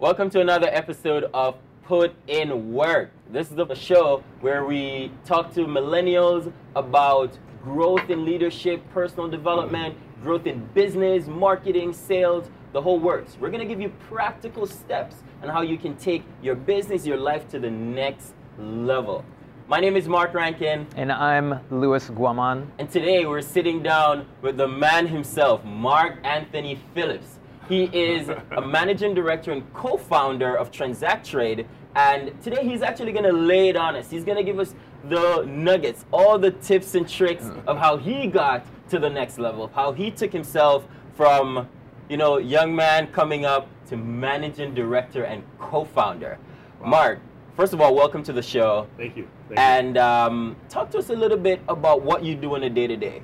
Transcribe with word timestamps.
Welcome 0.00 0.28
to 0.30 0.40
another 0.40 0.68
episode 0.72 1.30
of 1.32 1.54
Put 1.84 2.16
in 2.26 2.72
Work. 2.72 3.12
This 3.30 3.48
is 3.50 3.54
the 3.54 3.74
show 3.76 4.24
where 4.40 4.64
we 4.64 5.12
talk 5.24 5.54
to 5.54 5.66
millennials 5.66 6.52
about 6.74 7.38
growth 7.62 8.10
in 8.10 8.24
leadership, 8.24 8.82
personal 8.92 9.28
development, 9.28 9.96
growth 10.20 10.48
in 10.48 10.66
business, 10.74 11.28
marketing, 11.28 11.92
sales, 11.92 12.50
the 12.72 12.82
whole 12.82 12.98
works. 12.98 13.36
We're 13.38 13.50
going 13.50 13.60
to 13.60 13.72
give 13.72 13.80
you 13.80 13.90
practical 14.10 14.66
steps 14.66 15.22
on 15.44 15.48
how 15.48 15.62
you 15.62 15.78
can 15.78 15.96
take 15.96 16.24
your 16.42 16.56
business, 16.56 17.06
your 17.06 17.16
life 17.16 17.48
to 17.50 17.60
the 17.60 17.70
next 17.70 18.34
level. 18.58 19.24
My 19.68 19.78
name 19.78 19.96
is 19.96 20.08
Mark 20.08 20.34
Rankin. 20.34 20.88
And 20.96 21.12
I'm 21.12 21.60
Louis 21.70 22.10
Guaman. 22.10 22.66
And 22.80 22.90
today 22.90 23.26
we're 23.26 23.42
sitting 23.42 23.80
down 23.80 24.26
with 24.42 24.56
the 24.56 24.66
man 24.66 25.06
himself, 25.06 25.64
Mark 25.64 26.18
Anthony 26.24 26.80
Phillips. 26.94 27.38
He 27.68 27.84
is 27.84 28.28
a 28.28 28.60
managing 28.60 29.14
director 29.14 29.52
and 29.52 29.72
co 29.72 29.96
founder 29.96 30.56
of 30.56 30.70
Transact 30.70 31.26
Trade. 31.26 31.66
And 31.96 32.40
today 32.42 32.62
he's 32.62 32.82
actually 32.82 33.12
going 33.12 33.24
to 33.24 33.32
lay 33.32 33.68
it 33.68 33.76
on 33.76 33.96
us. 33.96 34.10
He's 34.10 34.24
going 34.24 34.36
to 34.36 34.42
give 34.42 34.58
us 34.58 34.74
the 35.04 35.44
nuggets, 35.44 36.04
all 36.10 36.38
the 36.38 36.50
tips 36.50 36.94
and 36.94 37.08
tricks 37.08 37.44
of 37.66 37.78
how 37.78 37.96
he 37.96 38.26
got 38.26 38.66
to 38.90 38.98
the 38.98 39.08
next 39.08 39.38
level, 39.38 39.70
how 39.74 39.92
he 39.92 40.10
took 40.10 40.32
himself 40.32 40.84
from, 41.16 41.68
you 42.08 42.16
know, 42.16 42.38
young 42.38 42.74
man 42.74 43.06
coming 43.12 43.44
up 43.44 43.68
to 43.86 43.96
managing 43.96 44.74
director 44.74 45.24
and 45.24 45.42
co 45.58 45.84
founder. 45.84 46.38
Wow. 46.80 46.88
Mark, 46.88 47.20
first 47.56 47.72
of 47.72 47.80
all, 47.80 47.94
welcome 47.94 48.22
to 48.24 48.32
the 48.32 48.42
show. 48.42 48.88
Thank 48.96 49.16
you. 49.16 49.28
Thank 49.48 49.60
and 49.60 49.96
um, 49.98 50.56
talk 50.68 50.90
to 50.90 50.98
us 50.98 51.10
a 51.10 51.14
little 51.14 51.38
bit 51.38 51.60
about 51.68 52.02
what 52.02 52.24
you 52.24 52.34
do 52.34 52.56
in 52.56 52.64
a 52.64 52.70
day 52.70 52.86
to 52.86 52.96
day. 52.96 53.22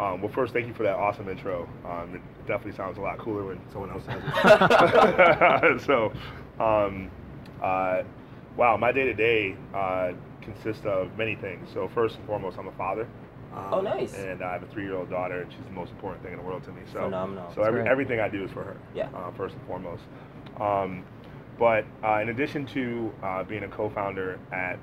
Um, 0.00 0.22
well, 0.22 0.30
first, 0.32 0.52
thank 0.52 0.66
you 0.66 0.74
for 0.74 0.84
that 0.84 0.96
awesome 0.96 1.28
intro. 1.28 1.68
Um, 1.84 2.14
it 2.14 2.46
definitely 2.46 2.76
sounds 2.76 2.98
a 2.98 3.00
lot 3.00 3.18
cooler 3.18 3.44
when 3.44 3.60
someone 3.72 3.90
else 3.90 4.04
says 4.04 4.22
it. 4.24 5.80
so, 5.86 6.12
um, 6.62 7.10
uh, 7.62 8.02
wow, 8.56 8.76
my 8.76 8.92
day 8.92 9.04
to 9.04 9.14
day 9.14 9.56
consists 10.40 10.84
of 10.86 11.16
many 11.16 11.34
things. 11.34 11.68
So, 11.72 11.88
first 11.88 12.16
and 12.16 12.26
foremost, 12.26 12.58
I'm 12.58 12.68
a 12.68 12.72
father. 12.72 13.08
oh, 13.72 13.80
nice. 13.80 14.14
And 14.14 14.42
I 14.42 14.52
have 14.52 14.62
a 14.62 14.66
three-year-old 14.66 15.10
daughter, 15.10 15.42
and 15.42 15.52
she's 15.52 15.64
the 15.64 15.72
most 15.72 15.90
important 15.90 16.22
thing 16.22 16.32
in 16.32 16.38
the 16.38 16.44
world 16.44 16.62
to 16.64 16.72
me. 16.72 16.82
So, 16.92 17.00
Phenomenal. 17.00 17.52
So 17.54 17.62
every, 17.62 17.88
everything 17.88 18.20
I 18.20 18.28
do 18.28 18.44
is 18.44 18.50
for 18.52 18.62
her. 18.62 18.76
Yeah. 18.94 19.08
Uh, 19.14 19.32
first 19.32 19.54
and 19.56 19.66
foremost. 19.66 20.02
Um, 20.60 21.04
but 21.58 21.84
uh, 22.04 22.20
in 22.20 22.28
addition 22.28 22.66
to 22.66 23.12
uh, 23.22 23.44
being 23.44 23.64
a 23.64 23.68
co-founder 23.68 24.38
at 24.52 24.78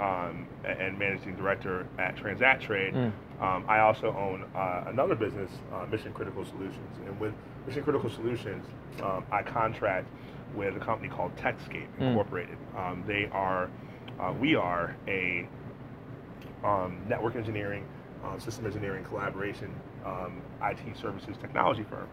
um, 0.00 0.48
and 0.64 0.98
managing 0.98 1.36
director 1.36 1.86
at 1.98 2.16
Transact 2.16 2.62
Trade, 2.62 2.94
mm. 2.94 3.12
Um, 3.40 3.64
I 3.68 3.80
also 3.80 4.08
own 4.08 4.44
uh, 4.54 4.84
another 4.88 5.14
business, 5.14 5.50
uh, 5.72 5.86
Mission 5.86 6.12
Critical 6.12 6.44
Solutions. 6.44 6.98
And 7.06 7.18
with 7.18 7.32
Mission 7.66 7.82
Critical 7.82 8.10
Solutions, 8.10 8.66
um, 9.02 9.24
I 9.32 9.42
contract 9.42 10.08
with 10.54 10.76
a 10.76 10.80
company 10.80 11.08
called 11.08 11.34
TechScape 11.36 11.88
mm. 11.98 12.00
Incorporated. 12.00 12.58
Mm. 12.74 13.06
they 13.06 13.28
are, 13.32 13.70
uh, 14.20 14.34
we 14.38 14.56
are 14.56 14.96
a 15.08 15.48
um, 16.64 17.00
network 17.08 17.36
engineering, 17.36 17.86
uh, 18.24 18.38
system 18.38 18.66
engineering 18.66 19.04
collaboration, 19.04 19.74
um, 20.04 20.42
IT 20.62 20.96
services 20.96 21.36
technology 21.40 21.84
firm. 21.84 22.08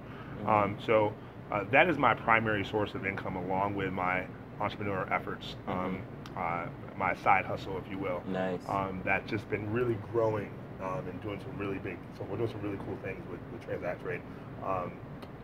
Mm. 0.45 0.85
so 0.85 1.13
uh, 1.51 1.63
that 1.71 1.89
is 1.89 1.97
my 1.97 2.13
primary 2.13 2.63
source 2.63 2.93
of 2.93 3.05
income 3.05 3.35
along 3.37 3.75
with 3.75 3.91
my 3.91 4.25
entrepreneur 4.59 5.11
efforts. 5.11 5.55
Mm-hmm 5.67 5.97
uh, 6.37 6.67
my 6.95 7.15
side 7.15 7.45
hustle, 7.45 7.77
if 7.77 7.89
you 7.89 7.97
will. 7.97 8.21
Nice. 8.27 8.59
Um, 8.67 9.01
that's 9.03 9.29
just 9.29 9.49
been 9.49 9.71
really 9.71 9.97
growing 10.11 10.51
um, 10.81 11.07
and 11.07 11.21
doing 11.21 11.39
some 11.39 11.57
really 11.57 11.79
big. 11.79 11.97
So 12.17 12.25
we're 12.29 12.37
doing 12.37 12.49
some 12.49 12.61
really 12.61 12.77
cool 12.85 12.97
things 13.03 13.23
with, 13.29 13.39
with 13.51 13.63
Transact 13.65 14.01
Trade. 14.03 14.21
Um, 14.65 14.93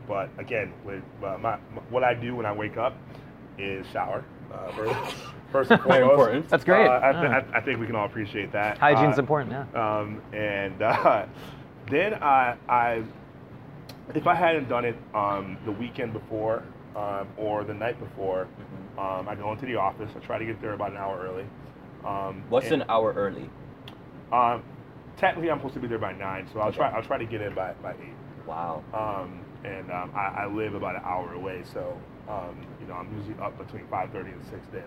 but 0.07 0.29
again, 0.37 0.73
with 0.83 1.03
uh, 1.23 1.37
my, 1.37 1.57
my, 1.73 1.81
what 1.89 2.03
I 2.03 2.13
do 2.13 2.35
when 2.35 2.45
I 2.45 2.51
wake 2.51 2.77
up 2.77 2.97
is 3.57 3.85
shower. 3.87 4.23
Uh, 4.51 4.71
first, 4.71 5.15
first 5.51 5.71
and 5.71 5.81
foremost. 5.81 6.11
important. 6.11 6.49
That's 6.49 6.63
great. 6.63 6.87
Uh, 6.87 6.99
I, 7.01 7.11
th- 7.11 7.23
yeah. 7.23 7.43
I, 7.53 7.57
I, 7.57 7.61
think 7.61 7.79
we 7.79 7.87
can 7.87 7.95
all 7.95 8.05
appreciate 8.05 8.51
that. 8.51 8.77
Hygiene's 8.77 9.17
uh, 9.17 9.21
important, 9.21 9.51
yeah. 9.51 9.99
Um, 9.99 10.21
and 10.33 10.81
uh, 10.81 11.25
then 11.89 12.15
I, 12.15 12.57
I, 12.67 13.03
if 14.13 14.27
I 14.27 14.35
hadn't 14.35 14.69
done 14.69 14.85
it 14.85 14.97
um, 15.15 15.57
the 15.65 15.71
weekend 15.71 16.13
before 16.13 16.63
um, 16.95 17.27
or 17.37 17.63
the 17.63 17.73
night 17.73 17.99
before, 17.99 18.45
mm-hmm 18.45 18.83
um, 18.97 19.27
I 19.27 19.35
go 19.35 19.51
into 19.51 19.65
the 19.65 19.75
office. 19.75 20.11
I 20.15 20.19
try 20.19 20.37
to 20.37 20.45
get 20.45 20.61
there 20.61 20.73
about 20.73 20.91
an 20.91 20.97
hour 20.97 21.19
early. 21.19 21.45
Um, 22.05 22.43
What's 22.49 22.71
an 22.71 22.83
hour 22.89 23.13
early? 23.13 23.49
Um, 24.31 24.63
technically, 25.17 25.51
I'm 25.51 25.59
supposed 25.59 25.75
to 25.75 25.79
be 25.79 25.87
there 25.87 25.99
by 25.99 26.13
nine, 26.13 26.47
so 26.51 26.59
I'll 26.59 26.69
okay. 26.69 26.77
try. 26.77 26.89
I'll 26.91 27.03
try 27.03 27.17
to 27.17 27.25
get 27.25 27.41
in 27.41 27.53
by, 27.53 27.73
by 27.81 27.91
eight. 27.91 28.15
Wow. 28.45 28.83
Um, 28.93 29.39
and 29.63 29.89
um, 29.91 30.11
I, 30.15 30.43
I, 30.43 30.47
live 30.47 30.73
about 30.73 30.95
an 30.95 31.01
hour 31.05 31.33
away, 31.33 31.63
so 31.73 31.97
um, 32.27 32.65
you 32.81 32.87
know 32.87 32.95
I'm 32.95 33.15
usually 33.17 33.41
up 33.41 33.57
between 33.57 33.85
5:30 33.85 34.33
and 34.33 34.45
6 34.45 34.67
daily. 34.67 34.83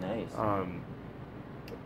Nice. 0.00 0.34
Um, 0.36 0.82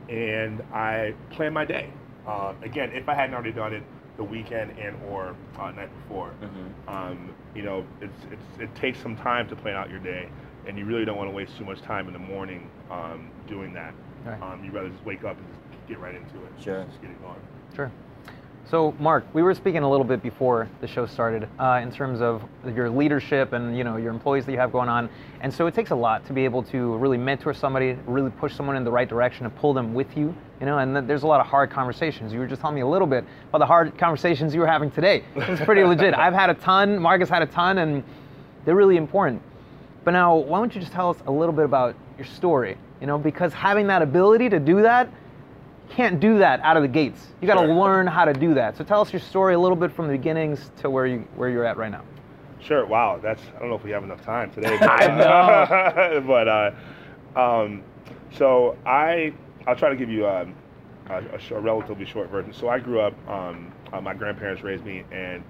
and 0.09 0.62
I 0.73 1.15
plan 1.31 1.53
my 1.53 1.65
day. 1.65 1.93
Uh, 2.27 2.55
again, 2.62 2.91
if 2.93 3.09
I 3.09 3.15
hadn't 3.15 3.34
already 3.34 3.53
done 3.53 3.75
it 3.75 3.83
the 4.17 4.25
weekend 4.25 4.79
and 4.79 4.97
or 5.09 5.34
uh, 5.59 5.71
night 5.71 5.91
before, 6.03 6.33
mm-hmm. 6.43 7.31
you 7.55 7.62
know, 7.62 7.87
it's, 8.00 8.12
it's, 8.31 8.61
it 8.61 8.75
takes 8.75 9.00
some 9.00 9.17
time 9.17 9.49
to 9.49 9.56
plan 9.56 9.77
out 9.77 9.89
your 9.89 10.00
day 10.00 10.29
and 10.67 10.79
you 10.79 10.84
really 10.84 11.05
don't 11.05 11.17
want 11.17 11.29
to 11.29 11.34
waste 11.34 11.56
too 11.56 11.65
much 11.65 11.81
time 11.83 12.06
in 12.06 12.12
the 12.12 12.19
morning 12.19 12.71
um, 12.91 13.31
doing 13.49 13.73
that. 13.75 13.95
Right. 14.25 14.41
Um, 14.43 14.62
you'd 14.65 14.75
rather 14.75 14.91
just 14.91 15.05
wake 15.05 15.25
up 15.25 15.37
and 15.37 15.47
just 15.73 15.89
get 15.89 15.99
right 15.99 16.15
into 16.15 16.37
it. 16.45 16.53
Sure. 16.62 16.84
Just 16.84 17.00
get 17.00 17.11
it 17.11 17.23
going. 17.23 17.41
Sure. 17.75 17.91
So, 18.70 18.94
Mark, 19.00 19.25
we 19.34 19.42
were 19.42 19.53
speaking 19.53 19.82
a 19.82 19.91
little 19.91 20.04
bit 20.04 20.22
before 20.22 20.69
the 20.81 20.86
show 20.86 21.04
started 21.04 21.48
uh, 21.58 21.81
in 21.82 21.91
terms 21.91 22.20
of 22.20 22.44
your 22.64 22.88
leadership 22.88 23.53
and 23.53 23.76
you 23.76 23.82
know 23.82 23.97
your 23.97 24.12
employees 24.12 24.47
that 24.47 24.53
you 24.53 24.58
have 24.58 24.70
going 24.70 24.88
on, 24.88 25.10
and 25.41 25.53
so 25.53 25.66
it 25.66 25.75
takes 25.75 25.91
a 25.91 25.94
lot 25.94 26.25
to 26.26 26.32
be 26.32 26.44
able 26.44 26.62
to 26.62 26.97
really 26.98 27.19
mentor 27.19 27.53
somebody, 27.53 27.98
really 28.06 28.31
push 28.31 28.54
someone 28.54 28.76
in 28.76 28.84
the 28.84 28.91
right 28.91 29.08
direction, 29.08 29.44
and 29.44 29.56
pull 29.56 29.75
them 29.75 29.92
with 29.92 30.16
you. 30.16 30.32
You 30.60 30.66
know, 30.66 30.78
and 30.78 31.08
there's 31.08 31.25
a 31.25 31.26
lot 31.26 31.41
of 31.41 31.48
hard 31.48 31.69
conversations. 31.70 32.32
You 32.32 32.38
were 32.38 32.47
just 32.47 32.60
telling 32.60 32.76
me 32.76 32.82
a 32.82 32.86
little 32.86 33.08
bit 33.08 33.25
about 33.48 33.58
the 33.58 33.66
hard 33.66 33.98
conversations 33.98 34.54
you 34.54 34.60
were 34.60 34.69
having 34.69 34.91
today. 34.92 35.25
It's 35.34 35.64
pretty 35.64 35.82
legit. 35.82 36.14
I've 36.14 36.34
had 36.34 36.48
a 36.48 36.54
ton. 36.54 36.97
Mark 37.00 37.19
has 37.19 37.28
had 37.28 37.42
a 37.42 37.47
ton, 37.47 37.78
and 37.78 38.04
they're 38.64 38.76
really 38.76 38.98
important. 38.98 39.42
But 40.04 40.12
now, 40.12 40.37
why 40.37 40.58
don't 40.58 40.72
you 40.72 40.81
just 40.81 40.92
tell 40.92 41.10
us 41.10 41.16
a 41.26 41.32
little 41.32 41.54
bit 41.54 41.64
about 41.64 41.97
your 42.19 42.26
story? 42.26 42.76
You 43.00 43.08
know, 43.08 43.19
because 43.19 43.52
having 43.52 43.88
that 43.88 44.00
ability 44.00 44.48
to 44.50 44.60
do 44.60 44.82
that, 44.82 45.10
can't 45.91 46.21
do 46.21 46.39
that 46.39 46.61
out 46.61 46.77
of 46.77 46.83
the 46.83 46.89
gates. 46.89 47.27
You 47.41 47.47
got 47.47 47.61
to 47.61 47.67
sure. 47.67 47.75
learn 47.75 48.06
how 48.06 48.25
to 48.25 48.33
do 48.33 48.55
that. 48.55 48.77
So 48.77 48.84
tell 48.84 49.01
us 49.01 49.12
your 49.12 49.21
story 49.21 49.55
a 49.55 49.59
little 49.59 49.77
bit 49.77 49.93
from 49.93 50.06
the 50.06 50.17
beginnings 50.17 50.71
to 50.78 50.91
where 50.91 51.06
you 51.06 51.27
where 51.37 51.49
you're 51.49 51.65
at 51.65 51.77
right 51.77 51.91
now. 51.91 52.05
Sure. 52.61 52.87
Wow. 52.87 53.19
That's 53.23 53.43
I 53.56 53.59
don't 53.59 53.69
know 53.69 53.75
if 53.75 53.84
we 53.84 53.91
have 53.91 54.05
enough 54.05 54.23
time 54.23 54.50
today. 54.50 54.77
But, 54.81 54.91
I 54.91 55.06
know. 55.06 56.21
but 56.27 56.49
uh, 56.49 56.71
um, 57.37 57.83
so 58.33 58.77
I 58.87 59.33
I'll 59.67 59.77
try 59.77 59.91
to 59.91 59.97
give 59.97 60.11
you 60.11 60.27
um, 60.27 60.55
a, 61.09 61.17
a, 61.19 61.56
a, 61.56 61.61
relatively 61.61 62.06
short 62.06 62.31
version. 62.31 62.53
So 62.53 62.69
I 62.69 62.79
grew 62.79 63.00
up. 63.00 63.15
Um, 63.29 63.73
uh, 63.93 64.00
my 64.00 64.15
grandparents 64.15 64.62
raised 64.62 64.84
me, 64.84 65.05
and 65.11 65.43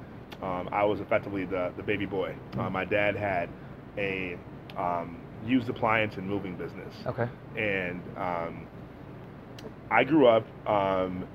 um, 0.43 0.69
I 0.73 0.85
was 0.85 1.01
effectively 1.01 1.45
the 1.45 1.73
the 1.77 1.83
baby 1.83 2.07
boy. 2.07 2.35
Uh, 2.59 2.71
my 2.71 2.85
dad 2.85 3.17
had 3.17 3.51
a 3.99 4.39
um, 4.77 5.19
used 5.45 5.69
appliance 5.69 6.17
and 6.17 6.29
moving 6.29 6.55
business. 6.57 6.95
Okay. 7.07 7.29
And 7.57 8.03
um, 8.17 8.67
I 9.91 10.05
grew 10.05 10.27
up 10.27 10.47
um, 10.69 11.27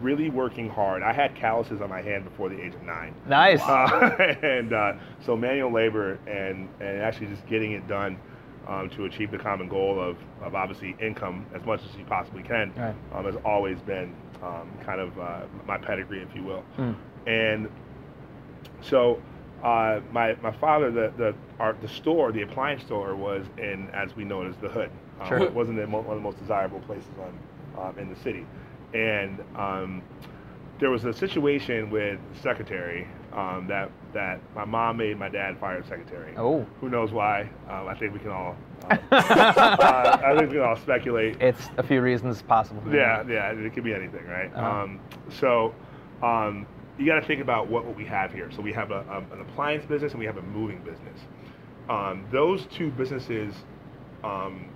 really 0.00 0.30
working 0.30 0.68
hard. 0.68 1.02
I 1.02 1.12
had 1.12 1.34
calluses 1.34 1.80
on 1.80 1.90
my 1.90 2.02
hand 2.02 2.24
before 2.24 2.48
the 2.48 2.60
age 2.60 2.74
of 2.74 2.82
nine. 2.82 3.14
Nice. 3.26 3.60
Uh, 3.60 4.36
and 4.42 4.72
uh, 4.72 4.94
so 5.24 5.36
manual 5.36 5.72
labor 5.72 6.18
and, 6.26 6.68
and 6.80 7.00
actually 7.00 7.26
just 7.26 7.46
getting 7.46 7.72
it 7.72 7.86
done 7.86 8.18
um, 8.66 8.90
to 8.90 9.04
achieve 9.04 9.30
the 9.30 9.38
common 9.38 9.68
goal 9.68 10.00
of, 10.00 10.16
of 10.40 10.54
obviously 10.54 10.96
income 11.00 11.46
as 11.54 11.64
much 11.64 11.80
as 11.84 11.96
you 11.96 12.04
possibly 12.04 12.42
can 12.42 12.72
right. 12.76 12.94
um, 13.12 13.24
has 13.24 13.36
always 13.44 13.80
been 13.80 14.14
um, 14.42 14.70
kind 14.84 15.00
of 15.00 15.18
uh, 15.18 15.42
my 15.66 15.78
pedigree, 15.78 16.22
if 16.22 16.34
you 16.34 16.42
will. 16.42 16.64
Mm. 16.78 16.96
And 17.26 17.68
so 18.80 19.20
uh, 19.62 20.00
my 20.10 20.34
my 20.42 20.50
father, 20.50 20.90
the 20.90 21.12
the 21.16 21.34
our, 21.60 21.74
the 21.74 21.88
store, 21.88 22.32
the 22.32 22.42
appliance 22.42 22.82
store, 22.82 23.14
was 23.14 23.46
in 23.58 23.88
as 23.90 24.14
we 24.16 24.24
know 24.24 24.42
it 24.42 24.48
as 24.48 24.56
the 24.56 24.68
hood. 24.68 24.90
Um, 25.20 25.28
sure. 25.28 25.38
It 25.38 25.54
wasn't 25.54 25.78
one 25.88 26.04
of 26.04 26.14
the 26.14 26.20
most 26.20 26.38
desirable 26.38 26.80
places 26.80 27.10
on 27.20 27.38
um, 27.78 27.98
in 27.98 28.08
the 28.12 28.20
city, 28.20 28.46
and 28.94 29.40
um, 29.56 30.02
there 30.80 30.90
was 30.90 31.04
a 31.04 31.12
situation 31.12 31.90
with 31.90 32.18
the 32.34 32.40
secretary 32.40 33.06
um, 33.32 33.66
that 33.68 33.90
that 34.12 34.40
my 34.54 34.64
mom 34.64 34.98
made 34.98 35.18
my 35.18 35.28
dad 35.28 35.58
fire 35.58 35.80
the 35.80 35.88
secretary. 35.88 36.34
Oh. 36.36 36.66
Who 36.80 36.90
knows 36.90 37.12
why? 37.12 37.48
Um, 37.68 37.88
I 37.88 37.94
think 37.94 38.12
we 38.12 38.18
can 38.18 38.30
all. 38.30 38.56
Uh, 38.90 38.96
uh, 39.12 40.20
I 40.24 40.36
think 40.36 40.50
we 40.50 40.56
can 40.56 40.64
all 40.64 40.76
speculate. 40.76 41.40
It's 41.40 41.70
a 41.78 41.82
few 41.82 42.02
reasons 42.02 42.42
possible. 42.42 42.82
Yeah, 42.92 43.22
yeah, 43.28 43.52
it 43.52 43.74
could 43.74 43.84
be 43.84 43.94
anything, 43.94 44.26
right? 44.26 44.52
Uh-huh. 44.54 44.82
Um, 44.82 45.00
so 45.30 45.74
you 46.98 47.06
got 47.06 47.20
to 47.20 47.26
think 47.26 47.40
about 47.40 47.68
what, 47.68 47.84
what 47.84 47.96
we 47.96 48.04
have 48.04 48.32
here. 48.32 48.50
So 48.50 48.60
we 48.60 48.72
have 48.72 48.90
a, 48.90 49.00
a, 49.10 49.34
an 49.34 49.40
appliance 49.40 49.84
business 49.86 50.12
and 50.12 50.20
we 50.20 50.26
have 50.26 50.36
a 50.36 50.42
moving 50.42 50.78
business. 50.78 51.18
Um, 51.88 52.24
those 52.30 52.66
two 52.66 52.90
businesses 52.90 53.54
um, 54.22 54.68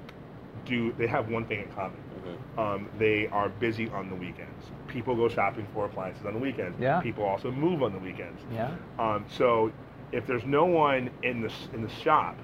do 0.65 0.93
they 0.99 1.07
have 1.07 1.29
one 1.29 1.47
thing 1.47 1.61
in 1.61 1.73
common. 1.73 1.99
Mm-hmm. 2.26 2.58
Um, 2.58 2.88
they 2.99 3.26
are 3.28 3.49
busy 3.49 3.88
on 3.90 4.08
the 4.08 4.14
weekends. 4.17 4.64
People 4.88 5.14
go 5.17 5.28
shopping 5.28 5.67
for 5.75 5.87
appliances 5.87 6.25
on 6.26 6.32
the 6.34 6.38
weekends. 6.38 6.78
Yeah. 6.81 7.00
People 7.00 7.25
also 7.25 7.50
move 7.50 7.82
on 7.82 7.93
the 7.93 7.99
weekends. 7.99 8.40
Yeah. 8.52 8.75
Um, 8.99 9.25
so 9.28 9.73
if 10.12 10.26
there's 10.26 10.44
no 10.44 10.64
one 10.64 11.11
in 11.23 11.43
the 11.43 11.52
in 11.75 11.82
the 11.82 11.90
shop 11.90 12.37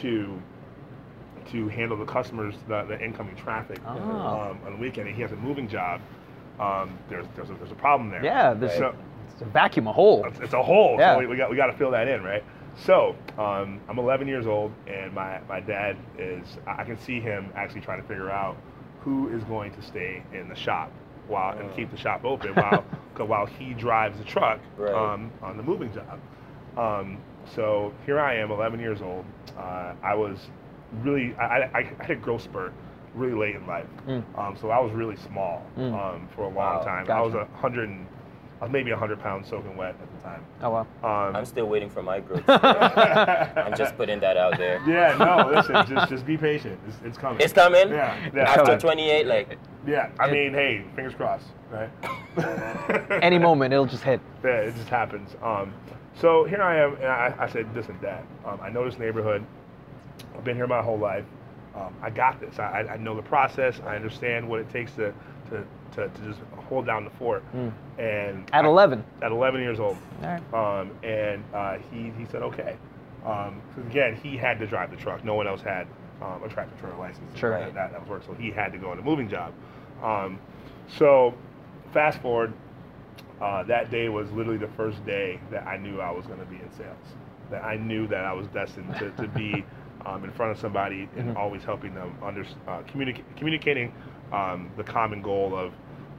to 0.00 0.40
to 1.50 1.68
handle 1.68 1.96
the 1.96 2.04
customers, 2.04 2.54
the, 2.68 2.84
the 2.84 3.00
incoming 3.04 3.34
traffic 3.36 3.80
Oh. 3.86 3.90
um, 3.90 4.58
on 4.64 4.72
the 4.74 4.78
weekend. 4.78 5.08
And 5.08 5.16
he 5.16 5.22
has 5.22 5.32
a 5.32 5.36
moving 5.36 5.68
job. 5.68 6.00
Um, 6.60 6.96
there's 7.08 7.26
there's 7.34 7.50
a, 7.50 7.54
there's 7.54 7.72
a 7.72 7.76
problem 7.76 8.10
there. 8.10 8.24
Yeah, 8.24 8.54
there's 8.54 8.78
So- 8.78 8.94
it's 9.32 9.40
a 9.42 9.46
vacuum, 9.46 9.86
a 9.86 9.92
hole. 9.92 10.24
it's, 10.26 10.38
it's 10.40 10.52
a 10.52 10.62
hole. 10.62 10.96
Yeah. 10.98 11.14
So 11.14 11.20
we, 11.20 11.26
we 11.26 11.36
got 11.36 11.50
we 11.50 11.56
got 11.56 11.66
to 11.66 11.72
fill 11.76 11.90
that 11.92 12.06
in, 12.06 12.22
right? 12.22 12.44
So 12.76 13.16
um, 13.38 13.80
I'm 13.88 13.98
11 13.98 14.28
years 14.28 14.46
old, 14.46 14.72
and 14.86 15.12
my 15.12 15.40
my 15.48 15.60
dad 15.60 15.96
is. 16.18 16.44
I 16.66 16.82
I 16.82 16.84
can 16.84 16.98
see 16.98 17.18
him 17.20 17.50
actually 17.56 17.80
trying 17.80 18.00
to 18.02 18.06
figure 18.08 18.30
out 18.30 18.56
who 19.04 19.28
is 19.28 19.42
going 19.44 19.72
to 19.74 19.82
stay 19.82 20.22
in 20.32 20.48
the 20.48 20.54
shop 20.54 20.90
while 21.28 21.56
and 21.58 21.74
keep 21.76 21.90
the 21.90 21.96
shop 21.96 22.24
open 22.24 22.54
while 22.54 22.84
while 23.26 23.46
he 23.46 23.74
drives 23.74 24.18
the 24.18 24.24
truck 24.24 24.60
Right. 24.76 24.94
um, 24.94 25.30
on 25.42 25.56
the 25.56 25.62
moving 25.62 25.92
job. 25.92 26.18
Um, 26.76 27.18
so 27.54 27.92
here 28.06 28.18
I 28.18 28.36
am, 28.36 28.50
11 28.50 28.80
years 28.80 29.00
old. 29.02 29.24
Uh, 29.56 29.94
I 30.02 30.14
was 30.14 30.38
really 31.02 31.34
I, 31.36 31.44
I, 31.62 31.70
I 31.78 31.82
had 32.02 32.10
a 32.10 32.16
growth 32.16 32.42
spurt 32.42 32.72
really 33.14 33.34
late 33.38 33.56
in 33.56 33.66
life. 33.66 33.86
Mm. 34.06 34.22
Um, 34.38 34.56
so 34.60 34.70
I 34.70 34.78
was 34.80 34.92
really 34.92 35.16
small 35.16 35.64
Mm. 35.76 35.92
um, 35.92 36.28
for 36.34 36.42
a 36.42 36.46
long 36.46 36.54
Wow. 36.54 36.82
time. 36.84 37.10
I 37.10 37.20
was 37.20 37.34
a 37.34 37.44
hundred 37.56 37.88
and 37.88 38.06
I 38.62 38.66
was 38.66 38.70
maybe 38.72 38.92
100 38.92 39.18
pounds 39.18 39.48
soaking 39.48 39.76
wet 39.76 39.96
at 40.00 40.16
the 40.16 40.22
time. 40.22 40.44
Oh 40.62 40.70
wow. 40.70 40.80
Um, 41.02 41.34
I'm 41.34 41.44
still 41.44 41.66
waiting 41.66 41.90
for 41.90 42.00
my 42.00 42.20
growth. 42.20 42.44
I'm 42.48 43.76
just 43.76 43.96
putting 43.96 44.20
that 44.20 44.36
out 44.36 44.56
there. 44.56 44.80
Yeah, 44.86 45.16
no, 45.18 45.50
listen, 45.52 45.84
just 45.92 46.08
just 46.08 46.24
be 46.24 46.36
patient. 46.36 46.78
It's, 46.86 46.96
it's 47.04 47.18
coming. 47.18 47.40
It's 47.42 47.52
coming? 47.52 47.88
Yeah, 47.88 48.30
yeah. 48.32 48.42
After 48.42 48.62
coming. 48.66 48.78
28, 48.78 49.26
like, 49.26 49.58
Yeah, 49.84 50.10
I 50.20 50.28
It- 50.28 50.32
mean, 50.32 50.52
hey, 50.54 50.84
fingers 50.94 51.12
crossed, 51.14 51.48
right? 51.72 51.90
Any 53.20 53.38
moment 53.40 53.72
it'll 53.74 53.84
just 53.86 54.04
hit. 54.04 54.20
Yeah, 54.44 54.50
it 54.60 54.76
just 54.76 54.88
happens. 54.88 55.34
Um, 55.42 55.72
so 56.14 56.44
here 56.44 56.62
I 56.62 56.76
am, 56.76 56.94
and 56.96 57.06
I, 57.06 57.34
I 57.40 57.48
said, 57.48 57.66
listen, 57.74 57.98
Dad, 58.00 58.22
um, 58.44 58.60
I 58.62 58.68
know 58.70 58.84
this 58.84 58.96
neighborhood. 58.96 59.44
I've 60.36 60.44
been 60.44 60.54
here 60.56 60.68
my 60.68 60.82
whole 60.82 60.98
life. 60.98 61.24
Um, 61.74 61.92
I 62.00 62.10
got 62.10 62.38
this. 62.40 62.60
I, 62.60 62.82
I- 62.82 62.92
I 62.92 62.96
know 62.96 63.16
the 63.16 63.22
process. 63.22 63.80
I 63.84 63.96
understand 63.96 64.48
what 64.48 64.60
it 64.60 64.70
takes 64.70 64.92
to, 64.92 65.12
to, 65.50 65.64
to, 65.92 66.08
to 66.08 66.20
just 66.22 66.40
hold 66.68 66.86
down 66.86 67.04
the 67.04 67.10
fort. 67.10 67.42
Mm. 67.54 67.72
And 67.98 68.44
At 68.52 68.64
I- 68.64 68.68
11. 68.68 69.04
at 69.22 69.32
11 69.32 69.60
years 69.60 69.80
old. 69.80 69.96
Right. 70.22 70.42
Um, 70.54 70.90
and 71.02 71.44
uh, 71.54 71.78
he, 71.90 72.12
he 72.18 72.26
said, 72.30 72.42
okay. 72.42 72.76
Um, 73.24 73.62
'cause 73.74 73.84
again, 73.88 74.16
he 74.16 74.36
had 74.36 74.58
to 74.58 74.66
drive 74.66 74.90
the 74.90 74.96
truck. 74.96 75.24
No 75.24 75.34
one 75.34 75.46
else 75.46 75.60
had 75.62 75.86
um, 76.20 76.42
a 76.44 76.48
tractor 76.48 76.74
trailer 76.80 76.96
license. 76.98 77.38
Sure. 77.38 77.50
That, 77.50 77.74
that, 77.74 77.92
that 77.92 78.00
was 78.00 78.08
work. 78.08 78.22
So 78.24 78.34
he 78.34 78.50
had 78.50 78.72
to 78.72 78.78
go 78.78 78.90
on 78.90 78.98
a 78.98 79.02
moving 79.02 79.28
job. 79.28 79.52
Um, 80.02 80.38
so 80.98 81.34
fast 81.92 82.20
forward, 82.20 82.52
uh, 83.40 83.62
that 83.64 83.90
day 83.90 84.08
was 84.08 84.30
literally 84.32 84.58
the 84.58 84.68
first 84.76 85.04
day 85.06 85.40
that 85.50 85.66
I 85.66 85.76
knew 85.76 86.00
I 86.00 86.10
was 86.10 86.26
going 86.26 86.38
to 86.40 86.46
be 86.46 86.56
in 86.56 86.70
sales. 86.76 86.96
That 87.50 87.62
I 87.64 87.76
knew 87.76 88.06
that 88.08 88.24
I 88.24 88.32
was 88.32 88.46
destined 88.48 88.92
to, 88.98 89.10
to 89.22 89.28
be 89.28 89.64
um, 90.06 90.24
in 90.24 90.30
front 90.32 90.50
of 90.52 90.58
somebody 90.58 91.08
and 91.16 91.34
Mhm. 91.34 91.36
always 91.36 91.62
helping 91.62 91.94
them 91.94 92.16
under, 92.22 92.42
uh, 92.66 92.82
communica- 92.92 93.22
communicating 93.36 93.92
um, 94.32 94.70
the 94.76 94.84
common 94.84 95.22
goal 95.22 95.54
of 95.56 95.72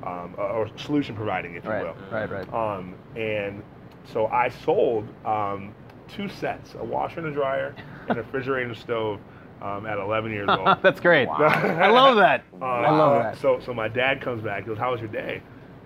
um, 0.05 0.35
or 0.37 0.69
solution 0.77 1.15
providing, 1.15 1.55
if 1.55 1.63
you 1.63 1.69
Right. 1.69 1.83
will. 1.85 1.95
Right. 2.11 2.29
Right. 2.29 2.53
Um, 2.53 2.93
and 3.15 3.63
so 4.05 4.27
I 4.27 4.49
sold 4.49 5.07
um, 5.25 5.73
two 6.09 6.27
sets, 6.27 6.75
a 6.77 6.83
washer 6.83 7.19
and 7.21 7.29
a 7.29 7.31
dryer 7.31 7.73
and 8.09 8.17
a 8.17 8.21
refrigerator 8.23 8.67
and 8.67 8.75
a 8.75 8.79
stove 8.79 9.19
um, 9.61 9.85
at 9.85 9.97
11 9.97 10.31
years 10.31 10.49
old. 10.51 10.77
That's 10.81 10.99
great. 10.99 11.27
I 11.29 11.89
love 11.89 12.17
that. 12.17 12.43
I 12.61 12.89
love 12.89 13.23
that. 13.23 13.37
So, 13.37 13.61
so 13.61 13.73
my 13.73 13.87
dad 13.87 14.19
comes 14.21 14.43
back, 14.43 14.63
He 14.63 14.67
goes, 14.67 14.77
how 14.77 14.91
was 14.91 14.99
your 14.99 15.09
day? 15.09 15.41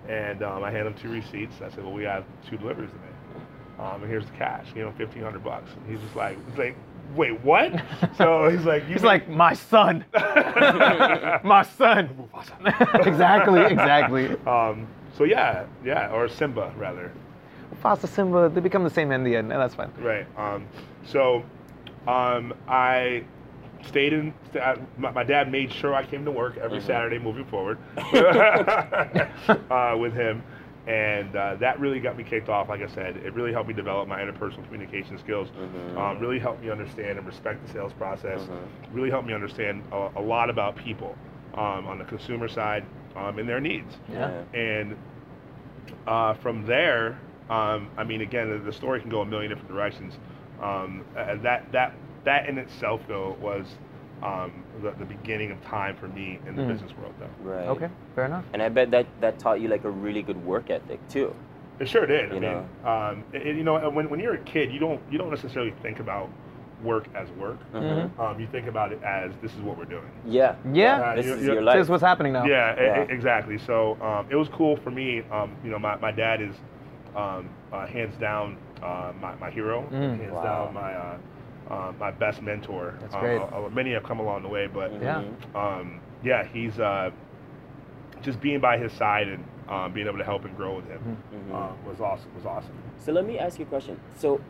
And 0.08 0.42
um, 0.42 0.64
I 0.64 0.70
hand 0.72 0.86
him 0.88 0.94
two 0.94 1.10
receipts. 1.10 1.56
I 1.62 1.68
said, 1.70 1.84
well, 1.84 1.92
we 1.92 2.02
have 2.04 2.24
two 2.48 2.56
deliveries 2.56 2.90
today. 2.90 3.04
Um, 3.78 4.02
and 4.02 4.10
here's 4.10 4.24
the 4.26 4.32
cash. 4.32 4.66
You 4.74 4.82
know, 4.82 4.88
1500 4.88 5.44
bucks. 5.44 5.70
And 5.76 5.88
he's 5.88 6.00
just 6.00 6.16
like, 6.16 6.36
he's 6.50 6.58
like, 6.58 6.76
wait, 7.14 7.40
what? 7.42 7.72
so 8.16 8.48
he's 8.48 8.64
like, 8.64 8.84
you 8.86 8.94
He's 8.94 9.02
like 9.04 9.28
my 9.28 9.52
son. 9.54 10.04
my 10.14 11.66
son. 11.76 12.28
exactly. 13.04 13.62
Exactly. 13.62 14.30
um, 14.46 14.86
so 15.16 15.24
yeah, 15.24 15.64
yeah, 15.84 16.10
or 16.12 16.28
Simba 16.28 16.72
rather. 16.76 17.12
Fasta 17.82 18.06
Simba, 18.08 18.48
they 18.48 18.60
become 18.60 18.82
the 18.84 18.90
same 18.90 19.12
in 19.12 19.22
the 19.24 19.36
end, 19.36 19.52
and 19.52 19.60
that's 19.60 19.74
fine. 19.74 19.90
Right. 19.98 20.26
Um, 20.36 20.66
so 21.06 21.44
um, 22.06 22.54
I 22.66 23.24
stayed 23.86 24.12
in. 24.12 24.34
My, 24.96 25.10
my 25.12 25.22
dad 25.24 25.50
made 25.52 25.72
sure 25.72 25.94
I 25.94 26.04
came 26.04 26.24
to 26.24 26.30
work 26.30 26.56
every 26.56 26.78
Mhm. 26.80 26.86
Saturday 26.86 27.18
moving 27.18 27.44
forward 27.44 27.78
uh, 29.70 29.96
with 29.98 30.14
him. 30.14 30.42
And 30.88 31.36
uh, 31.36 31.56
that 31.56 31.78
really 31.78 32.00
got 32.00 32.16
me 32.16 32.24
kicked 32.24 32.48
off. 32.48 32.70
Like 32.70 32.80
I 32.80 32.86
said, 32.86 33.18
it 33.18 33.34
really 33.34 33.52
helped 33.52 33.68
me 33.68 33.74
develop 33.74 34.08
my 34.08 34.20
interpersonal 34.22 34.64
communication 34.64 35.18
skills. 35.18 35.48
Mhm. 35.50 35.98
Um, 35.98 36.18
really 36.18 36.38
helped 36.38 36.62
me 36.62 36.70
understand 36.70 37.18
and 37.18 37.26
respect 37.26 37.64
the 37.66 37.70
sales 37.70 37.92
process. 37.92 38.40
Mhm. 38.48 38.94
Really 38.94 39.10
helped 39.10 39.26
me 39.26 39.34
understand 39.34 39.82
a, 39.92 40.08
a 40.16 40.22
lot 40.22 40.48
about 40.48 40.76
people 40.76 41.14
um, 41.54 41.86
on 41.86 41.98
the 41.98 42.04
consumer 42.04 42.48
side 42.48 42.84
um, 43.16 43.38
and 43.38 43.46
their 43.46 43.60
needs. 43.60 43.98
Yeah. 44.10 44.42
And 44.54 44.96
uh, 46.06 46.32
from 46.34 46.64
there, 46.64 47.18
um, 47.50 47.90
I 47.98 48.04
mean, 48.04 48.22
again, 48.22 48.48
the, 48.50 48.58
the 48.58 48.72
story 48.72 49.00
can 49.00 49.10
go 49.10 49.20
a 49.20 49.26
million 49.26 49.50
different 49.50 49.70
directions. 49.70 50.18
Um, 50.62 51.04
that 51.14 51.70
that 51.72 51.94
that 52.24 52.48
in 52.48 52.56
itself, 52.56 53.02
though, 53.06 53.36
was 53.40 53.76
um, 54.22 54.52
the, 54.82 54.90
the 54.98 55.04
beginning 55.04 55.50
of 55.50 55.60
time 55.62 55.96
for 55.96 56.08
me 56.08 56.38
in 56.46 56.56
the 56.56 56.62
Mm. 56.62 56.68
business 56.68 56.92
world, 56.96 57.14
though. 57.20 57.50
right. 57.50 57.66
Okay. 57.68 57.88
Fair 58.14 58.24
enough. 58.26 58.44
And 58.52 58.62
I 58.62 58.68
bet 58.68 58.90
that 58.90 59.06
that 59.20 59.38
taught 59.38 59.60
you 59.60 59.68
like 59.68 59.84
a 59.84 59.90
really 59.90 60.22
good 60.22 60.42
work 60.44 60.70
ethic 60.70 61.00
too. 61.08 61.34
It 61.80 61.88
sure 61.88 62.06
did. 62.06 62.32
I 62.32 62.34
You 62.34 62.40
mean, 62.40 62.68
um, 62.84 63.24
it, 63.32 63.46
it- 63.46 63.56
you 63.56 63.62
know, 63.64 63.78
when, 63.90 64.10
when 64.10 64.18
you're 64.20 64.34
a 64.34 64.44
kid, 64.44 64.72
you 64.72 64.80
don't 64.80 65.00
you 65.10 65.18
don't 65.18 65.30
necessarily 65.30 65.72
think 65.82 66.00
about 66.00 66.28
work 66.82 67.06
as 67.14 67.28
work. 67.32 67.58
Mhm. 67.72 68.16
Um, 68.20 68.38
you 68.40 68.46
think 68.52 68.66
about 68.68 68.92
it 68.92 69.02
as 69.02 69.32
this 69.42 69.52
is 69.54 69.60
what 69.62 69.76
we're 69.76 69.84
doing. 69.84 70.10
Yeah. 70.24 70.54
Yeah. 70.72 71.00
Uh, 71.00 71.14
This 71.16 71.26
you- 71.26 71.34
is 71.34 71.42
you- 71.46 71.52
your 71.54 71.64
This 71.64 71.82
is 71.84 71.88
what's 71.88 72.02
happening 72.04 72.32
now. 72.32 72.44
Yeah, 72.44 72.80
Yeah. 72.80 73.02
e- 73.04 73.06
exactly. 73.10 73.58
So 73.58 73.96
um, 74.00 74.26
it 74.30 74.36
was 74.36 74.48
cool 74.48 74.76
for 74.76 74.90
me. 74.92 75.22
Um, 75.32 75.56
you 75.64 75.70
know, 75.70 75.78
my, 75.78 75.96
my 75.96 76.12
dad 76.12 76.40
is 76.40 76.54
um, 77.16 77.48
uh, 77.72 77.86
hands 77.86 78.16
down 78.16 78.56
uh, 78.82 79.12
my, 79.20 79.34
my 79.36 79.50
hero, 79.50 79.82
Mm. 79.92 80.18
hands 80.20 80.32
Wow. 80.32 80.42
down 80.44 80.74
my 80.74 80.94
uh, 81.70 81.92
my 81.98 82.10
best 82.10 82.42
mentor. 82.42 82.94
That's 83.00 83.14
Uh, 83.14 83.20
great. 83.20 83.40
uh, 83.40 83.68
many 83.72 83.92
have 83.92 84.02
come 84.02 84.20
along 84.20 84.42
the 84.42 84.48
way, 84.48 84.66
but 84.66 84.90
Yeah. 85.02 85.22
Um, 85.54 86.00
yeah, 86.24 86.44
he's 86.44 86.78
uh, 86.80 87.10
just 88.22 88.40
being 88.40 88.60
by 88.60 88.78
his 88.78 88.92
side 88.92 89.28
and 89.28 89.44
um, 89.68 89.92
being 89.92 90.06
able 90.06 90.18
to 90.18 90.24
help 90.24 90.44
and 90.44 90.56
grow 90.56 90.76
with 90.76 90.88
him 90.88 91.18
Mhm. 91.32 91.54
uh, 91.54 91.68
was 91.86 92.00
awesome. 92.00 92.30
Was 92.34 92.46
awesome. 92.46 92.72
So 92.98 93.12
let 93.12 93.26
me 93.26 93.38
ask 93.38 93.58
you 93.58 93.64
a 93.66 93.68
question. 93.68 93.98
So 94.14 94.40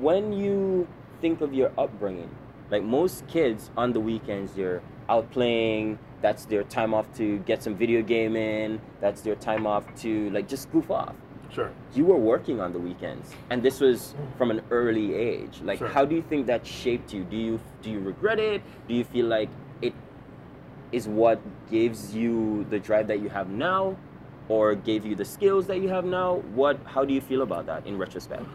when 0.00 0.32
you 0.32 0.86
think 1.20 1.40
of 1.40 1.52
your 1.52 1.72
upbringing, 1.76 2.30
like 2.70 2.82
most 2.84 3.26
kids 3.26 3.70
on 3.76 3.92
the 3.92 4.00
weekends, 4.00 4.54
they're 4.54 4.80
out 5.08 5.30
playing. 5.32 5.98
That's 6.22 6.44
their 6.46 6.62
time 6.62 6.94
off 6.94 7.12
to 7.14 7.38
get 7.40 7.62
some 7.62 7.74
video 7.74 8.00
game 8.02 8.36
in. 8.36 8.80
That's 9.00 9.22
their 9.22 9.34
time 9.34 9.66
off 9.66 9.84
to 9.96 10.30
like 10.30 10.46
just 10.46 10.70
goof 10.70 10.90
off. 10.90 11.14
Sure. 11.52 11.70
You 11.94 12.06
were 12.06 12.16
working 12.16 12.60
on 12.60 12.72
the 12.72 12.78
weekends, 12.78 13.30
and 13.50 13.62
this 13.62 13.78
was 13.80 14.14
from 14.38 14.50
an 14.50 14.62
early 14.70 15.14
age. 15.14 15.60
Like, 15.62 15.78
Sure. 15.78 15.88
how 15.88 16.04
do 16.06 16.14
you 16.14 16.22
think 16.22 16.46
that 16.46 16.66
shaped 16.66 17.12
you? 17.12 17.24
Do 17.24 17.36
you 17.36 17.60
do 17.82 17.90
you 17.90 18.00
regret 18.00 18.38
it? 18.38 18.62
Do 18.88 18.94
you 18.94 19.04
feel 19.04 19.26
like 19.26 19.50
it 19.82 19.92
is 20.92 21.06
what 21.08 21.40
gives 21.70 22.14
you 22.16 22.64
the 22.70 22.78
drive 22.78 23.06
that 23.08 23.20
you 23.20 23.28
have 23.28 23.50
now, 23.50 23.96
or 24.48 24.74
gave 24.74 25.04
you 25.04 25.14
the 25.14 25.24
skills 25.26 25.66
that 25.66 25.80
you 25.80 25.88
have 25.88 26.06
now? 26.06 26.36
What? 26.54 26.78
How 26.86 27.04
do 27.04 27.12
you 27.12 27.20
feel 27.20 27.42
about 27.42 27.66
that 27.66 27.86
in 27.86 27.98
retrospect? 27.98 28.46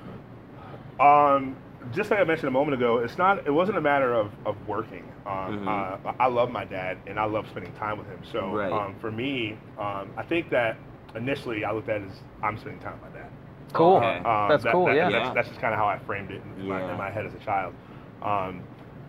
Um, 1.00 1.56
just 1.94 2.10
like 2.10 2.20
I 2.20 2.24
mentioned 2.24 2.48
a 2.48 2.52
moment 2.52 2.74
ago, 2.82 2.98
it's 2.98 3.18
not. 3.20 3.46
It 3.46 3.52
wasn't 3.52 3.78
a 3.78 3.82
matter 3.82 4.14
of, 4.16 4.32
of 4.46 4.56
working. 4.68 5.04
Um, 5.28 5.60
Mhm. 5.60 5.68
uh, 5.68 6.14
I 6.20 6.28
love 6.28 6.50
my 6.52 6.66
dad, 6.66 6.98
and 7.06 7.20
I 7.20 7.26
love 7.26 7.48
spending 7.48 7.74
time 7.74 8.00
with 8.00 8.08
him. 8.08 8.20
So 8.24 8.56
Right. 8.56 8.72
um, 8.74 8.96
for 9.00 9.12
me, 9.12 9.58
um, 9.78 10.10
I 10.18 10.24
think 10.24 10.50
that 10.50 10.78
initially 11.16 11.64
I 11.66 11.72
looked 11.72 11.90
at 11.90 12.02
it 12.02 12.06
as 12.10 12.18
I'm 12.44 12.58
spending 12.58 12.82
time 12.82 12.94
with 13.02 13.14
my 13.14 13.20
dad. 13.20 13.30
Cool. 13.74 13.98
Okay. 13.98 14.18
Um, 14.20 14.50
That's 14.50 14.64
that- 14.64 14.72
cool, 14.74 14.86
that- 14.86 14.96
yeah. 14.96 15.10
That's, 15.10 15.26
Yeah. 15.28 15.34
that's 15.34 15.48
just 15.50 15.60
kind 15.62 15.74
of 15.74 15.80
how 15.80 15.88
I 15.88 15.98
framed 16.00 16.32
it 16.32 16.42
in, 16.58 16.68
my, 16.68 16.80
Yeah. 16.80 16.92
in 16.92 16.98
my 16.98 17.10
head 17.10 17.26
as 17.26 17.34
a 17.34 17.40
child. 17.40 17.74
Um, 18.22 18.62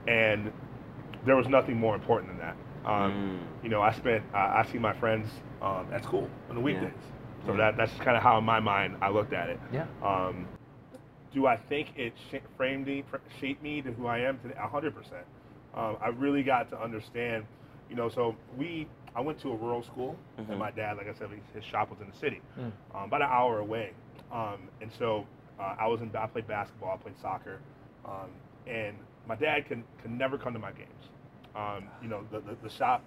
and 0.07 0.51
there 1.25 1.37
was 1.37 1.49
nothing 1.49 1.77
more 1.77 1.95
important 1.95 2.31
than 2.31 2.39
that. 2.39 2.57
Um, 2.85 3.13
Mm. 3.13 3.65
You 3.65 3.71
know, 3.71 3.83
I 3.83 3.93
spent, 3.93 4.25
uh, 4.33 4.37
I 4.39 4.63
see 4.71 4.79
my 4.79 4.93
friends 4.95 5.29
um, 5.61 5.89
at 5.93 6.05
school 6.05 6.29
on 6.49 6.55
the 6.55 6.61
weekdays. 6.63 6.93
So 7.45 7.53
Yeah. 7.53 7.59
that, 7.59 7.77
that's 7.77 7.93
kind 8.01 8.17
of 8.17 8.23
how 8.23 8.39
in 8.39 8.45
my 8.45 8.61
mind 8.61 8.97
I 9.03 9.11
looked 9.11 9.33
at 9.33 9.49
it. 9.51 9.59
Yeah. 9.73 9.87
Um, 10.03 10.47
do 11.35 11.47
I 11.47 11.57
think 11.57 11.89
it 11.97 12.15
sh- 12.31 12.37
framed 12.57 12.87
me, 12.87 13.03
fr- 13.11 13.17
shaped 13.41 13.63
me 13.63 13.83
to 13.83 13.93
who 13.93 14.07
I 14.07 14.19
am 14.21 14.39
today? 14.39 14.55
hundred 14.59 14.95
percent. 14.95 15.25
Um, 15.75 15.97
I 16.01 16.09
really 16.09 16.43
got 16.43 16.71
to 16.71 16.81
understand, 16.81 17.45
you 17.91 17.97
know. 17.97 18.09
So 18.09 18.35
we, 18.57 18.87
I 19.19 19.21
went 19.21 19.41
to 19.41 19.51
a 19.51 19.57
rural 19.57 19.83
school, 19.83 20.17
Mhm. 20.39 20.49
and 20.51 20.59
my 20.61 20.71
dad, 20.71 20.97
like 20.97 21.09
I 21.09 21.13
said, 21.13 21.29
his 21.53 21.65
shop 21.65 21.91
was 21.91 22.01
in 22.01 22.07
the 22.07 22.15
city, 22.17 22.41
Mm. 22.57 22.73
um, 22.95 23.03
about 23.09 23.21
an 23.21 23.29
hour 23.29 23.59
away. 23.59 23.93
Um, 24.31 24.69
and 24.81 24.93
so 24.93 25.27
uh, 25.59 25.75
I 25.77 25.89
was 25.89 26.01
in, 26.01 26.15
I 26.15 26.29
played 26.29 26.47
basketball, 26.47 26.95
I 26.95 26.97
played 26.99 27.19
soccer, 27.19 27.59
um, 28.05 28.31
and 28.69 28.97
my 29.27 29.35
dad 29.35 29.67
can 29.67 29.83
can 30.01 30.17
never 30.17 30.39
come 30.39 30.53
to 30.53 30.61
my 30.61 30.71
games. 30.71 31.11
Um, 31.57 31.89
you 32.01 32.07
know, 32.09 32.23
the 32.31 32.39
the, 32.41 32.55
the 32.63 32.69
shop 32.71 33.03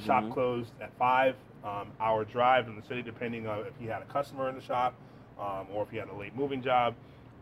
shop 0.00 0.24
Mhm. 0.24 0.32
closed 0.32 0.72
at 0.80 0.92
five. 0.98 1.36
Um, 1.64 1.92
hour 2.00 2.24
drive 2.24 2.66
in 2.66 2.74
the 2.74 2.82
city, 2.82 3.02
depending 3.02 3.46
on 3.46 3.60
if 3.60 3.76
he 3.78 3.86
had 3.86 4.02
a 4.02 4.06
customer 4.06 4.48
in 4.48 4.56
the 4.56 4.60
shop 4.60 4.94
um, 5.38 5.68
or 5.72 5.84
if 5.84 5.90
he 5.90 5.96
had 5.96 6.08
a 6.08 6.12
late 6.12 6.34
moving 6.34 6.60
job. 6.60 6.96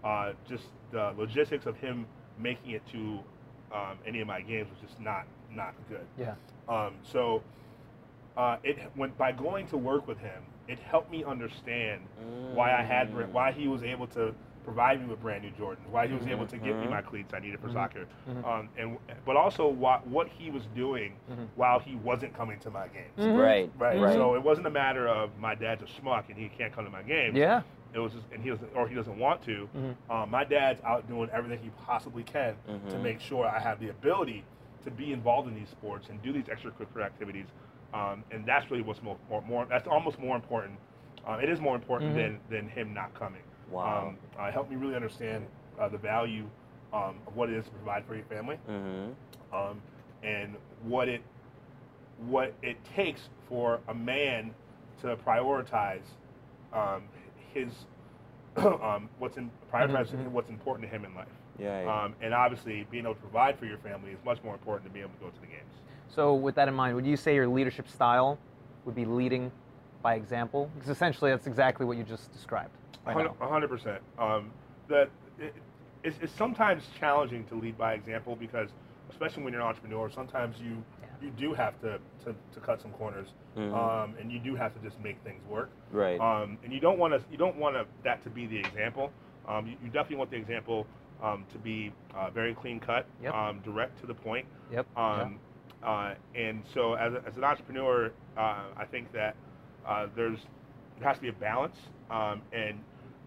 Uh, 0.05 0.35
just 0.47 0.69
the 0.91 1.15
logistics 1.17 1.65
of 1.65 1.75
him 1.79 2.07
making 2.37 2.73
it 2.73 2.87
to 2.89 3.21
um, 3.73 3.97
any 4.07 4.21
of 4.21 4.27
my 4.27 4.43
games 4.43 4.69
was 4.69 4.79
just 4.81 5.01
not 5.01 5.25
not 5.51 5.73
good. 5.89 6.07
Yeah. 6.19 6.35
Um, 6.69 6.97
so 7.03 7.43
uh, 8.41 8.57
it 8.65 8.79
when 8.95 9.11
by 9.19 9.33
going 9.33 9.67
to 9.67 9.77
work 9.77 10.07
with 10.09 10.19
him, 10.19 10.43
it 10.67 10.79
helped 10.79 11.11
me 11.11 11.23
understand 11.25 12.01
why 12.55 12.73
I 12.73 12.83
had 12.83 13.13
Mm. 13.13 13.29
why 13.33 13.53
he 13.53 13.69
was 13.69 13.83
able 13.83 14.07
to 14.09 14.35
provide 14.65 15.01
me 15.01 15.07
with 15.07 15.21
brand 15.21 15.43
new 15.43 15.51
Jordans, 15.51 15.87
why 15.91 16.07
he 16.07 16.15
was 16.15 16.27
able 16.27 16.47
to 16.47 16.57
get 16.57 16.79
me 16.81 16.87
Mhm. 16.87 16.91
my 16.91 17.03
cleats 17.03 17.35
I 17.35 17.41
needed 17.41 17.61
for 17.61 17.69
Mhm. 17.69 17.73
soccer, 17.73 18.07
Mhm. 18.29 18.45
um, 18.45 18.69
and 18.79 18.99
but 19.27 19.37
also 19.37 19.69
what 19.69 20.07
what 20.07 20.27
he 20.29 20.51
was 20.51 20.65
doing 20.69 21.17
Mhm. 21.31 21.49
while 21.55 21.79
he 21.81 21.97
wasn't 21.97 22.33
coming 22.35 22.59
to 22.61 22.71
my 22.71 22.87
games. 22.89 23.19
Mhm. 23.19 23.39
Right. 23.39 23.71
Right. 23.79 24.01
Right. 24.01 24.15
So 24.15 24.35
it 24.35 24.43
wasn't 24.43 24.67
a 24.67 24.71
matter 24.71 25.07
of 25.09 25.37
my 25.39 25.55
dad's 25.55 25.83
a 25.83 25.87
schmuck 25.87 26.29
and 26.29 26.39
he 26.39 26.49
can't 26.49 26.73
come 26.73 26.85
to 26.85 26.91
my 26.91 27.03
games. 27.03 27.37
Yeah. 27.37 27.63
It 27.93 27.99
was 27.99 28.13
just, 28.15 28.27
and 28.33 28.41
he 28.43 28.51
doesn't, 28.51 28.71
or 28.77 28.87
he 28.89 28.95
doesn't 28.95 29.19
want 29.19 29.43
to. 29.43 29.69
Um, 30.09 30.31
my 30.31 30.45
dad's 30.45 30.81
out 30.85 31.07
doing 31.09 31.29
everything 31.33 31.59
he 31.59 31.71
possibly 31.87 32.23
can 32.23 32.55
to 32.89 32.99
make 32.99 33.21
sure 33.21 33.47
I 33.47 33.59
have 33.59 33.81
the 33.81 33.89
ability 33.91 34.45
to 34.85 34.91
be 34.91 35.13
involved 35.13 35.47
in 35.49 35.55
these 35.55 35.69
sports 35.69 36.09
and 36.09 36.23
do 36.23 36.33
these 36.33 36.45
extracurricular 36.47 37.03
activities. 37.05 37.47
Um, 37.93 38.25
and 38.31 38.47
that's 38.47 38.71
really 38.71 38.83
what's 38.83 39.03
more, 39.03 39.17
more, 39.29 39.43
more 39.43 39.67
that's 39.69 39.89
almost 39.89 40.19
more 40.19 40.37
important. 40.37 40.79
Um, 41.27 41.41
it 41.41 41.49
is 41.49 41.61
more 41.61 41.75
important 41.75 42.13
Mhm. 42.13 42.17
than, 42.17 42.41
than 42.49 42.69
him 42.69 42.95
not 42.95 43.13
coming. 43.15 43.43
Wow. 43.71 44.09
Um, 44.09 44.19
uh, 44.39 44.45
it 44.47 44.53
helped 44.55 44.71
me 44.71 44.77
really 44.77 44.95
understand 44.97 45.47
uh, 45.79 45.89
the 45.89 45.99
value 45.99 46.47
um, 46.93 47.17
of 47.27 47.37
what 47.37 47.49
it 47.51 47.57
is 47.57 47.65
to 47.67 47.71
provide 47.73 48.05
for 48.07 48.15
your 48.15 48.25
family 48.25 48.59
Mm-hmm. 48.69 49.57
um, 49.57 49.81
and 50.23 50.57
what 50.83 51.09
it 51.09 51.23
what 52.27 52.53
it 52.63 52.77
takes 52.85 53.29
for 53.49 53.81
a 53.89 53.95
man 53.95 54.55
to 55.01 55.17
prioritize 55.17 56.03
um, 56.73 57.03
his 57.55 57.87
um, 58.57 59.09
what's 59.19 59.37
in 59.37 59.51
prioritize 59.73 60.11
Mhm, 60.11 60.27
mhm. 60.27 60.31
what's 60.33 60.51
important 60.51 60.89
to 60.89 60.95
him 60.95 61.05
in 61.05 61.15
life. 61.15 61.29
Yeah. 61.59 61.83
yeah. 61.85 62.03
Um, 62.05 62.15
and 62.21 62.35
obviously, 62.35 62.87
being 62.91 63.05
able 63.05 63.15
to 63.15 63.21
provide 63.21 63.59
for 63.59 63.65
your 63.67 63.79
family 63.79 64.11
is 64.13 64.19
much 64.25 64.43
more 64.43 64.55
important 64.55 64.85
than 64.85 64.93
being 64.93 65.05
able 65.05 65.15
to 65.15 65.21
go 65.25 65.31
to 65.31 65.41
the 65.41 65.47
games. 65.47 65.73
So 66.15 66.35
with 66.35 66.55
that 66.57 66.69
in 66.69 66.75
mind, 66.75 66.97
would 66.97 67.07
you 67.07 67.17
say 67.17 67.35
your 67.35 67.47
leadership 67.49 67.89
style 67.89 68.39
would 68.85 68.95
be 68.95 69.05
leading 69.05 69.53
by 70.03 70.15
example? 70.15 70.71
Because 70.75 70.91
essentially 70.91 71.31
that's 71.31 71.47
exactly 71.47 71.87
what 71.87 71.97
you 71.97 72.05
just 72.05 72.33
described. 72.33 72.71
right 73.07 73.17
now. 73.17 73.37
A 73.41 73.49
hundred 73.49 73.69
percent. 73.69 74.03
Um, 74.19 74.51
that 74.89 75.09
it, 75.39 75.55
it's, 76.03 76.19
it's 76.21 76.33
sometimes 76.33 76.83
challenging 76.99 77.45
to 77.47 77.55
lead 77.55 77.79
by 77.79 77.95
example 77.95 78.35
because, 78.37 78.71
especially 79.11 79.45
when 79.45 79.53
you're 79.53 79.63
an 79.63 79.69
entrepreneur, 79.69 80.11
sometimes 80.11 80.57
you 80.61 80.83
Yeah. 81.01 81.07
you 81.23 81.31
do 81.31 81.55
have 81.55 81.81
to, 81.81 81.99
to, 82.25 82.35
to 82.55 82.61
cut 82.61 82.81
some 82.81 82.91
corners, 82.93 83.29
Mhm. 83.57 83.73
um, 83.75 84.17
and 84.19 84.33
you 84.33 84.39
do 84.41 84.55
have 84.57 84.75
to 84.75 84.81
just 84.81 84.99
make 85.01 85.19
things 85.23 85.43
work. 85.49 85.71
right. 85.93 86.19
Um, 86.21 86.59
and 86.65 86.73
you 86.73 86.81
don't 86.81 86.99
want 86.99 87.15
to 87.15 87.23
you 87.31 87.37
don't 87.39 87.57
want 87.57 87.77
to, 87.77 87.87
that 88.05 88.23
to 88.25 88.31
be 88.31 88.47
the 88.47 88.59
example. 88.59 89.13
Um, 89.47 89.67
you, 89.67 89.77
you 89.83 89.91
definitely 89.91 90.17
want 90.17 90.31
the 90.31 90.37
example 90.37 90.87
um, 91.23 91.45
to 91.53 91.59
be 91.59 91.93
uh, 92.15 92.31
very 92.31 92.55
clean 92.55 92.81
cut, 92.81 93.07
Yep. 93.23 93.35
um, 93.35 93.61
direct 93.61 94.01
to 94.01 94.07
the 94.07 94.15
point. 94.15 94.47
Yep. 94.73 94.87
Um, 94.97 95.39
uh, 95.83 96.15
and 96.35 96.63
so, 96.75 96.95
as, 96.95 97.13
a, 97.15 97.23
as 97.27 97.37
an 97.37 97.45
entrepreneur, 97.45 98.13
uh, 98.37 98.41
I 98.77 98.85
think 98.91 99.13
that 99.13 99.35
uh, 99.87 100.07
there's 100.15 100.39
there 100.99 101.09
has 101.09 101.17
to 101.17 101.23
be 101.23 101.29
a 101.29 101.33
balance. 101.33 101.77
Um, 102.11 102.43
and 102.53 102.79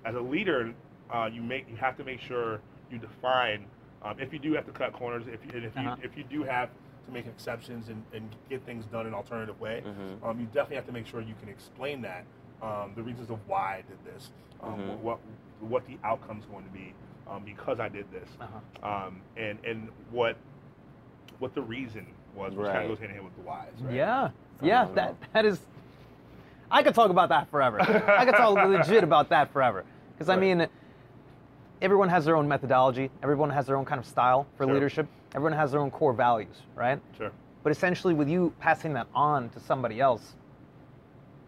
as 0.05 0.15
a 0.15 0.19
leader, 0.22 0.74
uh, 1.12 1.29
you 1.31 1.41
make 1.41 1.67
you 1.69 1.75
have 1.77 1.98
to 1.98 2.03
make 2.03 2.19
sure 2.19 2.60
you 2.91 3.00
define 3.00 3.65
um, 4.03 4.19
if 4.19 4.31
you 4.33 4.39
do 4.39 4.53
have 4.53 4.65
to 4.65 4.72
cut 4.72 4.93
corners, 4.93 5.24
if 5.27 5.39
you, 5.45 5.51
and 5.57 5.65
if 5.65 5.75
you 5.75 5.81
Uh-huh. 5.81 5.95
if 6.03 6.15
you 6.17 6.24
do 6.25 6.43
have 6.43 6.69
to 7.05 7.12
make 7.12 7.25
exceptions 7.25 7.89
and, 7.89 8.03
and 8.13 8.29
get 8.50 8.63
things 8.65 8.86
done 8.86 9.01
in 9.01 9.07
an 9.07 9.13
alternative 9.13 9.60
way, 9.60 9.83
Mhm. 9.86 10.24
um, 10.25 10.39
you 10.39 10.45
definitely 10.48 10.75
have 10.77 10.86
to 10.86 10.91
make 10.93 11.05
sure 11.07 11.22
you 11.22 11.36
can 11.39 11.50
explain 11.50 12.01
that 12.01 12.24
um, 12.62 12.93
the 12.95 13.01
reasons 13.03 13.29
of 13.29 13.39
why 13.48 13.77
I 13.77 13.81
did 13.89 13.98
this, 14.05 14.31
um, 14.62 14.79
Mhm. 14.79 15.00
what 15.00 15.19
what 15.60 15.86
the 15.88 15.98
outcome's 16.03 16.45
going 16.45 16.65
to 16.65 16.72
be 16.72 16.93
um, 17.27 17.43
because 17.43 17.79
I 17.79 17.89
did 17.89 18.10
this, 18.12 18.29
Uh-huh. 18.39 18.88
um, 18.88 19.22
and 19.38 19.57
and 19.65 19.89
what 20.12 20.38
what 21.39 21.53
the 21.55 21.62
reason 21.62 22.05
was, 22.35 22.53
which 22.53 22.67
kind 22.67 22.83
of 22.83 22.89
goes 22.89 22.99
hand 22.99 23.09
in 23.11 23.15
hand 23.15 23.25
with 23.25 23.35
the 23.35 23.41
whys. 23.41 23.67
Right? 23.81 23.93
Yeah. 23.95 24.29
Yeah. 24.61 24.85
That 24.85 24.89
Phenomenal. 24.93 25.17
that 25.33 25.45
is. 25.45 25.59
I 26.71 26.81
could 26.83 26.95
talk 26.95 27.09
about 27.09 27.29
that 27.29 27.49
forever. 27.51 27.81
I 27.81 28.25
could 28.25 28.35
talk 28.35 28.55
legit 28.67 29.03
about 29.03 29.29
that 29.29 29.51
forever. 29.53 29.83
Because 30.13 30.29
I 30.29 30.35
mean, 30.35 30.67
everyone 31.81 32.09
has 32.09 32.25
their 32.25 32.35
own 32.35 32.47
methodology. 32.47 33.11
Everyone 33.21 33.49
has 33.49 33.67
their 33.67 33.77
own 33.77 33.85
kind 33.85 33.99
of 33.99 34.05
style 34.05 34.47
for 34.57 34.65
Sure. 34.65 34.73
leadership. 34.73 35.07
Everyone 35.35 35.57
has 35.57 35.71
their 35.71 35.81
own 35.81 35.91
core 35.91 36.13
values, 36.13 36.61
right? 36.75 36.99
Sure. 37.17 37.31
But 37.63 37.71
essentially, 37.71 38.13
with 38.13 38.27
you 38.29 38.53
passing 38.59 38.93
that 38.93 39.07
on 39.15 39.49
to 39.49 39.59
somebody 39.59 39.99
else, 39.99 40.33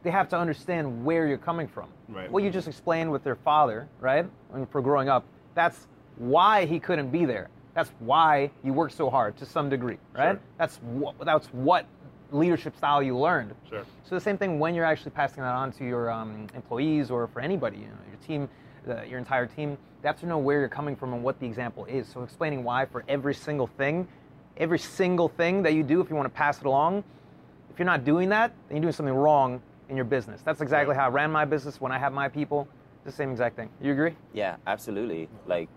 they 0.03 0.11
have 0.11 0.29
to 0.29 0.37
understand 0.37 1.03
where 1.03 1.27
you're 1.27 1.37
coming 1.37 1.67
from. 1.67 1.89
Right. 2.09 2.31
What 2.31 2.43
you 2.43 2.49
just 2.49 2.67
explained 2.67 3.11
with 3.11 3.23
their 3.23 3.35
father, 3.35 3.87
right? 3.99 4.25
When 4.49 4.65
for 4.67 4.81
growing 4.81 5.09
up, 5.09 5.25
that's 5.55 5.87
why 6.17 6.65
he 6.65 6.79
couldn't 6.79 7.09
be 7.09 7.25
there. 7.25 7.49
That's 7.75 7.91
why 7.99 8.49
you 8.63 8.73
work 8.73 8.91
so 8.91 9.09
hard 9.09 9.37
to 9.37 9.45
some 9.45 9.69
degree, 9.69 9.97
right? 10.13 10.31
Sure. 10.31 10.39
That's 10.57 10.77
what 10.77 11.15
that's 11.23 11.47
what 11.47 11.85
leadership 12.31 12.75
style 12.75 13.03
you 13.03 13.15
learned. 13.17 13.53
Sure. 13.69 13.83
So 14.03 14.15
the 14.15 14.21
same 14.21 14.37
thing 14.37 14.57
when 14.59 14.73
you're 14.73 14.85
actually 14.85 15.11
passing 15.11 15.43
that 15.43 15.53
on 15.53 15.71
to 15.73 15.85
your 15.85 16.09
um, 16.09 16.47
employees 16.55 17.11
or 17.11 17.27
for 17.27 17.39
anybody, 17.41 17.77
you 17.77 17.85
know, 17.85 17.97
your 18.09 18.17
team, 18.25 18.49
the, 18.85 19.05
your 19.07 19.19
entire 19.19 19.45
team. 19.45 19.77
They 20.01 20.07
have 20.07 20.19
to 20.21 20.25
know 20.25 20.37
where 20.37 20.59
you're 20.59 20.69
coming 20.69 20.95
from 20.95 21.13
and 21.13 21.23
what 21.23 21.39
the 21.39 21.45
example 21.45 21.85
is. 21.85 22.07
So 22.07 22.23
explaining 22.23 22.63
why 22.63 22.85
for 22.85 23.03
every 23.07 23.33
single 23.33 23.67
thing, 23.67 24.07
every 24.57 24.79
single 24.79 25.27
thing 25.29 25.63
that 25.63 25.73
you 25.73 25.83
do, 25.83 25.99
if 26.01 26.09
you 26.09 26.15
want 26.15 26.25
to 26.27 26.35
pass 26.37 26.59
it 26.59 26.65
along, 26.65 27.03
if 27.71 27.79
you're 27.79 27.85
not 27.85 28.05
doing 28.05 28.29
that, 28.29 28.53
then 28.67 28.77
you're 28.77 28.83
doing 28.83 28.93
something 28.93 29.13
wrong 29.15 29.61
in 29.89 29.95
your 29.95 30.05
business. 30.05 30.41
That's 30.43 30.61
exactly 30.61 30.95
Right. 30.95 31.01
how 31.01 31.07
I 31.07 31.09
ran 31.09 31.31
my 31.31 31.45
business 31.45 31.81
when 31.81 31.91
I 31.91 31.97
have 31.97 32.13
my 32.13 32.29
people. 32.29 32.67
The 33.03 33.11
same 33.11 33.31
exact 33.31 33.55
thing. 33.55 33.69
You 33.81 33.91
agree? 33.91 34.15
Yeah, 34.33 34.55
absolutely. 34.65 35.29
Like, 35.45 35.69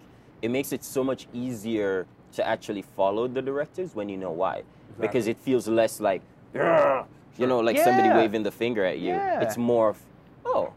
it 0.42 0.50
makes 0.50 0.72
it 0.72 0.84
so 0.84 1.02
much 1.04 1.26
easier 1.32 2.06
to 2.32 2.46
actually 2.46 2.82
follow 2.82 3.26
the 3.28 3.42
directives 3.42 3.94
when 3.94 4.08
you 4.08 4.16
know 4.16 4.30
why, 4.30 4.62
because 5.00 5.26
it 5.26 5.36
feels 5.38 5.66
less 5.66 6.00
like, 6.00 6.22
"Grr," 6.54 7.06
you 7.38 7.46
know, 7.46 7.60
like 7.60 7.78
somebody 7.78 8.08
waving 8.10 8.42
the 8.42 8.50
finger 8.50 8.84
at 8.84 8.98
you. 8.98 9.14
Yeah. 9.14 9.40
It's 9.40 9.56
more 9.56 9.88
of, 9.90 9.98
oh, 10.44 10.72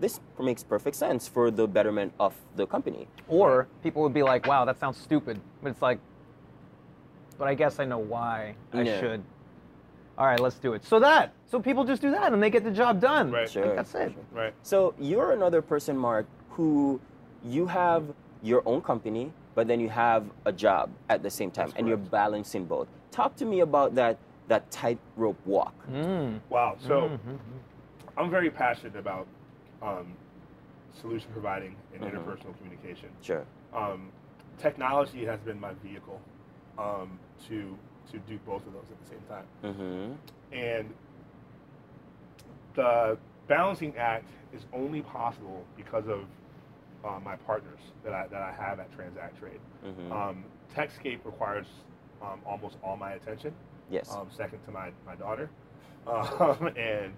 this 0.00 0.20
makes 0.38 0.62
perfect 0.62 0.96
sense 0.96 1.26
for 1.28 1.50
the 1.50 1.66
betterment 1.66 2.12
of 2.20 2.34
the 2.56 2.66
company. 2.66 3.06
Or 3.28 3.66
people 3.82 4.02
would 4.02 4.12
be 4.14 4.22
like, 4.22 4.44
wow, 4.46 4.64
that 4.64 4.78
sounds 4.78 4.98
stupid. 4.98 5.40
But 5.62 5.70
it's 5.70 5.82
like, 5.82 5.98
but 7.38 7.48
I 7.48 7.54
guess 7.54 7.78
I 7.80 7.84
know 7.84 7.98
why 7.98 8.54
I 8.72 8.82
Yeah. 8.82 9.00
should. 9.00 9.22
All 10.18 10.26
right, 10.26 10.40
let's 10.40 10.58
do 10.58 10.72
it. 10.72 10.84
So 10.84 10.98
that, 11.00 11.32
so 11.46 11.60
people 11.60 11.84
just 11.84 12.00
do 12.02 12.10
that 12.10 12.32
and 12.32 12.42
they 12.42 12.48
get 12.50 12.64
the 12.64 12.70
job 12.70 13.00
done. 13.00 13.30
Right. 13.30 13.40
Like, 13.42 13.48
Sure. 13.50 13.74
that's 13.76 13.94
it. 13.94 14.12
Right. 14.32 14.54
So 14.62 14.94
you're 14.98 15.32
another 15.32 15.60
person, 15.62 15.96
Mark, 15.96 16.26
who 16.50 17.00
you 17.44 17.66
have 17.66 18.04
your 18.46 18.62
own 18.64 18.80
company, 18.80 19.32
but 19.54 19.66
then 19.66 19.80
you 19.80 19.88
have 19.88 20.24
a 20.44 20.52
job 20.52 20.90
at 21.08 21.22
the 21.22 21.30
same 21.30 21.50
time, 21.50 21.66
That's 21.68 21.78
and 21.78 21.88
you're 21.88 21.96
balancing 21.96 22.64
both. 22.64 22.86
Talk 23.10 23.34
to 23.36 23.44
me 23.44 23.60
about 23.60 23.94
that 23.96 24.18
that 24.48 24.70
tightrope 24.70 25.40
walk. 25.44 25.74
Mm. 25.90 26.40
Wow. 26.50 26.76
So 26.78 27.08
Mhm. 27.08 27.38
I'm 28.16 28.30
very 28.30 28.48
passionate 28.48 28.94
about 28.96 29.26
um, 29.82 30.06
solution 30.92 31.28
providing 31.32 31.74
and 31.92 32.02
Mhm. 32.02 32.10
interpersonal 32.12 32.56
communication. 32.58 33.10
Sure. 33.22 33.44
Um, 33.74 34.12
technology 34.56 35.24
has 35.24 35.40
been 35.40 35.58
my 35.60 35.74
vehicle 35.82 36.20
um, 36.78 37.18
to 37.48 37.76
to 38.12 38.18
do 38.20 38.38
both 38.46 38.64
of 38.68 38.72
those 38.72 38.88
at 38.92 38.98
the 39.02 39.06
same 39.06 39.24
time. 39.28 39.46
Mm-hmm. 39.64 40.12
And 40.52 40.94
the 42.74 43.18
balancing 43.48 43.96
act 43.96 44.28
is 44.52 44.64
only 44.72 45.02
possible 45.02 45.64
because 45.76 46.06
of 46.06 46.20
uh, 47.06 47.20
my 47.20 47.36
partners 47.36 47.78
that 48.04 48.12
I, 48.12 48.26
that 48.28 48.42
I 48.42 48.52
have 48.52 48.80
at 48.80 48.92
Transact 48.94 49.38
Trade. 49.38 49.60
Mm-hmm. 49.84 50.12
Um, 50.12 50.44
Techscape 50.74 51.20
requires 51.24 51.66
um, 52.22 52.40
almost 52.44 52.76
all 52.82 52.96
my 52.96 53.12
attention, 53.12 53.52
yes. 53.90 54.10
um, 54.12 54.28
second 54.34 54.64
to 54.64 54.70
my, 54.72 54.90
my 55.06 55.14
daughter. 55.14 55.48
Um, 56.06 56.68
and 56.76 57.12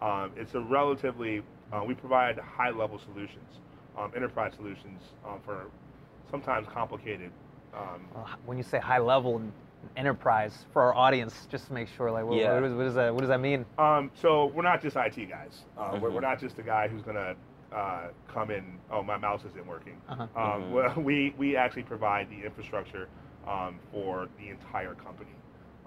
um, 0.00 0.30
it's 0.36 0.54
a 0.54 0.60
relatively, 0.60 1.42
uh, 1.72 1.82
we 1.84 1.94
provide 1.94 2.38
high 2.38 2.70
level 2.70 2.96
solutions, 2.96 3.58
um, 3.98 4.12
enterprise 4.14 4.52
solutions 4.54 5.02
um, 5.26 5.40
for 5.44 5.64
sometimes 6.30 6.68
complicated. 6.68 7.32
Um, 7.74 8.06
when 8.46 8.56
you 8.56 8.62
say 8.62 8.78
high 8.78 9.00
level 9.00 9.42
enterprise 9.96 10.66
for 10.72 10.82
our 10.82 10.94
audience, 10.94 11.48
just 11.50 11.66
to 11.66 11.72
make 11.72 11.88
sure, 11.88 12.12
like, 12.12 12.24
what, 12.24 12.36
Yeah. 12.36 12.54
what, 12.54 12.62
is, 12.62 12.74
what, 12.74 12.86
is 12.86 12.94
that, 12.94 13.12
what 13.12 13.22
does 13.22 13.28
that 13.28 13.40
mean? 13.40 13.66
Um, 13.76 14.12
so 14.14 14.52
we're 14.54 14.62
not 14.62 14.80
just 14.80 14.94
IT 14.94 15.28
guys. 15.28 15.64
Uh, 15.76 15.98
we're, 16.00 16.10
Mhm. 16.10 16.12
we're 16.12 16.20
not 16.20 16.38
just 16.38 16.54
the 16.54 16.62
guy 16.62 16.86
who's 16.86 17.02
gonna 17.02 17.34
uh, 17.72 18.08
come 18.32 18.50
in. 18.50 18.80
Oh, 18.90 19.02
my 19.02 19.16
mouse 19.18 19.44
isn't 19.44 19.66
working. 19.66 20.00
Uh-huh. 20.08 20.26
Um, 20.36 20.62
Mhm. 20.62 20.72
well, 20.72 20.94
we 21.02 21.34
we 21.36 21.56
actually 21.56 21.84
provide 21.84 22.28
the 22.30 22.44
infrastructure 22.44 23.08
um, 23.46 23.80
for 23.90 24.28
the 24.38 24.48
entire 24.50 24.94
company. 24.94 25.36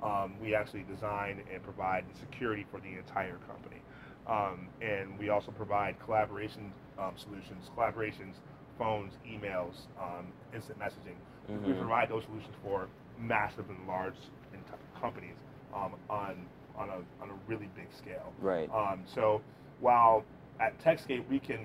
Um, 0.02 0.40
we 0.40 0.56
actually 0.56 0.84
design 0.84 1.44
and 1.52 1.62
provide 1.62 2.06
the 2.10 2.16
security 2.20 2.66
for 2.72 2.80
the 2.80 2.96
entire 2.96 3.38
company, 3.38 3.82
um, 4.26 4.70
and 4.82 5.18
we 5.20 5.30
also 5.30 5.52
provide 5.52 6.00
collaboration 6.00 6.74
um, 6.98 7.14
solutions, 7.18 7.70
collaborations, 7.76 8.36
phones, 8.78 9.14
emails, 9.28 9.88
um, 10.00 10.34
instant 10.54 10.80
messaging. 10.80 11.18
We 11.66 11.74
Mhm. 11.74 11.78
provide 11.78 12.10
those 12.10 12.26
solutions 12.26 12.56
for 12.62 12.90
massive 13.18 13.70
and 13.70 13.86
large 13.88 14.18
ent- 14.54 14.66
companies 15.00 15.38
um, 15.74 15.96
on 16.10 16.50
on 16.76 16.90
a 16.90 17.24
on 17.24 17.30
a 17.30 17.36
really 17.48 17.68
big 17.76 17.94
scale. 17.94 18.34
Right. 18.40 18.70
Um, 18.74 19.06
so 19.06 19.44
while 19.80 20.26
at 20.60 20.80
Techscape 20.84 21.28
we 21.30 21.40
can 21.40 21.60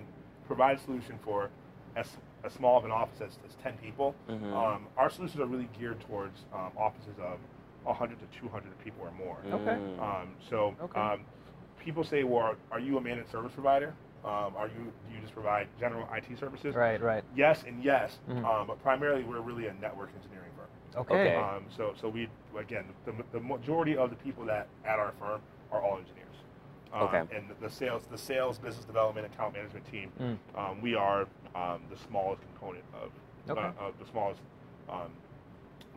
provide 0.47 0.77
a 0.79 0.81
solution 0.81 1.19
for 1.25 1.51
a, 1.97 2.01
s- 2.01 2.17
as 2.45 2.53
small 2.53 2.79
of 2.79 2.85
an 2.85 2.91
office 2.91 3.21
as, 3.21 3.39
as 3.47 3.55
10 3.63 3.77
people. 3.79 4.15
Mhm. 4.29 4.53
Um, 4.55 4.89
our 4.97 5.11
solutions 5.11 5.41
are 5.41 5.47
really 5.47 5.69
geared 5.79 6.01
towards 6.01 6.45
um, 6.53 6.71
offices 6.77 7.19
of 7.19 7.39
100 7.85 8.19
to 8.21 8.27
200 8.39 8.79
people 8.85 9.03
or 9.03 9.11
more. 9.13 9.39
Okay. 9.53 9.79
Mm. 9.79 10.01
Um, 10.03 10.29
so 10.49 10.75
Okay. 10.81 11.01
um, 11.01 11.25
people 11.79 12.03
say, 12.05 12.25
well, 12.25 12.43
are, 12.43 12.57
are 12.73 12.81
you 12.81 12.99
a 12.99 13.01
managed 13.01 13.31
service 13.31 13.53
provider? 13.53 13.95
Um, 14.25 14.57
are 14.57 14.67
you 14.69 14.93
do 15.09 15.15
you 15.15 15.21
just 15.21 15.35
provide 15.35 15.69
general 15.79 16.09
IT 16.13 16.37
services? 16.39 16.75
Right, 16.75 17.01
right. 17.01 17.23
Yes 17.37 17.63
and 17.67 17.83
yes, 17.85 18.19
Mhm. 18.29 18.45
um, 18.45 18.67
but 18.67 18.83
primarily 18.83 19.23
we're 19.23 19.41
really 19.41 19.67
a 19.69 19.75
network 19.75 20.11
engineering 20.17 20.51
firm. 20.57 21.03
Okay. 21.03 21.15
Okay. 21.15 21.37
Um, 21.37 21.67
so 21.77 21.93
so 22.01 22.09
we 22.09 22.29
again 22.59 22.87
the, 23.05 23.13
the 23.33 23.39
majority 23.41 23.97
of 23.97 24.11
the 24.11 24.17
people 24.17 24.45
that 24.47 24.67
at 24.85 24.99
our 24.99 25.13
firm 25.21 25.41
are 25.71 25.81
all 25.81 25.99
engineers. 25.99 26.26
Um, 26.93 27.03
Okay. 27.05 27.19
And 27.37 27.49
the, 27.49 27.55
the 27.69 27.71
sales 27.71 28.03
the 28.11 28.19
sales 28.19 28.59
business 28.59 28.85
development 28.85 29.27
account 29.27 29.55
management 29.55 29.91
team, 29.91 30.11
Mm. 30.21 30.39
um, 30.59 30.81
we 30.81 30.95
are 30.95 31.27
um, 31.55 31.81
the 31.91 31.97
smallest 31.97 32.43
component 32.43 32.85
of 33.03 33.11
Okay. 33.51 33.61
uh, 33.61 33.87
of 33.87 33.99
the 33.99 34.07
smallest 34.07 34.41
um, 34.89 35.11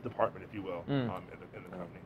department, 0.04 0.46
if 0.48 0.54
you 0.54 0.62
will, 0.62 0.84
Mm. 0.90 1.10
um, 1.10 1.24
in, 1.32 1.40
the, 1.40 1.58
in 1.58 1.64
the 1.64 1.70
company. 1.70 2.00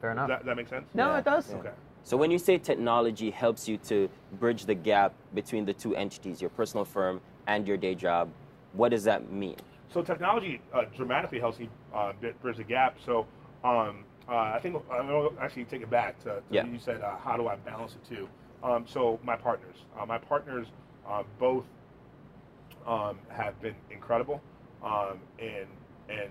Fair 0.00 0.10
Does 0.10 0.16
enough. 0.16 0.28
that, 0.28 0.44
that 0.44 0.56
make 0.56 0.68
sense? 0.68 0.86
no, 0.94 1.08
Yeah. 1.12 1.18
it 1.18 1.24
does. 1.24 1.52
Okay. 1.54 1.70
So 2.02 2.16
when 2.16 2.30
you 2.30 2.38
say 2.38 2.56
technology 2.58 3.30
helps 3.30 3.66
you 3.68 3.78
to 3.78 4.08
bridge 4.38 4.64
the 4.66 4.74
gap 4.74 5.12
between 5.34 5.64
the 5.64 5.72
two 5.72 5.96
entities, 5.96 6.40
your 6.40 6.50
personal 6.50 6.84
firm 6.84 7.20
and 7.48 7.66
your 7.66 7.76
day 7.76 7.94
job, 7.94 8.30
what 8.74 8.90
does 8.90 9.04
that 9.04 9.30
mean? 9.32 9.56
So 9.88 10.02
technology 10.02 10.60
uh, 10.72 10.84
dramatically 10.94 11.40
helps 11.40 11.58
you 11.58 11.68
uh, 11.94 12.12
bridge 12.42 12.58
the 12.58 12.64
gap. 12.64 12.98
So 13.04 13.26
um, 13.64 14.04
uh, 14.28 14.32
I 14.54 14.58
think 14.60 14.76
I'm 14.90 15.06
going 15.06 15.36
to 15.36 15.42
actually 15.42 15.64
take 15.64 15.82
it 15.82 15.90
back 15.90 16.18
to, 16.24 16.24
to 16.36 16.42
Yeah. 16.50 16.64
you 16.66 16.78
said, 16.78 17.00
uh, 17.02 17.16
how 17.16 17.36
do 17.36 17.48
I 17.48 17.56
balance 17.56 17.94
it 17.94 18.04
too? 18.04 18.28
Um, 18.62 18.84
so 18.86 19.20
my 19.22 19.36
partners, 19.36 19.76
uh, 19.98 20.06
my 20.06 20.18
partners 20.18 20.66
uh, 21.08 21.22
both 21.38 21.64
um, 22.86 23.18
have 23.30 23.60
been 23.60 23.74
incredible 23.90 24.40
um, 24.82 25.18
and 25.38 25.66
and 26.08 26.30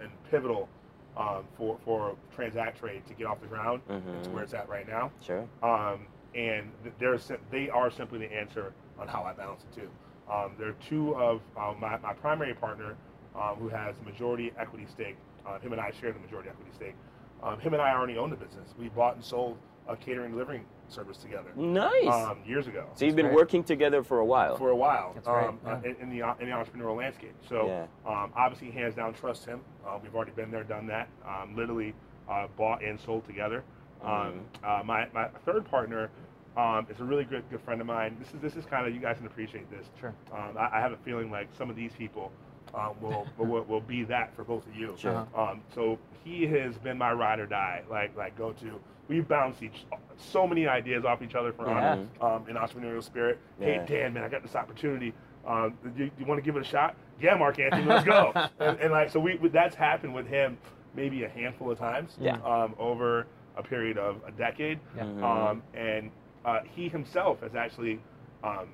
and 0.00 0.10
pivotal 0.30 0.68
um, 1.16 1.44
for 1.56 1.78
for 1.84 2.16
Transact 2.34 2.78
Trade 2.78 3.02
to 3.06 3.14
get 3.14 3.26
off 3.26 3.40
the 3.40 3.46
ground 3.46 3.80
Mhm. 3.88 4.22
to 4.24 4.30
where 4.30 4.42
it's 4.42 4.54
at 4.54 4.68
right 4.68 4.86
now. 4.86 5.10
Sure. 5.22 5.48
Um, 5.62 6.06
and 6.34 6.70
they're, 6.98 7.18
they 7.50 7.70
are 7.70 7.90
simply 7.90 8.18
the 8.18 8.32
answer 8.32 8.72
on 8.98 9.08
how 9.08 9.22
I 9.22 9.32
balance 9.32 9.62
it 9.64 9.74
too. 9.80 9.88
Um, 10.30 10.54
there 10.58 10.68
are 10.68 10.76
two 10.88 11.14
of 11.16 11.40
um, 11.56 11.80
my, 11.80 11.96
my 11.98 12.12
primary 12.12 12.52
partner 12.52 12.94
um, 13.34 13.56
who 13.56 13.68
has 13.68 13.94
majority 14.04 14.52
equity 14.58 14.86
stake. 14.92 15.16
Uh, 15.46 15.58
him 15.60 15.72
and 15.72 15.80
I 15.80 15.92
share 15.92 16.12
the 16.12 16.18
majority 16.18 16.50
equity 16.50 16.72
stake. 16.74 16.94
Um, 17.42 17.60
him 17.60 17.74
and 17.74 17.82
I 17.82 17.92
already 17.92 18.16
own 18.16 18.30
the 18.30 18.36
business. 18.36 18.74
We 18.78 18.88
bought 18.88 19.14
and 19.16 19.24
sold 19.24 19.58
a 19.88 19.96
catering 19.96 20.32
delivering 20.32 20.64
service 20.88 21.16
together 21.16 21.50
Nice. 21.56 22.06
um, 22.06 22.38
years 22.46 22.66
ago 22.68 22.86
so 22.94 23.04
you've 23.04 23.16
been 23.16 23.26
great. 23.26 23.34
working 23.36 23.64
together 23.64 24.02
for 24.04 24.18
a 24.20 24.24
while. 24.24 24.56
for 24.56 24.70
a 24.70 24.76
while 24.76 25.12
That's 25.14 25.26
great, 25.26 25.46
um, 25.46 25.58
uh, 25.66 25.78
yeah. 25.82 25.90
in, 25.90 25.96
in 26.02 26.08
the 26.10 26.26
in 26.40 26.48
the 26.50 26.54
entrepreneurial 26.56 26.96
landscape. 26.96 27.34
So 27.48 27.66
Yeah. 27.66 27.86
um, 28.06 28.32
obviously, 28.36 28.70
hands 28.70 28.94
down, 28.94 29.14
trust 29.14 29.44
him. 29.44 29.60
Uh, 29.86 29.98
we've 30.02 30.14
already 30.14 30.32
been 30.32 30.50
there, 30.50 30.64
done 30.64 30.86
that. 30.88 31.08
Um, 31.26 31.54
literally 31.56 31.94
uh, 32.28 32.46
bought 32.56 32.82
and 32.84 32.98
sold 33.00 33.24
together. 33.26 33.62
Um, 34.02 34.40
uh, 34.64 34.82
my 34.84 35.06
my 35.12 35.28
third 35.44 35.64
partner 35.70 36.10
um, 36.56 36.86
is 36.90 37.00
a 37.00 37.04
really 37.04 37.24
good 37.24 37.42
good 37.50 37.60
friend 37.62 37.80
of 37.80 37.86
mine. 37.86 38.16
This 38.20 38.28
is 38.34 38.40
this 38.40 38.56
is 38.56 38.64
kind 38.64 38.86
of 38.86 38.94
you 38.94 39.00
guys 39.00 39.16
can 39.18 39.26
appreciate 39.26 39.68
this. 39.70 39.86
Sure. 40.00 40.14
Um, 40.32 40.56
I, 40.58 40.78
I 40.78 40.80
have 40.80 40.92
a 40.92 40.98
feeling 40.98 41.30
like 41.30 41.48
some 41.56 41.68
of 41.70 41.76
these 41.76 41.92
people 41.98 42.30
um, 42.74 42.94
will, 43.00 43.26
will 43.38 43.64
will 43.64 43.80
be 43.80 44.04
that 44.04 44.34
for 44.34 44.44
both 44.44 44.66
of 44.66 44.74
you. 44.74 44.94
Sure. 44.98 45.16
Uh-huh. 45.16 45.42
Um, 45.52 45.60
so 45.74 45.98
he 46.24 46.46
has 46.46 46.76
been 46.78 46.98
my 46.98 47.12
ride 47.12 47.38
or 47.40 47.46
die, 47.46 47.82
like 47.90 48.16
like 48.16 48.36
go 48.36 48.52
to. 48.52 48.80
We've 49.08 49.26
bounced 49.26 49.62
each 49.62 49.84
so 50.16 50.46
many 50.48 50.66
ideas 50.66 51.04
off 51.04 51.22
each 51.22 51.36
other 51.36 51.52
for 51.52 51.66
Yeah. 51.68 51.92
um, 52.20 52.44
in 52.48 52.56
entrepreneurial 52.56 53.02
spirit. 53.02 53.38
Yeah. 53.60 53.66
Hey 53.66 53.84
Dan, 53.86 54.14
man, 54.14 54.24
I 54.24 54.28
got 54.28 54.42
this 54.42 54.56
opportunity. 54.56 55.12
Um, 55.46 55.78
you, 55.96 56.10
you 56.18 56.26
want 56.26 56.38
to 56.38 56.42
give 56.44 56.56
it 56.56 56.62
a 56.62 56.64
shot? 56.64 56.96
Yeah, 57.20 57.36
Mark 57.36 57.60
Anthony, 57.60 57.84
let's 57.84 58.04
go. 58.04 58.32
and, 58.58 58.80
and 58.80 58.92
like 58.92 59.10
so, 59.10 59.20
we 59.20 59.36
that's 59.52 59.76
happened 59.76 60.12
with 60.14 60.26
him 60.26 60.58
maybe 60.96 61.22
a 61.24 61.28
handful 61.28 61.70
of 61.70 61.78
times. 61.78 62.16
Yeah. 62.20 62.38
Um, 62.42 62.74
over 62.78 63.26
a 63.56 63.62
period 63.62 63.96
of 63.98 64.20
a 64.26 64.32
decade. 64.32 64.80
Yeah. 64.96 65.02
Um, 65.04 65.62
and 65.74 66.10
uh, 66.44 66.60
he 66.74 66.88
himself 66.88 67.40
has 67.42 67.54
actually 67.54 68.00
um, 68.42 68.68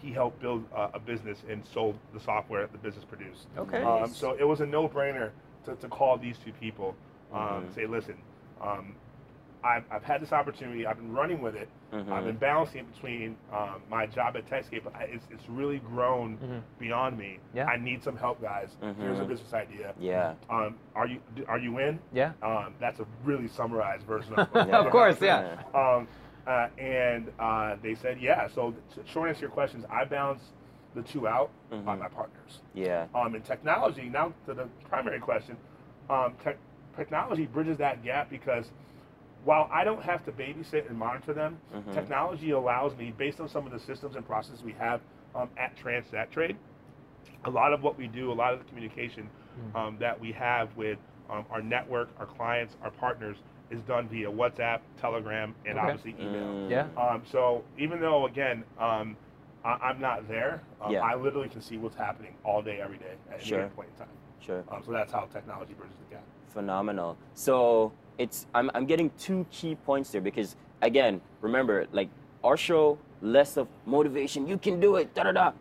he 0.00 0.12
helped 0.12 0.40
build 0.40 0.64
uh, 0.74 0.88
a 0.94 0.98
business 1.00 1.38
and 1.48 1.62
sold 1.66 1.98
the 2.12 2.20
software 2.20 2.62
that 2.62 2.72
the 2.72 2.78
business 2.78 3.04
produced. 3.04 3.46
Okay. 3.56 3.82
Um, 3.82 4.12
so 4.14 4.36
it 4.38 4.44
was 4.44 4.60
a 4.60 4.66
no-brainer 4.66 5.30
to, 5.66 5.74
to 5.76 5.88
call 5.88 6.16
these 6.18 6.36
two 6.38 6.52
people, 6.52 6.94
um, 7.32 7.40
Mhm. 7.64 7.74
say, 7.74 7.86
listen, 7.86 8.16
um, 8.60 8.94
I've, 9.62 9.84
I've 9.90 10.04
had 10.04 10.20
this 10.20 10.32
opportunity. 10.32 10.86
I've 10.86 10.98
been 10.98 11.12
running 11.14 11.40
with 11.40 11.54
it. 11.56 11.68
I've 11.90 12.04
Mhm. 12.04 12.24
been 12.24 12.36
balancing 12.36 12.80
it 12.80 12.92
between 12.92 13.36
um, 13.50 13.80
my 13.88 14.04
job 14.04 14.36
at 14.36 14.46
TechScape. 14.46 14.84
but 14.84 14.92
It's, 15.08 15.26
it's 15.30 15.48
really 15.48 15.78
grown 15.78 16.36
Mhm. 16.36 16.62
beyond 16.78 17.16
me. 17.16 17.38
Yeah. 17.54 17.64
I 17.66 17.76
need 17.78 18.02
some 18.02 18.14
help, 18.16 18.42
guys. 18.42 18.76
Here's 19.00 19.20
a 19.20 19.24
business 19.24 19.54
idea. 19.54 19.94
Yeah. 19.98 20.34
Um, 20.50 20.76
are 20.94 21.06
you 21.06 21.18
are 21.48 21.58
you 21.58 21.78
in? 21.78 21.98
Yeah. 22.12 22.32
Um, 22.42 22.74
that's 22.78 23.00
a 23.00 23.06
really 23.24 23.48
summarized 23.48 24.04
version 24.06 24.34
of. 24.34 24.48
Of 24.70 24.90
course, 24.90 25.16
yeah. 25.22 25.56
Um, 25.72 26.08
uh, 26.46 26.68
and 26.78 27.30
uh, 27.38 27.76
they 27.82 27.94
said, 27.94 28.18
yeah. 28.20 28.48
So, 28.48 28.74
to 28.94 29.06
short 29.06 29.28
answer 29.28 29.40
to 29.40 29.46
your 29.46 29.50
questions, 29.50 29.84
I 29.90 30.04
balance 30.04 30.42
the 30.94 31.02
two 31.02 31.26
out 31.26 31.50
by 31.70 31.76
Mhm. 31.76 31.98
my 31.98 32.08
partners. 32.08 32.60
Yeah. 32.74 33.06
Um, 33.14 33.34
in 33.34 33.42
technology, 33.42 34.08
now 34.08 34.32
to 34.46 34.54
the 34.54 34.68
primary 34.88 35.18
question, 35.20 35.56
um, 36.10 36.34
tech 36.42 36.56
technology 36.96 37.46
bridges 37.46 37.76
that 37.78 38.04
gap 38.04 38.30
because 38.30 38.70
while 39.44 39.68
I 39.72 39.82
don't 39.84 40.02
have 40.02 40.24
to 40.26 40.32
babysit 40.32 40.88
and 40.88 40.96
monitor 40.96 41.32
them, 41.34 41.58
Mhm. 41.74 41.92
technology 41.92 42.50
allows 42.52 42.96
me, 42.96 43.12
based 43.18 43.40
on 43.40 43.48
some 43.48 43.66
of 43.66 43.72
the 43.72 43.78
systems 43.80 44.14
and 44.16 44.24
processes 44.24 44.62
we 44.62 44.72
have 44.72 45.00
um, 45.34 45.50
at 45.56 45.76
Transact 45.76 46.32
Trade, 46.32 46.56
a 47.44 47.50
lot 47.50 47.72
of 47.72 47.82
what 47.82 47.98
we 47.98 48.06
do, 48.06 48.30
a 48.30 48.34
lot 48.34 48.52
of 48.54 48.60
the 48.60 48.64
communication 48.66 49.28
Mm. 49.58 49.74
um, 49.76 49.98
that 49.98 50.18
we 50.18 50.32
have 50.32 50.74
with 50.76 50.98
um, 51.30 51.44
our 51.50 51.62
network, 51.62 52.08
our 52.18 52.26
clients, 52.26 52.76
our 52.82 52.90
partners 52.90 53.36
is 53.70 53.80
done 53.82 54.08
via 54.08 54.30
WhatsApp, 54.30 54.80
Telegram, 55.00 55.54
and 55.66 55.78
Okay. 55.78 55.86
obviously 55.90 56.14
email. 56.24 56.42
Mm. 56.46 56.70
Yeah. 56.70 56.86
Um, 56.96 57.22
so 57.30 57.64
even 57.78 58.00
though 58.00 58.26
again 58.26 58.64
um, 58.78 59.16
I, 59.64 59.70
I'm 59.82 60.00
not 60.00 60.28
there, 60.28 60.62
um, 60.82 60.92
Yeah. 60.92 61.00
I 61.02 61.14
literally 61.14 61.48
can 61.48 61.60
see 61.60 61.78
what's 61.78 61.96
happening 61.96 62.34
all 62.44 62.62
day, 62.62 62.80
every 62.80 62.98
day 62.98 63.14
at 63.30 63.36
any 63.36 63.44
Sure. 63.44 63.58
given 63.60 63.70
point 63.72 63.88
in 63.94 63.98
time. 63.98 64.14
Sure. 64.40 64.62
Um, 64.70 64.82
so 64.84 64.92
that's 64.92 65.12
how 65.12 65.22
technology 65.32 65.72
bridges 65.74 65.96
the 66.08 66.14
gap. 66.16 66.24
Phenomenal. 66.52 67.16
So 67.34 67.92
it's 68.18 68.46
I'm 68.54 68.70
I'm 68.74 68.86
getting 68.86 69.10
two 69.18 69.46
key 69.50 69.74
points 69.74 70.10
there 70.10 70.20
because 70.20 70.56
again, 70.82 71.20
remember 71.40 71.86
like 71.92 72.08
our 72.44 72.56
show 72.56 72.98
less 73.22 73.56
of 73.56 73.68
motivation. 73.86 74.46
You 74.46 74.58
can 74.58 74.78
do 74.80 74.96
it. 74.96 75.14
Da 75.14 75.22
da 75.24 75.32
da. 75.32 75.52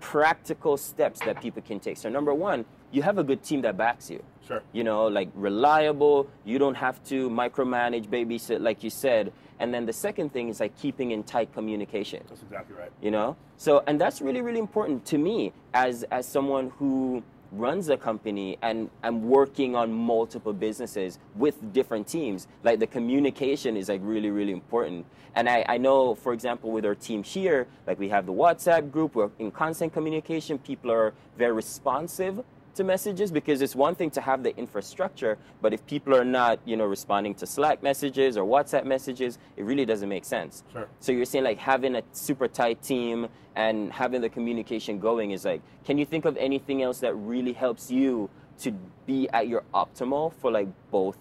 Practical 0.00 0.76
steps 0.76 1.18
that 1.26 1.40
people 1.42 1.60
can 1.60 1.80
take. 1.80 1.96
So 1.96 2.08
number 2.08 2.32
one, 2.32 2.64
you 2.92 3.02
have 3.02 3.18
a 3.18 3.24
good 3.24 3.42
team 3.42 3.60
that 3.62 3.76
backs 3.76 4.08
you. 4.08 4.22
Sure. 4.48 4.62
You 4.72 4.82
know, 4.82 5.06
like 5.06 5.28
reliable. 5.34 6.26
You 6.44 6.58
don't 6.58 6.74
have 6.74 7.04
to 7.04 7.28
micromanage, 7.30 8.06
babysit, 8.08 8.60
like 8.60 8.82
you 8.82 8.90
said. 8.90 9.32
And 9.60 9.74
then 9.74 9.86
the 9.86 9.92
second 9.92 10.32
thing 10.32 10.48
is 10.48 10.60
like 10.60 10.76
keeping 10.78 11.10
in 11.10 11.24
tight 11.24 11.52
communication 11.52 12.22
That's 12.28 12.42
exactly 12.42 12.76
right. 12.76 12.92
you 13.02 13.10
know 13.10 13.36
so 13.56 13.82
and 13.88 14.00
that's 14.00 14.22
really 14.22 14.40
really 14.40 14.60
important 14.60 15.04
to 15.06 15.18
me 15.18 15.52
as 15.74 16.04
as 16.12 16.26
someone 16.28 16.70
who 16.78 17.24
runs 17.50 17.88
a 17.88 17.96
company 17.96 18.56
and 18.62 18.88
I'm 19.02 19.28
working 19.28 19.74
on 19.74 19.92
multiple 19.92 20.52
businesses 20.52 21.18
with 21.34 21.56
different 21.72 22.06
teams 22.06 22.46
like 22.62 22.78
the 22.78 22.86
communication 22.86 23.76
is 23.76 23.88
like 23.88 24.00
really 24.04 24.30
really 24.30 24.52
important 24.52 25.06
and 25.34 25.48
I, 25.48 25.64
I 25.68 25.76
know 25.78 26.14
for 26.14 26.32
example 26.32 26.70
with 26.70 26.84
our 26.86 26.94
team 26.94 27.24
here 27.24 27.66
like 27.88 27.98
we 27.98 28.08
have 28.10 28.26
the 28.26 28.32
whatsapp 28.32 28.92
group 28.92 29.16
we're 29.16 29.30
in 29.40 29.50
constant 29.50 29.92
communication 29.92 30.56
people 30.58 30.92
are 30.92 31.14
very 31.36 31.52
responsive 31.52 32.44
to 32.78 32.84
messages 32.84 33.30
because 33.30 33.60
it's 33.60 33.76
one 33.76 33.94
thing 33.94 34.10
to 34.10 34.20
have 34.20 34.42
the 34.42 34.56
infrastructure 34.56 35.36
but 35.60 35.74
if 35.74 35.84
people 35.86 36.14
are 36.14 36.24
not 36.24 36.58
you 36.64 36.76
know 36.76 36.86
responding 36.86 37.34
to 37.34 37.46
slack 37.46 37.82
messages 37.82 38.36
or 38.36 38.44
whatsapp 38.44 38.84
messages 38.84 39.38
it 39.56 39.64
really 39.64 39.84
doesn't 39.84 40.08
make 40.08 40.24
sense 40.24 40.64
Sure. 40.72 40.88
so 41.00 41.12
you're 41.12 41.24
saying 41.24 41.44
like 41.44 41.58
having 41.58 41.96
a 41.96 42.02
super 42.12 42.48
tight 42.48 42.82
team 42.82 43.28
and 43.58 43.92
having 43.92 44.20
the 44.20 44.28
communication 44.28 45.00
going 45.00 45.32
is 45.32 45.44
like, 45.44 45.60
can 45.84 45.98
you 45.98 46.04
think 46.04 46.24
of 46.24 46.36
anything 46.36 46.80
else 46.82 47.00
that 47.00 47.12
really 47.14 47.52
helps 47.52 47.90
you 47.90 48.30
to 48.60 48.70
be 49.04 49.28
at 49.32 49.48
your 49.48 49.64
optimal 49.74 50.32
for 50.40 50.52
like 50.52 50.68
both 50.92 51.18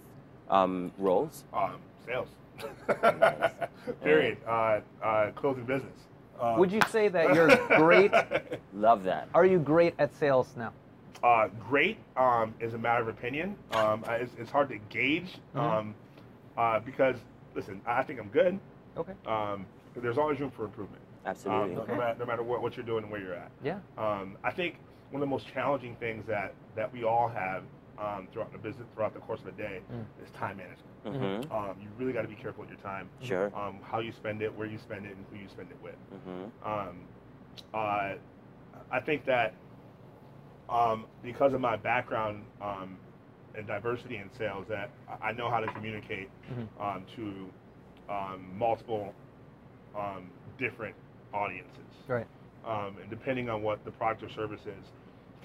um, 0.50 0.92
roles? 1.00 1.44
Um, 1.52 1.78
sales. 2.06 2.28
Period. 4.04 4.38
Uh, 4.48 4.80
uh, 5.04 5.32
closing 5.32 5.66
business. 5.66 5.98
Um, 6.40 6.60
Would 6.60 6.72
you 6.72 6.82
say 6.90 7.08
that 7.08 7.34
you're 7.34 7.56
great? 7.80 8.12
Love 8.74 9.04
that. 9.06 9.30
Are 9.34 9.46
you 9.46 9.58
great 9.58 9.96
at 9.98 10.16
sales 10.16 10.54
now? 10.56 10.74
Uh, 11.24 11.48
great 11.70 11.98
um, 12.16 12.54
is 12.60 12.74
a 12.74 12.78
matter 12.78 13.02
of 13.02 13.08
opinion. 13.08 13.56
Um, 13.72 14.06
it's, 14.08 14.34
it's 14.40 14.52
hard 14.52 14.70
to 14.70 14.78
gauge 14.90 15.32
Mhm. 15.56 15.60
um, 15.60 15.96
uh, 16.58 16.80
because, 16.80 17.16
listen, 17.56 17.82
I 17.86 18.04
think 18.04 18.20
I'm 18.20 18.30
good. 18.30 18.60
Okay. 18.96 19.14
Um, 19.26 19.66
but 19.94 20.04
there's 20.04 20.18
always 20.18 20.40
room 20.40 20.52
for 20.52 20.66
improvement. 20.66 21.02
Absolutely. 21.26 21.72
Um, 21.72 21.76
no, 21.76 21.82
Okay. 21.82 21.92
no 21.94 21.98
matter, 21.98 22.20
no 22.20 22.26
matter 22.26 22.44
what, 22.44 22.62
what 22.62 22.78
you're 22.78 22.86
doing 22.86 23.04
and 23.04 23.12
where 23.12 23.22
you're 23.22 23.34
at. 23.34 23.52
Yeah. 23.64 23.80
Um, 23.98 24.38
I 24.44 24.52
think 24.52 24.78
one 25.12 25.22
of 25.22 25.28
the 25.28 25.32
most 25.32 25.48
challenging 25.48 25.96
things 25.96 26.26
that, 26.28 26.54
that 26.76 26.92
we 26.94 27.04
all 27.04 27.28
have 27.30 27.64
um, 27.98 28.28
throughout 28.32 28.52
the 28.52 28.60
business, 28.60 28.88
throughout 28.94 29.14
the 29.16 29.20
course 29.20 29.42
of 29.42 29.48
a 29.48 29.52
day, 29.54 29.82
Mm. 29.92 30.06
is 30.24 30.30
time 30.32 30.58
management. 30.58 30.94
Mm-hmm. 31.06 31.52
Um, 31.52 31.76
you 31.82 31.90
really 31.98 32.14
got 32.14 32.22
to 32.22 32.28
be 32.28 32.36
careful 32.36 32.62
with 32.62 32.70
your 32.70 32.80
time, 32.80 33.10
Sure. 33.24 33.52
um, 33.56 33.80
how 33.82 34.00
you 34.00 34.12
spend 34.12 34.42
it, 34.44 34.56
where 34.56 34.68
you 34.68 34.78
spend 34.78 35.06
it, 35.08 35.16
and 35.16 35.26
who 35.32 35.38
you 35.38 35.48
spend 35.48 35.72
it 35.72 35.78
with. 35.82 35.96
Mm-hmm. 36.14 36.70
Um, 36.72 37.08
uh, 37.74 38.14
I 38.92 39.00
think 39.00 39.26
that 39.26 39.56
um, 40.70 41.06
because 41.24 41.54
of 41.54 41.62
my 41.62 41.76
background 41.76 42.44
um, 42.62 42.98
and 43.56 43.66
diversity 43.68 44.18
in 44.18 44.30
sales, 44.38 44.66
that 44.70 44.90
I- 45.22 45.32
know 45.32 45.50
how 45.50 45.60
to 45.60 45.68
communicate 45.74 46.30
Mhm. 46.52 46.68
um, 46.80 47.06
to 47.16 47.52
um, 48.10 48.58
multiple 48.58 49.14
um, 49.96 50.30
different 50.58 50.96
audiences. 51.34 51.84
Right. 52.08 52.28
Um, 52.66 52.98
and 53.00 53.10
depending 53.10 53.50
on 53.50 53.62
what 53.64 53.84
the 53.86 53.92
product 53.92 54.24
or 54.24 54.30
service 54.30 54.62
is, 54.66 54.92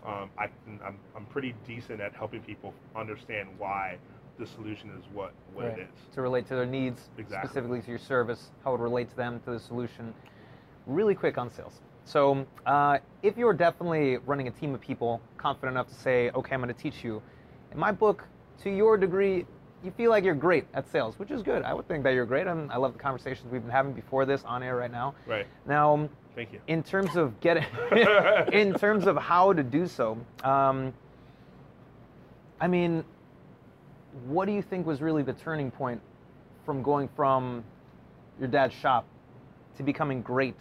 um, 0.04 0.30
I, 0.38 0.48
I'm, 0.84 0.98
I'm 1.16 1.26
pretty 1.26 1.54
decent 1.66 2.00
at 2.00 2.12
helping 2.14 2.40
people 2.42 2.74
understand 2.96 3.48
why 3.58 3.98
the 4.38 4.46
solution 4.46 4.90
is 4.98 5.04
what, 5.12 5.32
what 5.54 5.66
Right. 5.66 5.78
it 5.78 5.82
is. 5.82 6.14
To 6.14 6.22
relate 6.22 6.46
to 6.48 6.54
their 6.56 6.66
needs, 6.66 7.10
Exactly. 7.18 7.48
specifically 7.48 7.80
to 7.82 7.88
your 7.90 7.98
service, 7.98 8.50
how 8.64 8.74
it 8.74 8.80
relates 8.80 9.10
to 9.12 9.16
them, 9.16 9.40
to 9.40 9.52
the 9.52 9.60
solution. 9.60 10.12
Really 10.86 11.14
quick 11.14 11.38
on 11.38 11.50
sales. 11.50 11.80
So, 12.04 12.46
uh, 12.66 12.98
if 13.22 13.36
you're 13.36 13.52
definitely 13.52 14.18
running 14.18 14.48
a 14.48 14.50
team 14.50 14.74
of 14.74 14.80
people, 14.80 15.20
confident 15.36 15.74
enough 15.74 15.88
to 15.88 15.94
say, 15.94 16.30
okay, 16.30 16.54
I'm 16.54 16.60
going 16.60 16.74
to 16.74 16.80
teach 16.80 17.04
you, 17.04 17.22
in 17.70 17.78
my 17.78 17.92
book, 17.92 18.24
to 18.62 18.70
your 18.70 18.96
degree, 18.96 19.46
you 19.84 19.90
feel 19.92 20.10
like 20.10 20.24
you're 20.24 20.34
great 20.34 20.64
at 20.74 20.88
sales, 20.90 21.18
which 21.18 21.30
is 21.30 21.42
good. 21.42 21.62
I 21.62 21.74
would 21.74 21.88
think 21.88 22.04
that 22.04 22.14
you're 22.14 22.26
great. 22.26 22.46
and 22.46 22.70
I 22.70 22.76
love 22.76 22.92
the 22.92 22.98
conversations 22.98 23.50
we've 23.50 23.62
been 23.62 23.70
having 23.70 23.92
before 23.92 24.24
this 24.24 24.44
on 24.44 24.62
air 24.62 24.76
right 24.76 24.90
now. 24.90 25.14
Right. 25.26 25.46
Now, 25.66 26.08
Thank 26.34 26.52
you. 26.52 26.60
in 26.66 26.82
terms 26.82 27.16
of 27.16 27.40
getting, 27.40 27.64
in 28.52 28.74
terms 28.74 29.06
of 29.06 29.16
how 29.16 29.52
to 29.52 29.62
do 29.62 29.86
so, 29.86 30.18
um, 30.44 30.92
I 32.60 32.68
mean, 32.68 33.04
what 34.26 34.46
do 34.46 34.52
you 34.52 34.62
think 34.62 34.86
was 34.86 35.00
really 35.00 35.22
the 35.22 35.32
turning 35.32 35.70
point 35.70 36.00
from 36.64 36.82
going 36.82 37.08
from 37.16 37.64
your 38.38 38.48
dad's 38.48 38.74
shop 38.74 39.06
to 39.76 39.82
becoming 39.82 40.22
great 40.22 40.56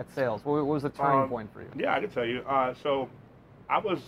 at 0.00 0.10
sales? 0.14 0.44
What, 0.44 0.66
was 0.66 0.82
the 0.82 0.88
turning 0.88 1.24
Um, 1.24 1.28
point 1.28 1.52
for 1.52 1.60
you? 1.62 1.68
Yeah, 1.76 1.94
I 1.94 2.00
can 2.00 2.10
tell 2.10 2.24
you. 2.24 2.40
Uh, 2.40 2.74
so, 2.82 3.08
I 3.68 3.78
was 3.78 3.98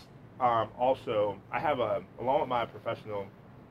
um, 0.40 0.70
also 0.76 1.38
I 1.52 1.60
have 1.60 1.78
a 1.78 2.02
along 2.20 2.40
with 2.40 2.48
my 2.48 2.64
professional 2.66 3.26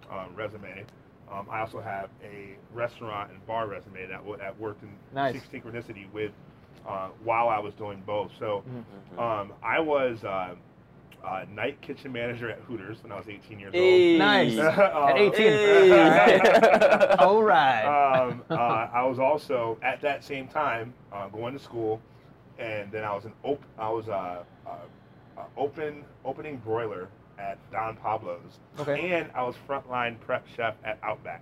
um, 0.10 0.34
resume. 0.36 0.86
Um, 1.30 1.48
I 1.52 1.60
also 1.62 1.82
have 1.82 2.10
a 2.24 2.56
restaurant 2.74 3.32
and 3.32 3.46
bar 3.46 3.68
resume 3.68 4.08
that, 4.08 4.22
that 4.40 4.58
worked 4.60 4.84
in 4.84 4.98
Nice. 5.14 5.36
synchronicity 5.52 6.10
with 6.14 6.32
uh, 6.88 7.10
while 7.24 7.50
I 7.50 7.60
was 7.60 7.74
doing 7.76 8.02
both. 8.06 8.32
So, 8.40 8.64
Mhm. 9.18 9.20
um, 9.20 9.54
I 9.64 9.80
was 9.80 10.24
uh, 10.24 10.56
uh, 11.24 11.46
night 11.54 11.80
kitchen 11.82 12.12
manager 12.12 12.50
at 12.50 12.60
Hooters 12.60 12.98
when 13.04 13.12
I 13.12 13.18
was 13.18 13.28
18 13.28 13.60
years 13.60 13.74
Hey. 13.74 14.18
Nice. 14.18 14.58
old. 14.58 14.68
At 14.78 15.18
18. 15.18 15.34
Hey. 15.34 17.16
All 17.20 17.44
right. 17.44 17.86
um, 18.30 18.44
uh, 18.50 18.54
I 18.94 19.04
was 19.06 19.20
also 19.20 19.78
at 19.84 20.02
that 20.02 20.24
same 20.24 20.48
time 20.48 20.94
uh, 21.14 21.28
going 21.30 21.54
to 21.54 21.60
school, 21.60 22.02
and 22.60 22.92
then 22.92 23.04
I 23.04 23.14
was 23.14 23.26
an 23.26 23.34
op- 23.44 23.64
I 23.78 23.90
was 23.90 24.08
a, 24.08 24.46
a, 24.66 25.40
a 25.42 25.46
open 25.58 26.04
opening 26.26 26.58
broiler 26.58 27.08
at 27.40 27.58
Don 27.72 27.96
Pablo's, 27.98 28.60
Okay. 28.80 29.12
and 29.12 29.30
I 29.34 29.44
was 29.44 29.56
frontline 29.68 30.20
prep 30.20 30.46
chef 30.56 30.76
at 30.84 31.00
Outback, 31.04 31.42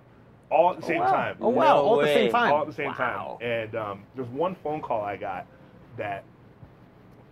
all 0.50 0.70
at 0.70 0.78
the 0.78 0.84
Oh, 0.84 0.88
same 0.88 1.00
wow. 1.00 1.10
time. 1.10 1.36
Oh 1.40 1.48
wow! 1.48 1.64
No 1.64 1.70
All 1.82 2.00
at 2.00 2.06
the 2.06 2.14
same 2.14 2.30
time. 2.30 2.52
All 2.52 2.60
at 2.62 2.66
the 2.66 2.72
same 2.72 2.90
Wow. 2.98 3.38
time. 3.40 3.48
And 3.50 3.74
um, 3.74 4.02
there's 4.14 4.28
one 4.28 4.54
phone 4.62 4.80
call 4.80 5.02
I 5.02 5.16
got 5.16 5.46
that 5.96 6.24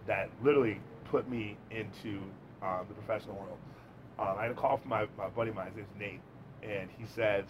that 0.07 0.31
literally 0.42 0.81
put 1.11 1.29
me 1.29 1.57
into 1.71 2.21
um, 2.62 2.87
the 2.88 2.94
professional 2.94 3.37
world. 3.37 3.59
Um, 4.18 4.37
I 4.38 4.42
had 4.42 4.51
a 4.51 4.55
call 4.55 4.77
from 4.79 4.90
my, 4.90 5.07
my 5.16 5.29
buddy 5.29 5.51
of 5.51 5.57
mine, 5.57 5.68
his 5.77 5.77
name's 5.77 6.21
Nate, 6.62 6.71
and 6.71 6.90
he 6.99 7.05
says, 7.14 7.44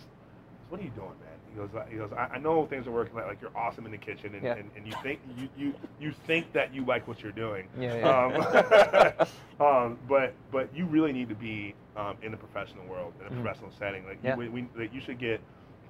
"What 0.69 0.81
are 0.81 0.85
you 0.85 0.91
doing, 0.91 1.09
man?" 1.21 1.39
He 1.51 1.57
goes, 1.57 1.71
"He 1.91 1.97
goes, 1.97 2.11
I, 2.13 2.35
I 2.35 2.39
know 2.39 2.67
things 2.67 2.87
are 2.87 2.91
working. 2.91 3.15
Like, 3.17 3.27
like 3.27 3.41
you're 3.41 3.57
awesome 3.57 3.87
in 3.87 3.93
the 3.93 3.99
kitchen, 3.99 4.35
and, 4.35 4.45
Yeah. 4.45 4.55
and, 4.55 4.71
and 4.77 4.87
you 4.87 4.95
think 5.03 5.21
you, 5.39 5.49
you 5.57 5.75
you 5.99 6.13
think 6.27 6.53
that 6.53 6.75
you 6.75 6.85
like 6.85 7.09
what 7.09 7.23
you're 7.23 7.33
doing, 7.33 7.69
Yeah, 7.81 7.95
yeah. 7.97 9.17
um, 9.61 9.67
um, 9.67 9.99
but 10.09 10.35
but 10.53 10.69
you 10.75 10.85
really 10.87 11.13
need 11.13 11.29
to 11.31 11.35
be 11.35 11.75
um, 11.97 12.17
in 12.23 12.31
the 12.31 12.37
professional 12.37 12.85
world, 12.87 13.15
in 13.21 13.27
a 13.27 13.31
Mhm. 13.31 13.43
professional 13.43 13.71
setting. 13.79 14.07
Like 14.07 14.19
Yeah. 14.23 14.37
you, 14.37 14.51
we, 14.53 14.69
like, 14.77 14.93
you 14.93 15.01
should 15.01 15.19
get. 15.19 15.41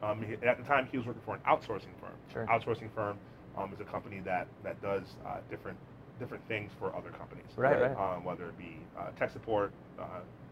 Um, 0.01 0.25
at 0.45 0.57
the 0.57 0.63
time, 0.63 0.87
he 0.93 0.97
was 0.97 1.09
working 1.09 1.23
for 1.25 1.35
an 1.35 1.41
outsourcing 1.41 1.91
firm. 2.01 2.15
Sure. 2.33 2.47
Outsourcing 2.47 2.89
firm 2.95 3.19
um, 3.57 3.73
is 3.73 3.81
a 3.81 3.85
company 3.85 4.21
that 4.21 4.47
that 4.63 4.81
does 4.81 5.03
uh, 5.27 5.39
different 5.51 5.77
different 6.19 6.47
things 6.49 6.71
for 6.79 6.95
other 6.97 7.11
companies. 7.11 7.47
Right, 7.57 7.81
Right. 7.81 7.97
Um, 7.97 8.25
whether 8.25 8.49
it 8.49 8.59
be 8.59 8.77
uh, 8.99 9.11
tech 9.19 9.31
support, 9.31 9.73
uh, 9.99 10.05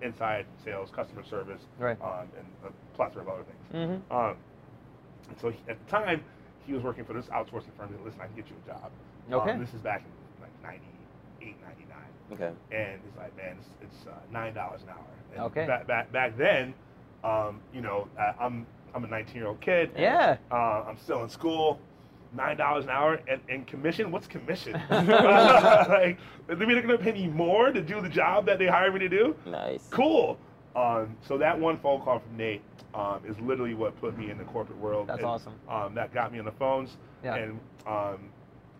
inside 0.03 0.47
sales, 0.65 0.91
customer 0.91 1.23
service, 1.25 1.61
Right. 1.79 1.97
um, 2.03 2.29
and 2.39 2.47
a 2.65 2.97
plethora 2.97 3.23
of 3.23 3.29
other 3.29 3.45
things. 3.45 3.63
hmm 4.11 4.15
Um, 4.15 4.37
and 5.29 5.39
so 5.41 5.51
he, 5.51 5.59
at 5.69 5.79
the 5.85 5.91
time, 5.91 6.23
he 6.67 6.73
was 6.73 6.83
working 6.83 7.05
for 7.05 7.13
this 7.13 7.27
outsourcing 7.27 7.75
firm. 7.77 7.89
He 7.89 7.95
said, 7.97 8.05
Listen, 8.05 8.21
I 8.21 8.27
can 8.27 8.37
get 8.37 8.49
you 8.51 8.57
a 8.65 8.69
job. 8.69 8.91
Okay. 9.33 9.51
Um, 9.53 9.61
this 9.61 9.73
is 9.75 9.81
back 9.81 10.05
in 10.05 10.43
like 10.43 10.53
98, 10.63 11.57
99. 11.63 11.97
Okay. 12.33 12.53
And 12.71 13.01
he's 13.05 13.17
like, 13.17 13.37
man, 13.37 13.57
it's, 13.59 13.69
it's 13.81 14.07
uh, 14.07 14.13
nine 14.31 14.55
dollars 14.55 14.83
an 14.83 14.91
hour. 14.91 15.07
And 15.35 15.43
Okay. 15.47 15.67
Back 15.67 15.87
back, 15.87 16.13
back 16.13 16.37
then, 16.37 16.75
um, 17.25 17.61
you 17.73 17.81
know, 17.81 18.09
uh, 18.19 18.33
I'm 18.41 18.67
I'm 18.95 19.05
a 19.05 19.09
19 19.09 19.35
year 19.35 19.47
old 19.49 19.61
kid. 19.61 19.91
Yeah. 19.97 20.37
Uh, 20.51 20.85
I'm 20.89 20.97
still 20.99 21.23
in 21.23 21.29
school. 21.29 21.81
Nine 22.37 22.57
dollars 22.57 22.85
an 22.85 22.90
hour 22.90 23.20
and, 23.29 23.40
and 23.49 23.66
commission. 23.66 24.11
What's 24.11 24.27
commission? 24.27 24.75
like, 24.90 26.18
they 26.46 26.55
mean 26.55 26.68
they're 26.68 26.83
gonna 26.83 26.99
pay 26.99 27.12
me 27.12 27.29
more 27.29 27.70
to 27.72 27.81
do 27.81 28.01
the 28.01 28.09
job 28.09 28.44
that 28.46 28.59
they 28.59 28.66
hired 28.66 28.92
me 28.92 29.01
to 29.01 29.09
do? 29.09 29.35
Nice. 29.46 29.88
Cool. 29.90 30.38
Um, 30.75 31.16
so 31.27 31.38
that 31.38 31.59
one 31.59 31.79
phone 31.79 32.03
call 32.03 32.18
from 32.18 32.37
Nate 32.37 32.62
um, 32.94 33.22
is 33.27 33.38
literally 33.40 33.72
what 33.72 33.99
put 33.99 34.18
me 34.18 34.31
in 34.31 34.37
the 34.37 34.44
corporate 34.44 34.79
world. 34.79 35.09
That's 35.09 35.20
and, 35.20 35.27
awesome. 35.27 35.55
Um, 35.68 35.94
that 35.94 36.12
got 36.12 36.31
me 36.33 36.38
on 36.38 36.44
the 36.44 36.53
phones. 36.53 36.99
Yeah. 37.25 37.37
And 37.37 37.53
um, 37.87 38.29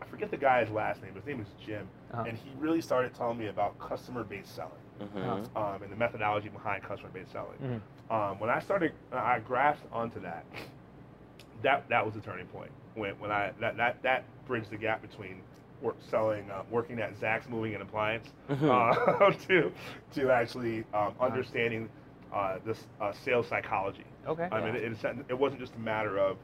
I 0.03 0.05
forget 0.11 0.31
the 0.31 0.37
guy's 0.37 0.69
last 0.69 1.03
name. 1.03 1.15
His 1.15 1.25
name 1.25 1.41
is 1.41 1.49
Jim. 1.65 1.89
Uh-huh. 2.13 2.25
And 2.29 2.37
he 2.37 2.51
really 2.59 2.83
started 2.83 3.15
telling 3.15 3.39
me 3.39 3.47
about 3.47 3.79
customer-based 3.79 4.55
selling 4.55 4.73
Mm-hmm. 5.01 5.57
um, 5.59 5.83
and 5.83 5.93
the 5.93 5.97
methodology 5.97 6.49
behind 6.49 6.83
customer-based 6.83 7.31
selling. 7.31 7.59
Mhm. 7.63 7.81
Um, 8.11 8.39
when 8.39 8.49
I 8.49 8.61
started, 8.61 8.93
I 9.13 9.41
grasped 9.41 9.85
onto 9.93 10.21
that. 10.21 10.47
That 11.67 11.89
that 11.89 12.05
was 12.05 12.15
the 12.15 12.21
turning 12.21 12.47
point 12.47 12.71
when 12.95 13.11
when 13.19 13.33
I 13.33 13.51
that 13.59 13.77
that, 13.77 14.01
that 14.05 14.23
bridged 14.47 14.71
the 14.71 14.77
gap 14.77 15.03
between 15.03 15.41
work, 15.83 15.97
selling, 16.09 16.49
uh, 16.49 16.63
working 16.71 17.01
at 17.01 17.19
Zach's 17.19 17.49
Moving 17.49 17.75
and 17.75 17.83
Appliance, 17.83 18.29
Mhm. 18.49 18.71
uh, 18.71 19.31
to 19.49 19.73
to 20.15 20.31
actually 20.31 20.85
um, 20.95 21.13
understanding 21.21 21.89
uh, 22.33 22.59
this 22.65 22.87
uh, 23.01 23.13
sales 23.13 23.49
psychology. 23.49 24.05
Okay. 24.29 24.49
I 24.53 24.61
mean, 24.65 24.75
Yeah. 24.77 24.81
it, 24.81 25.05
it, 25.05 25.27
it 25.31 25.39
wasn't 25.39 25.61
just 25.61 25.75
a 25.75 25.81
matter 25.81 26.19
of 26.19 26.37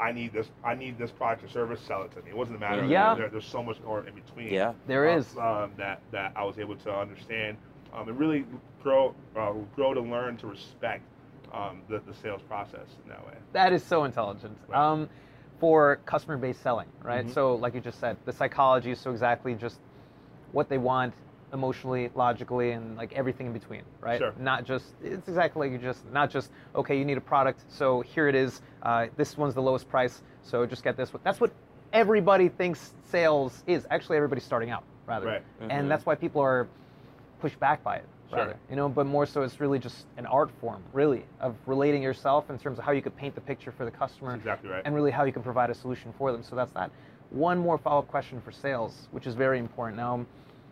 I 0.00 0.10
need 0.10 0.32
this 0.32 0.50
I 0.64 0.74
need 0.74 0.98
this 0.98 1.12
product 1.12 1.44
or 1.44 1.48
service, 1.48 1.80
sell 1.80 2.02
it 2.02 2.10
to 2.12 2.22
me. 2.22 2.30
It 2.30 2.36
wasn't 2.36 2.56
a 2.56 2.60
matter 2.60 2.84
Yeah. 2.84 3.12
of 3.12 3.18
there, 3.18 3.28
there's 3.28 3.46
so 3.46 3.62
much 3.62 3.80
more 3.84 4.04
in 4.08 4.12
between. 4.12 4.52
Yeah. 4.52 4.72
There 4.88 5.08
um, 5.08 5.18
is. 5.18 5.36
um, 5.36 5.70
that 5.76 6.00
that 6.10 6.32
I 6.34 6.42
was 6.42 6.58
able 6.58 6.74
to 6.78 6.92
understand 6.92 7.56
um, 7.94 8.08
and 8.08 8.18
really 8.18 8.44
grow 8.82 9.14
uh, 9.36 9.52
grow 9.76 9.94
to 9.94 10.00
learn 10.00 10.36
to 10.38 10.48
respect 10.48 11.04
um, 11.52 11.82
the, 11.88 12.00
the 12.00 12.14
sales 12.14 12.42
process 12.42 12.86
in 13.04 13.08
that 13.10 13.26
way. 13.26 13.34
That 13.52 13.72
is 13.72 13.82
so 13.84 14.04
intelligent. 14.04 14.56
Right. 14.68 14.78
Um, 14.78 15.08
for 15.58 15.96
customer-based 16.06 16.62
selling, 16.62 16.86
right? 17.02 17.26
Mhm. 17.26 17.34
So, 17.34 17.56
like 17.56 17.74
you 17.74 17.80
just 17.80 17.98
said, 17.98 18.16
the 18.24 18.32
psychology 18.32 18.92
is 18.92 19.00
so 19.00 19.10
exactly 19.10 19.54
just 19.56 19.80
what 20.52 20.68
they 20.68 20.78
want 20.78 21.14
emotionally, 21.52 22.10
logically, 22.14 22.72
and 22.72 22.96
like 22.96 23.12
everything 23.14 23.46
in 23.48 23.52
between, 23.52 23.82
right? 24.00 24.18
Sure. 24.18 24.32
Not 24.38 24.62
just 24.64 24.94
it's 25.02 25.26
exactly 25.26 25.68
like 25.68 25.72
you 25.80 25.84
just 25.84 26.08
not 26.12 26.30
just 26.30 26.52
okay, 26.76 26.96
you 26.96 27.04
need 27.04 27.16
a 27.16 27.20
product, 27.22 27.64
so 27.68 28.02
here 28.02 28.28
it 28.28 28.36
is. 28.36 28.62
Uh, 28.84 29.06
this 29.16 29.36
one's 29.36 29.54
the 29.54 29.62
lowest 29.62 29.88
price, 29.88 30.22
so 30.42 30.64
just 30.64 30.84
get 30.84 30.96
this 30.96 31.12
one. 31.12 31.22
That's 31.24 31.40
what 31.40 31.50
everybody 31.92 32.48
thinks 32.48 32.94
sales 33.06 33.64
is. 33.66 33.84
Actually, 33.90 34.18
everybody's 34.18 34.44
starting 34.44 34.70
out 34.70 34.84
rather, 35.06 35.26
Right. 35.26 35.42
Mhm. 35.60 35.66
and 35.70 35.90
that's 35.90 36.06
why 36.06 36.14
people 36.14 36.40
are 36.40 36.68
pushed 37.40 37.58
back 37.58 37.82
by 37.82 37.96
it. 37.96 38.04
Sure. 38.30 38.38
Rather, 38.38 38.56
you 38.68 38.76
know, 38.76 38.88
but 38.88 39.06
more 39.06 39.24
so, 39.24 39.42
it's 39.42 39.58
really 39.60 39.78
just 39.78 40.04
an 40.18 40.26
art 40.26 40.50
form, 40.60 40.82
really, 40.92 41.24
of 41.40 41.54
relating 41.66 42.02
yourself 42.02 42.50
in 42.50 42.58
terms 42.58 42.78
of 42.78 42.84
how 42.84 42.92
you 42.92 43.00
could 43.00 43.16
paint 43.16 43.34
the 43.34 43.40
picture 43.40 43.72
for 43.72 43.84
the 43.84 43.90
customer 43.90 44.32
That's 44.32 44.40
exactly 44.40 44.70
right. 44.70 44.82
and 44.84 44.94
really 44.94 45.10
how 45.10 45.24
you 45.24 45.32
can 45.32 45.42
provide 45.42 45.70
a 45.70 45.74
solution 45.74 46.12
for 46.18 46.30
them. 46.30 46.42
So 46.42 46.54
that's 46.54 46.72
that. 46.72 46.90
One 47.30 47.58
more 47.58 47.78
follow 47.78 48.00
up 48.00 48.08
question 48.08 48.40
for 48.40 48.52
sales, 48.52 49.08
which 49.12 49.26
is 49.26 49.34
very 49.34 49.58
important. 49.58 49.96
Now, 49.96 50.26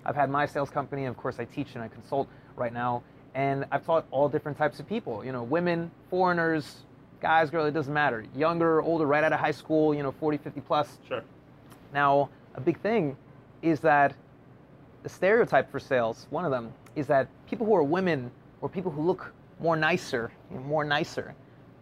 I've 0.04 0.16
had 0.16 0.30
my 0.30 0.46
sales 0.46 0.70
company, 0.70 1.04
and 1.04 1.14
of 1.14 1.16
course, 1.20 1.38
I 1.38 1.44
teach 1.44 1.74
and 1.74 1.82
I 1.82 1.88
consult 1.88 2.28
right 2.56 2.72
now, 2.72 3.02
and 3.34 3.64
I've 3.72 3.84
taught 3.84 4.06
all 4.10 4.28
different 4.28 4.56
types 4.56 4.78
of 4.78 4.86
people. 4.86 5.24
You 5.24 5.32
know, 5.32 5.42
women, 5.42 5.90
foreigners, 6.10 6.84
guys, 7.20 7.50
girls, 7.50 7.68
it 7.68 7.72
doesn't 7.72 7.92
matter. 7.92 8.24
Younger, 8.34 8.82
older, 8.82 9.06
right 9.06 9.24
out 9.24 9.32
of 9.32 9.40
high 9.40 9.50
school, 9.50 9.94
you 9.94 10.02
know, 10.02 10.12
40, 10.12 10.38
50 10.38 10.60
plus. 10.60 10.98
Sure. 11.08 11.22
Now, 11.92 12.28
a 12.54 12.60
big 12.60 12.80
thing 12.80 13.16
is 13.62 13.80
that 13.80 14.14
the 15.02 15.08
stereotype 15.08 15.70
for 15.70 15.80
sales, 15.80 16.26
one 16.30 16.44
of 16.44 16.50
them, 16.50 16.72
is 16.94 17.06
that 17.08 17.28
people 17.48 17.66
who 17.66 17.74
are 17.74 17.82
women 17.82 18.30
or 18.60 18.68
people 18.68 18.90
who 18.90 19.02
look 19.02 19.32
more 19.60 19.76
nicer, 19.76 20.30
you 20.50 20.56
know, 20.56 20.62
more 20.62 20.84
nicer, 20.84 21.34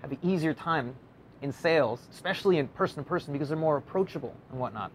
have 0.02 0.12
an 0.12 0.18
easier 0.22 0.54
time 0.54 0.94
in 1.42 1.52
sales, 1.52 2.06
especially 2.10 2.58
in 2.58 2.68
person 2.68 3.02
to 3.02 3.08
person, 3.08 3.32
because 3.32 3.48
they're 3.48 3.58
more 3.58 3.76
approachable 3.76 4.34
and 4.50 4.60
whatnot, 4.60 4.90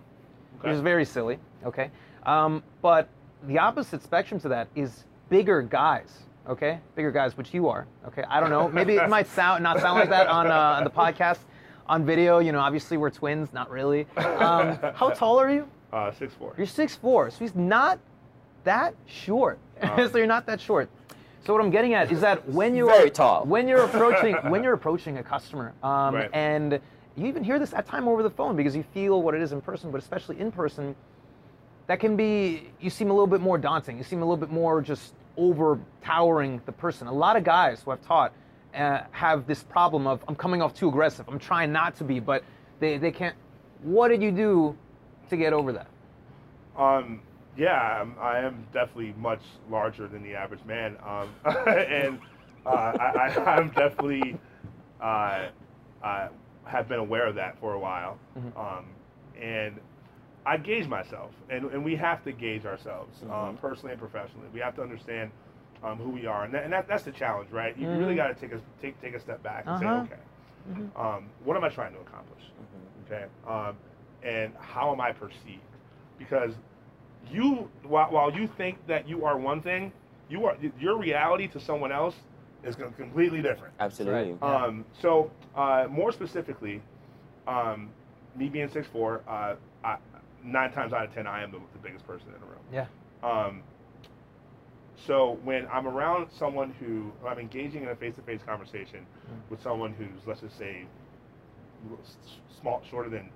which 0.61 0.71
is 0.71 0.79
very 0.81 1.05
silly. 1.05 1.37
Okay, 1.65 1.91
um, 2.23 2.63
but 2.81 3.09
the 3.47 3.57
opposite 3.57 4.01
spectrum 4.01 4.39
to 4.39 4.49
that 4.49 4.67
is 4.75 5.05
bigger 5.29 5.61
guys. 5.61 6.23
Okay, 6.47 6.79
bigger 6.95 7.11
guys, 7.11 7.37
which 7.37 7.53
you 7.53 7.67
are. 7.67 7.85
Okay, 8.07 8.23
I 8.27 8.39
don't 8.39 8.49
know. 8.49 8.69
Maybe 8.69 8.95
it 8.95 9.09
might 9.09 9.27
sound 9.27 9.61
not 9.61 9.79
sound 9.79 9.99
like 9.99 10.09
that 10.09 10.27
on, 10.27 10.47
uh, 10.47 10.77
on 10.77 10.83
the 10.83 10.89
podcast. 10.89 11.39
On 11.87 12.05
video, 12.05 12.37
you 12.37 12.51
know, 12.51 12.59
obviously 12.59 12.97
we're 12.97 13.09
twins, 13.09 13.51
not 13.51 13.71
really. 13.71 14.05
Um, 14.15 14.77
how 14.93 15.09
tall 15.09 15.39
are 15.39 15.49
you? 15.49 15.67
Uh, 15.91 16.11
six 16.11 16.33
four. 16.35 16.53
You're 16.55 16.67
six 16.67 16.95
four, 16.95 17.31
so 17.31 17.39
he's 17.39 17.55
not 17.55 17.99
that 18.63 18.93
short. 19.07 19.57
so 20.11 20.17
you're 20.17 20.27
not 20.27 20.45
that 20.47 20.59
short. 20.61 20.89
So 21.45 21.53
what 21.53 21.63
I'm 21.63 21.71
getting 21.71 21.93
at 21.93 22.11
is 22.11 22.21
that 22.21 22.47
when 22.49 22.75
you're 22.75 22.87
Very 22.89 23.09
tall. 23.09 23.45
when 23.45 23.67
you're 23.67 23.83
approaching 23.85 24.35
when 24.51 24.63
you're 24.63 24.73
approaching 24.73 25.17
a 25.17 25.23
customer, 25.23 25.73
um, 25.83 26.15
Right. 26.15 26.29
and 26.33 26.79
you 27.15 27.25
even 27.27 27.43
hear 27.43 27.59
this 27.59 27.73
at 27.73 27.85
time 27.85 28.07
over 28.07 28.21
the 28.23 28.29
phone 28.29 28.55
because 28.55 28.75
you 28.75 28.83
feel 28.93 29.21
what 29.21 29.33
it 29.35 29.41
is 29.41 29.51
in 29.51 29.61
person, 29.61 29.91
but 29.91 29.99
especially 30.01 30.39
in 30.39 30.51
person, 30.51 30.95
that 31.87 31.99
can 31.99 32.15
be 32.15 32.69
you 32.79 32.89
seem 32.89 33.09
a 33.09 33.13
little 33.13 33.27
bit 33.27 33.41
more 33.41 33.57
daunting. 33.57 33.97
You 33.97 34.03
seem 34.03 34.21
a 34.21 34.25
little 34.25 34.37
bit 34.37 34.51
more 34.51 34.81
just 34.81 35.13
over 35.37 35.79
towering 36.03 36.61
the 36.65 36.71
person. 36.71 37.07
A 37.07 37.13
lot 37.13 37.35
of 37.35 37.43
guys 37.43 37.81
who 37.83 37.91
I've 37.91 38.01
taught 38.05 38.33
uh, 38.75 39.01
have 39.11 39.47
this 39.47 39.63
problem 39.63 40.05
of 40.07 40.23
I'm 40.27 40.35
coming 40.35 40.61
off 40.61 40.73
too 40.73 40.89
aggressive. 40.89 41.27
I'm 41.29 41.39
trying 41.39 41.71
not 41.71 41.95
to 41.95 42.03
be, 42.03 42.19
but 42.19 42.43
they, 42.79 42.97
they 42.97 43.11
can't. 43.11 43.35
What 43.81 44.09
did 44.09 44.21
you 44.21 44.31
do 44.31 44.77
to 45.29 45.37
get 45.37 45.53
over 45.53 45.71
that? 45.73 45.87
Um, 46.77 47.21
yeah, 47.59 48.01
I'm, 48.01 48.15
I 48.21 48.39
am 48.39 48.67
definitely 48.73 49.13
much 49.19 49.43
larger 49.69 50.07
than 50.07 50.23
the 50.23 50.35
average 50.35 50.65
man, 50.65 50.97
um, 51.05 51.35
and 51.67 52.19
uh, 52.65 52.69
I, 52.69 53.31
I, 53.37 53.43
I'm 53.57 53.69
definitely 53.69 54.37
uh, 55.01 55.47
uh, 56.03 56.29
have 56.65 56.89
been 56.89 56.99
aware 56.99 57.27
of 57.27 57.35
that 57.35 57.59
for 57.59 57.73
a 57.73 57.79
while, 57.79 58.19
um, 58.57 58.85
and 59.41 59.79
I 60.45 60.57
gauge 60.57 60.87
myself, 60.87 61.31
and, 61.49 61.65
and 61.71 61.85
we 61.85 61.95
have 61.95 62.23
to 62.25 62.31
gauge 62.33 62.65
ourselves 62.65 63.23
um, 63.31 63.57
personally 63.61 63.93
and 63.93 63.99
professionally. 63.99 64.47
We 64.53 64.59
have 64.61 64.75
to 64.75 64.81
understand 64.83 65.31
um, 65.83 65.97
who 65.97 66.09
we 66.09 66.25
are, 66.27 66.45
and, 66.45 66.53
that, 66.53 66.63
and 66.63 66.73
that, 66.73 66.87
that's 66.87 67.03
the 67.05 67.11
challenge, 67.11 67.51
right? 67.51 67.77
You 67.77 67.87
really 67.97 68.15
got 68.15 68.27
to 68.27 68.35
take 68.35 68.53
a 68.53 68.61
take 68.81 68.99
take 69.01 69.15
a 69.15 69.19
step 69.19 69.43
back 69.43 69.65
and 69.67 69.75
Uh-huh. 69.75 69.79
say, 69.79 69.87
okay, 69.87 70.21
um, 70.95 71.29
what 71.43 71.57
am 71.57 71.63
I 71.63 71.69
trying 71.69 71.93
to 71.93 71.99
accomplish? 71.99 72.43
Okay, 73.05 73.25
um, 73.47 73.77
and 74.23 74.53
how 74.59 74.91
am 74.91 75.01
I 75.01 75.11
perceived? 75.11 75.61
Because 76.17 76.55
you, 77.31 77.69
while, 77.83 78.11
while 78.11 78.31
you 78.33 78.47
think 78.57 78.77
that 78.87 79.07
you 79.07 79.25
are 79.25 79.37
one 79.37 79.61
thing, 79.61 79.91
you 80.29 80.45
are 80.45 80.55
your 80.79 80.97
reality 80.97 81.47
to 81.49 81.59
someone 81.59 81.91
else 81.91 82.15
is 82.63 82.75
completely 82.75 83.41
different. 83.41 83.73
Absolutely. 83.79 84.37
Yeah. 84.41 84.63
Um, 84.65 84.85
so, 85.01 85.31
uh, 85.55 85.87
more 85.89 86.11
specifically, 86.11 86.81
um, 87.47 87.89
me 88.35 88.49
being 88.49 88.67
6'4", 88.69 89.21
uh, 89.27 89.55
I, 89.83 89.97
nine 90.43 90.71
times 90.71 90.93
out 90.93 91.05
of 91.05 91.13
ten, 91.13 91.25
I 91.25 91.41
am 91.43 91.51
the, 91.51 91.59
the 91.73 91.79
biggest 91.81 92.05
person 92.05 92.27
in 92.33 92.39
the 92.41 92.45
room. 92.45 92.59
Yeah. 92.71 92.85
Um, 93.23 93.63
so 95.07 95.39
when 95.43 95.65
I'm 95.67 95.87
around 95.87 96.27
someone 96.37 96.71
who 96.79 97.11
I'm 97.25 97.39
engaging 97.39 97.83
in 97.83 97.89
a 97.89 97.95
face-to-face 97.95 98.41
conversation 98.45 99.05
Mm. 99.29 99.49
with 99.51 99.61
someone 99.61 99.93
who's, 99.93 100.25
let's 100.25 100.41
just 100.41 100.57
say, 100.57 100.85
small, 102.61 102.81
shorter 102.89 103.09
than 103.09 103.29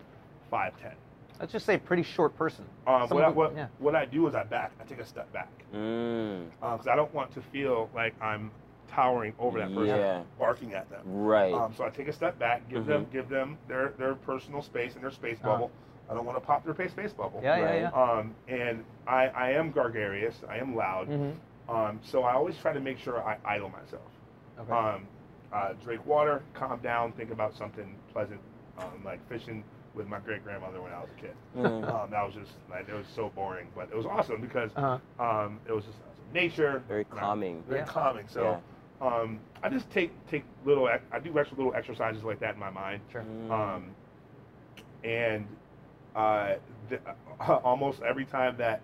five 0.49 0.73
ten, 0.81 0.93
Let's 1.39 1.51
just 1.51 1.65
say 1.65 1.77
pretty 1.77 2.03
short 2.03 2.35
person. 2.35 2.65
um, 2.87 3.09
what, 3.09 3.23
I, 3.23 3.29
what, 3.29 3.55
yeah. 3.55 3.67
what 3.79 3.95
I 3.95 4.05
do 4.05 4.27
is 4.27 4.35
I 4.35 4.43
back. 4.43 4.71
I 4.79 4.83
take 4.83 4.99
a 4.99 5.05
step 5.05 5.31
back 5.33 5.49
Mm, 5.73 6.49
because 6.61 6.87
I 6.87 6.95
don't 6.95 7.11
want 7.13 7.33
to 7.33 7.41
feel 7.41 7.89
like 7.95 8.13
I'm 8.21 8.51
towering 8.87 9.33
over 9.39 9.57
that 9.59 9.73
person, 9.73 9.97
Yeah. 9.97 10.23
barking 10.37 10.73
at 10.73 10.87
them. 10.89 11.01
right. 11.03 11.53
Um, 11.53 11.73
so 11.75 11.83
I 11.83 11.89
take 11.89 12.07
a 12.07 12.13
step 12.13 12.37
back, 12.37 12.69
give 12.69 12.85
them 12.85 13.07
give 13.11 13.27
them 13.27 13.57
their, 13.67 13.89
their 13.97 14.13
personal 14.15 14.61
space 14.61 14.93
and 14.93 15.03
their 15.03 15.11
space 15.11 15.39
Uh-huh. 15.39 15.49
bubble. 15.53 15.71
I 16.09 16.13
don't 16.13 16.25
want 16.25 16.37
to 16.37 16.41
pop 16.45 16.63
their 16.63 16.75
space 16.75 16.91
space 16.91 17.11
bubble. 17.13 17.39
Yeah, 17.41 17.59
Right. 17.59 17.75
yeah, 17.81 17.89
yeah. 17.95 18.01
Um, 18.19 18.35
and 18.47 18.83
I, 19.07 19.27
I 19.29 19.49
am 19.51 19.71
gregarious. 19.71 20.43
I 20.47 20.57
am 20.57 20.75
loud. 20.75 21.07
hmm 21.07 21.31
Um, 21.69 21.99
so 22.03 22.23
I 22.23 22.33
always 22.33 22.57
try 22.57 22.73
to 22.73 22.79
make 22.81 22.99
sure 22.99 23.23
I 23.27 23.37
idle 23.45 23.69
myself. 23.69 24.11
Okay. 24.59 24.71
Um, 24.73 25.07
uh, 25.51 25.73
drink 25.83 26.05
water, 26.05 26.43
calm 26.53 26.79
down, 26.81 27.13
think 27.13 27.31
about 27.31 27.55
something 27.55 27.95
pleasant, 28.11 28.41
um, 28.77 29.01
like 29.03 29.25
fishing 29.29 29.63
with 29.95 30.07
my 30.07 30.19
great 30.19 30.43
grandmother 30.43 30.81
when 30.81 30.91
I 30.91 30.99
was 30.99 31.09
a 31.17 31.21
kid. 31.21 31.35
Mm. 31.55 31.87
Um, 31.87 32.09
that 32.11 32.25
was 32.25 32.33
just 32.33 32.51
like 32.69 32.87
it 32.89 32.93
was 32.93 33.05
so 33.15 33.29
boring, 33.35 33.67
but 33.75 33.89
it 33.91 33.95
was 33.95 34.05
awesome 34.05 34.41
because 34.41 34.71
Uh-huh. 34.75 35.23
um, 35.23 35.59
it 35.67 35.71
was 35.71 35.85
just 35.85 35.97
nature. 36.33 36.83
Very 36.87 37.05
calming. 37.05 37.63
very 37.67 37.79
Yeah. 37.81 37.85
calming. 37.85 38.27
So 38.27 38.61
um, 39.01 39.39
I 39.61 39.69
just 39.69 39.89
take 39.91 40.11
take 40.27 40.43
little 40.65 40.87
I 40.87 41.19
do 41.19 41.37
extra 41.37 41.57
little 41.57 41.73
exercises 41.75 42.23
like 42.23 42.39
that 42.39 42.53
in 42.55 42.59
my 42.59 42.69
mind. 42.69 43.01
Sure. 43.11 43.23
Mm. 43.23 43.51
Um, 43.51 43.95
and 45.03 45.45
uh, 46.15 46.55
th- 46.89 47.01
almost 47.63 48.01
every 48.01 48.25
time 48.25 48.55
that 48.57 48.81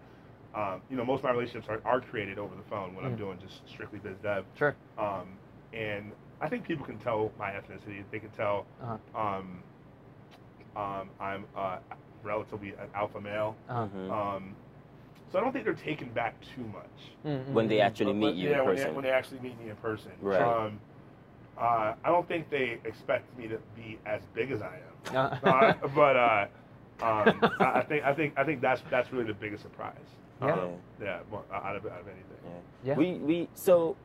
um, 0.55 0.81
you 0.89 0.97
know, 0.97 1.05
most 1.05 1.19
of 1.19 1.25
my 1.25 1.31
relationships 1.31 1.67
are, 1.69 1.79
are 1.85 2.01
created 2.01 2.39
over 2.39 2.55
the 2.55 2.63
phone 2.69 2.95
when 2.95 3.05
I'm 3.05 3.13
Mhm. 3.13 3.17
doing 3.19 3.39
just 3.39 3.67
strictly 3.69 3.99
biz 3.99 4.17
dev. 4.23 4.45
Sure. 4.57 4.75
Um, 4.97 5.37
and 5.73 6.11
I 6.41 6.49
think 6.49 6.63
people 6.63 6.85
can 6.85 6.97
tell 6.97 7.31
my 7.37 7.51
ethnicity. 7.51 8.03
They 8.11 8.19
can 8.19 8.31
tell 8.31 8.65
Uh-huh. 8.81 8.97
um, 9.19 9.61
um, 10.79 11.09
I'm 11.19 11.45
uh, 11.55 11.77
relatively 12.23 12.69
an 12.69 12.87
alpha 12.95 13.19
male. 13.19 13.55
Uh-huh. 13.67 14.13
Um, 14.13 14.55
so 15.31 15.37
I 15.37 15.41
don't 15.43 15.51
think 15.51 15.65
they're 15.65 15.73
taken 15.73 16.09
back 16.09 16.35
too 16.55 16.63
much. 16.63 16.85
Mhm. 17.25 17.51
when 17.53 17.67
they 17.67 17.81
actually 17.81 18.13
meet 18.13 18.35
you 18.35 18.49
yeah, 18.49 18.59
in 18.61 18.65
when 18.65 18.75
they, 18.75 18.81
person. 18.81 18.95
when 18.95 19.03
they 19.03 19.11
actually 19.11 19.39
meet 19.41 19.59
me 19.59 19.69
in 19.69 19.75
person. 19.77 20.11
Right. 20.21 20.41
Um, 20.41 20.79
uh, 21.57 21.93
I 22.03 22.07
don't 22.09 22.27
think 22.27 22.49
they 22.49 22.79
expect 22.85 23.37
me 23.37 23.47
to 23.49 23.57
be 23.75 23.99
as 24.05 24.21
big 24.33 24.51
as 24.51 24.61
I 24.61 24.75
am. 24.75 24.81
Uh, 25.15 25.37
Uh, 25.49 25.73
but 25.95 26.15
uh, 26.15 26.45
um, 27.01 27.51
I 27.59 27.71
I 27.79 27.81
think 27.83 28.03
I 28.05 28.13
think 28.13 28.33
I 28.37 28.43
think 28.43 28.61
that's 28.61 28.81
that's 28.89 29.11
really 29.13 29.25
the 29.25 29.33
biggest 29.33 29.63
surprise. 29.63 29.95
Yeah. 30.41 30.53
Um, 30.53 30.69
yeah. 31.01 31.19
more- 31.31 31.43
Out 31.53 31.75
of 31.75 31.85
out 31.85 32.01
of 32.01 32.07
anything. 32.07 32.39
Yeah. 32.43 32.51
Yeah. 32.83 32.95
We 32.95 33.13
we 33.29 33.47
so 33.53 33.95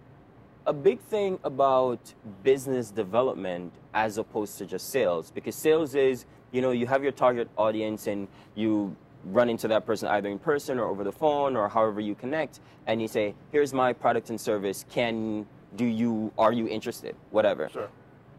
a 0.67 0.73
big 0.73 1.01
thing 1.01 1.39
about 1.45 2.15
business 2.43 2.91
development 2.91 3.73
as 3.93 4.19
opposed 4.19 4.59
to 4.59 4.67
just 4.67 4.89
sales 4.91 5.31
because 5.31 5.55
sales 5.55 5.95
is 5.95 6.27
you 6.55 6.63
know 6.63 6.71
you 6.71 6.87
have 6.87 7.03
your 7.03 7.13
target 7.13 7.49
audience 7.57 8.07
and 8.07 8.29
you 8.55 8.95
run 9.27 9.49
into 9.51 9.67
that 9.69 9.85
person 9.85 10.07
either 10.09 10.29
in 10.29 10.39
person 10.39 10.79
or 10.79 10.85
over 10.85 11.03
the 11.03 11.13
phone 11.13 11.57
or 11.57 11.69
however 11.69 12.01
you 12.01 12.15
connect 12.15 12.61
and 12.87 13.03
you 13.03 13.09
say 13.09 13.35
here's 13.53 13.73
my 13.75 13.93
product 13.93 14.31
and 14.31 14.41
service 14.41 14.85
can 14.91 15.45
do 15.77 15.85
you 15.85 16.33
are 16.39 16.53
you 16.53 16.69
interested 16.69 17.17
whatever 17.31 17.69
Sure. 17.69 17.89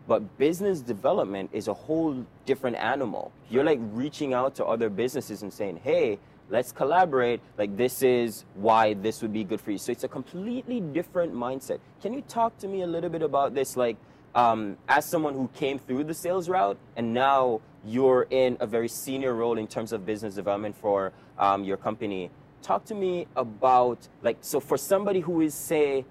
but 0.08 0.38
business 0.38 0.80
development 0.82 1.50
is 1.52 1.68
a 1.68 1.74
whole 1.74 2.26
different 2.46 2.78
animal. 2.78 3.32
You're 3.50 3.64
like 3.64 3.80
reaching 3.92 4.34
out 4.34 4.56
to 4.56 4.66
other 4.66 4.90
businesses 4.90 5.42
and 5.42 5.52
saying, 5.52 5.80
hey, 5.84 6.20
let's 6.52 6.72
collaborate. 6.72 7.42
Like, 7.58 7.76
this 7.76 8.04
is 8.04 8.46
why 8.54 8.94
this 8.94 9.24
would 9.24 9.34
be 9.34 9.44
good 9.44 9.60
for 9.60 9.72
you. 9.72 9.80
So 9.80 9.92
it's 9.92 10.04
a 10.04 10.08
completely 10.08 10.80
different 10.80 11.34
mindset. 11.34 11.80
Can 12.04 12.14
you 12.14 12.22
talk 12.22 12.56
to 12.60 12.68
me 12.68 12.84
a 12.84 12.88
little 12.88 13.10
bit 13.10 13.24
about 13.24 13.56
this? 13.56 13.76
Like, 13.76 13.98
um, 14.36 14.78
as 14.88 15.10
someone 15.10 15.34
who 15.34 15.48
came 15.56 15.80
through 15.80 16.04
the 16.04 16.14
sales 16.14 16.48
route 16.50 16.78
and 16.96 17.12
now 17.12 17.62
you're 17.86 18.28
in 18.30 18.58
a 18.60 18.68
very 18.68 18.88
senior 18.88 19.34
role 19.34 19.58
in 19.58 19.68
terms 19.68 19.94
of 19.94 20.06
business 20.06 20.36
development 20.36 20.76
for 20.76 21.14
um, 21.38 21.64
your 21.64 21.78
company, 21.78 22.32
talk 22.62 22.84
to 22.86 22.96
me 22.96 23.28
about, 23.36 24.08
like, 24.24 24.38
so 24.42 24.60
for 24.60 24.78
somebody 24.78 25.20
who 25.20 25.42
is, 25.42 25.54
say, 25.54 26.04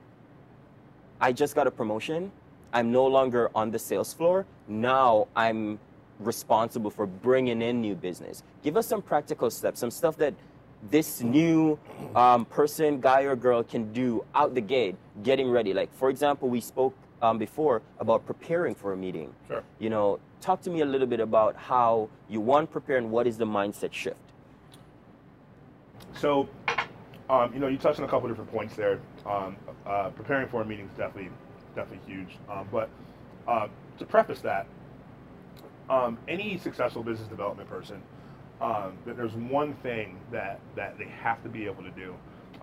I 1.20 1.32
just 1.32 1.54
got 1.54 1.66
a 1.66 1.70
promotion. 1.70 2.30
I'm 2.72 2.92
no 2.92 3.06
longer 3.06 3.50
on 3.54 3.70
the 3.70 3.78
sales 3.78 4.12
floor. 4.12 4.46
Now 4.68 5.28
I'm 5.34 5.78
responsible 6.20 6.90
for 6.90 7.06
bringing 7.06 7.60
in 7.62 7.80
new 7.80 7.94
business. 7.94 8.42
Give 8.62 8.76
us 8.76 8.86
some 8.86 9.02
practical 9.02 9.50
steps, 9.50 9.80
some 9.80 9.90
stuff 9.90 10.16
that 10.18 10.34
this 10.90 11.22
new 11.22 11.78
um, 12.14 12.44
person, 12.44 13.00
guy 13.00 13.22
or 13.22 13.36
girl, 13.36 13.62
can 13.62 13.92
do 13.92 14.24
out 14.34 14.54
the 14.54 14.60
gate, 14.60 14.96
getting 15.22 15.50
ready. 15.50 15.72
Like, 15.72 15.92
for 15.94 16.10
example, 16.10 16.48
we 16.48 16.60
spoke 16.60 16.94
um, 17.22 17.38
before 17.38 17.82
about 17.98 18.26
preparing 18.26 18.74
for 18.74 18.92
a 18.92 18.96
meeting. 18.96 19.32
Sure. 19.48 19.62
You 19.78 19.90
know, 19.90 20.20
talk 20.40 20.60
to 20.62 20.70
me 20.70 20.80
a 20.80 20.86
little 20.86 21.06
bit 21.06 21.20
about 21.20 21.56
how 21.56 22.08
you 22.28 22.40
want 22.40 22.68
to 22.68 22.72
prepare 22.72 22.96
and 22.96 23.10
what 23.10 23.26
is 23.26 23.38
the 23.38 23.46
mindset 23.46 23.92
shift. 23.92 24.16
So, 26.14 26.48
um, 27.28 27.52
you 27.52 27.60
know, 27.60 27.68
you 27.68 27.78
touched 27.78 27.98
on 27.98 28.04
a 28.04 28.08
couple 28.08 28.28
different 28.28 28.52
points 28.52 28.76
there. 28.76 29.00
Um, 29.26 29.56
uh, 29.86 30.10
preparing 30.10 30.48
for 30.48 30.62
a 30.62 30.64
meeting 30.64 30.86
is 30.86 30.96
definitely, 30.96 31.30
definitely 31.74 32.14
huge. 32.14 32.38
Um, 32.50 32.68
but 32.70 32.88
uh, 33.48 33.68
to 33.98 34.04
preface 34.04 34.40
that, 34.40 34.66
um, 35.90 36.18
any 36.28 36.56
successful 36.58 37.02
business 37.02 37.28
development 37.28 37.68
person, 37.68 38.02
um, 38.60 38.96
that 39.04 39.16
there's 39.16 39.34
one 39.34 39.74
thing 39.74 40.18
that, 40.30 40.60
that 40.76 40.96
they 40.98 41.06
have 41.06 41.42
to 41.42 41.48
be 41.48 41.66
able 41.66 41.82
to 41.82 41.90
do 41.90 42.14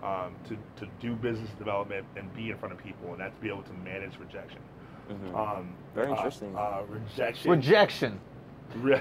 um, 0.02 0.34
to, 0.48 0.56
to 0.84 0.90
do 1.00 1.14
business 1.14 1.50
development 1.58 2.04
and 2.16 2.32
be 2.34 2.50
in 2.50 2.56
front 2.58 2.72
of 2.74 2.78
people, 2.82 3.12
and 3.12 3.20
that's 3.20 3.36
be 3.38 3.48
able 3.48 3.62
to 3.62 3.72
manage 3.84 4.18
rejection. 4.18 4.60
Mhm. 5.10 5.34
Um, 5.58 5.74
Very 5.94 6.08
uh, 6.08 6.16
interesting. 6.16 6.56
Uh, 6.56 6.82
rejection. 6.88 7.50
Rejection. 7.50 8.20
Re- 8.76 9.00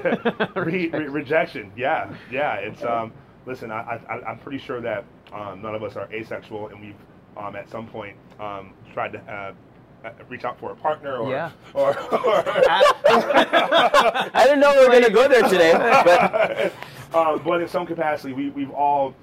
re- 0.55 0.89
re- 0.93 1.07
rejection. 1.07 1.71
Yeah, 1.77 2.11
yeah. 2.31 2.55
It's 2.55 2.83
um. 2.83 3.13
Listen, 3.45 3.71
I, 3.71 3.99
I 4.09 4.21
I'm 4.27 4.37
pretty 4.39 4.57
sure 4.59 4.81
that 4.81 5.03
um, 5.33 5.61
none 5.61 5.73
of 5.75 5.81
us 5.83 5.95
are 5.95 6.07
asexual, 6.13 6.67
and 6.67 6.79
we've 6.81 6.95
um 7.37 7.55
at 7.55 7.69
some 7.69 7.87
point 7.87 8.17
um 8.39 8.73
tried 8.93 9.13
to 9.13 9.19
uh, 9.19 9.53
uh, 10.05 10.11
reach 10.27 10.43
out 10.43 10.59
for 10.59 10.71
a 10.71 10.75
partner 10.75 11.15
or 11.17 11.31
Yeah. 11.31 11.51
or. 11.73 11.97
or 11.97 12.43
I 13.13 14.43
didn't 14.43 14.59
know 14.59 14.73
we 14.73 14.79
were 14.85 14.91
going 14.91 15.03
to 15.03 15.09
go 15.09 15.27
there 15.29 15.43
today, 15.43 15.71
but 15.73 16.73
um, 17.15 17.41
but 17.45 17.61
in 17.61 17.67
some 17.67 17.85
capacity, 17.85 18.33
we 18.33 18.49
we've 18.49 18.71
all 18.71 19.13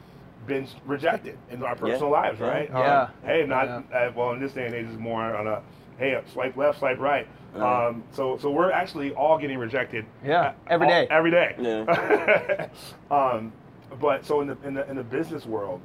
been 0.49 0.67
rejected 0.87 1.39
in 1.51 1.63
our 1.63 1.77
personal 1.77 2.11
lives, 2.11 2.41
right? 2.41 2.69
Yeah. 2.73 3.03
Um, 3.03 3.11
hey, 3.25 3.45
not 3.47 3.67
Yeah. 3.67 3.83
uh, 4.09 4.13
well 4.17 4.33
in 4.33 4.41
this 4.41 4.53
day 4.55 4.67
and 4.67 4.75
age, 4.75 4.87
it's 4.89 4.99
more 4.99 5.23
on 5.37 5.47
a 5.47 5.63
hey 5.99 6.21
swipe 6.33 6.57
left, 6.57 6.79
swipe 6.81 6.99
right. 6.99 7.29
Uh-huh. 7.55 7.89
Um, 7.89 8.03
so 8.11 8.37
so 8.39 8.51
we're 8.51 8.73
actually 8.73 9.13
all 9.15 9.39
getting 9.39 9.59
rejected. 9.59 10.05
Yeah, 10.25 10.41
uh, 10.41 10.53
every 10.69 10.87
all- 10.87 10.93
day. 10.93 11.07
Every 11.11 11.31
day. 11.31 11.55
Yeah. 11.59 12.69
um, 13.15 13.53
but 14.01 14.25
so 14.25 14.41
in 14.41 14.49
the 14.49 14.57
in 14.65 14.75
the 14.75 14.89
in 14.91 14.97
the 14.97 15.05
business 15.05 15.47
world, 15.47 15.81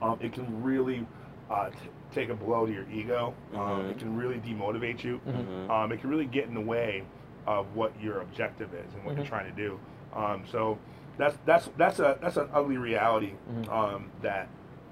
um, 0.00 0.18
it 0.22 0.32
can 0.32 0.62
really 0.62 1.06
uh, 1.50 1.68
t- 1.70 1.76
take 2.12 2.28
a 2.30 2.34
blow 2.34 2.66
to 2.66 2.72
your 2.72 2.88
ego. 2.90 3.34
Um, 3.54 3.58
Mhm. 3.60 3.90
it 3.90 3.98
can 3.98 4.16
really 4.16 4.36
demotivate 4.38 5.04
you. 5.04 5.20
Mm-hmm. 5.26 5.70
Um, 5.70 5.92
it 5.92 6.00
can 6.00 6.10
really 6.10 6.26
get 6.26 6.46
in 6.46 6.54
the 6.54 6.60
way 6.60 7.04
of 7.46 7.74
what 7.76 7.92
your 8.00 8.20
objective 8.22 8.72
is 8.74 8.94
and 8.94 9.04
what 9.04 9.14
Mhm. 9.14 9.18
you're 9.18 9.26
trying 9.26 9.54
to 9.54 9.56
do. 9.56 9.78
Um, 10.14 10.44
so 10.50 10.78
that's 11.16 11.36
that's 11.46 11.68
that's 11.76 11.98
a 12.00 12.18
that's 12.20 12.36
an 12.36 12.48
ugly 12.52 12.76
reality 12.76 13.32
Mhm. 13.52 13.68
um, 13.72 14.10
that 14.22 14.48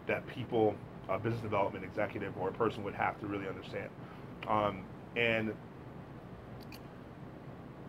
that 0.06 0.26
people, 0.26 0.74
a 1.08 1.18
business 1.18 1.40
development 1.42 1.84
executive 1.84 2.32
or 2.38 2.48
a 2.48 2.52
person 2.52 2.82
would 2.84 2.94
have 2.94 3.18
to 3.20 3.26
really 3.26 3.48
understand. 3.48 3.88
Um, 4.48 4.82
and 5.16 5.54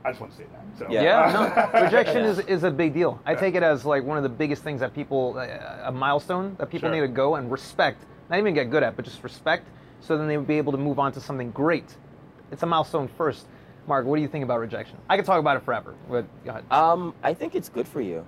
I 0.06 0.10
just 0.10 0.20
want 0.20 0.34
to 0.34 0.38
say 0.38 0.46
that. 0.52 0.78
So 0.78 0.92
Yeah. 0.92 1.02
Yeah, 1.02 1.72
no, 1.74 1.82
rejection 1.86 2.24
Yeah. 2.24 2.30
is, 2.30 2.40
is 2.40 2.64
a 2.64 2.72
big 2.72 2.94
deal. 2.94 3.20
I 3.26 3.36
take 3.36 3.56
it 3.56 3.64
as 3.64 3.86
like 3.86 4.04
one 4.04 4.18
of 4.18 4.24
the 4.24 4.30
biggest 4.30 4.62
things 4.64 4.82
that 4.82 4.94
people, 4.94 5.36
uh, 5.38 5.48
a 5.88 5.92
milestone 5.92 6.56
that 6.60 6.70
people 6.70 6.90
Sure. 6.90 6.96
need 6.96 7.02
to 7.02 7.08
go 7.08 7.36
and 7.36 7.52
respect, 7.52 8.04
not 8.30 8.38
even 8.38 8.54
get 8.54 8.70
good 8.70 8.84
at, 8.84 8.96
but 8.96 9.06
just 9.06 9.24
respect, 9.24 9.66
so 10.02 10.18
then 10.18 10.28
they 10.28 10.38
would 10.38 10.48
be 10.48 10.58
able 10.58 10.74
to 10.74 10.78
move 10.78 11.00
on 11.00 11.14
to 11.14 11.22
something 11.22 11.52
great. 11.52 11.96
It's 12.52 12.64
a 12.64 12.66
milestone 12.66 13.08
first. 13.08 13.48
Mark, 13.88 14.06
what 14.06 14.16
do 14.16 14.22
you 14.22 14.28
think 14.28 14.44
about 14.44 14.60
rejection? 14.60 14.98
I 15.10 15.18
could 15.18 15.26
talk 15.26 15.40
about 15.40 15.58
it 15.58 15.64
forever, 15.64 15.94
but 16.10 16.26
go 16.46 16.52
ahead. 16.52 16.64
Um, 16.72 17.14
I 17.22 17.34
think 17.34 17.56
it's 17.56 17.70
good 17.70 17.88
for 17.88 18.02
you. 18.02 18.26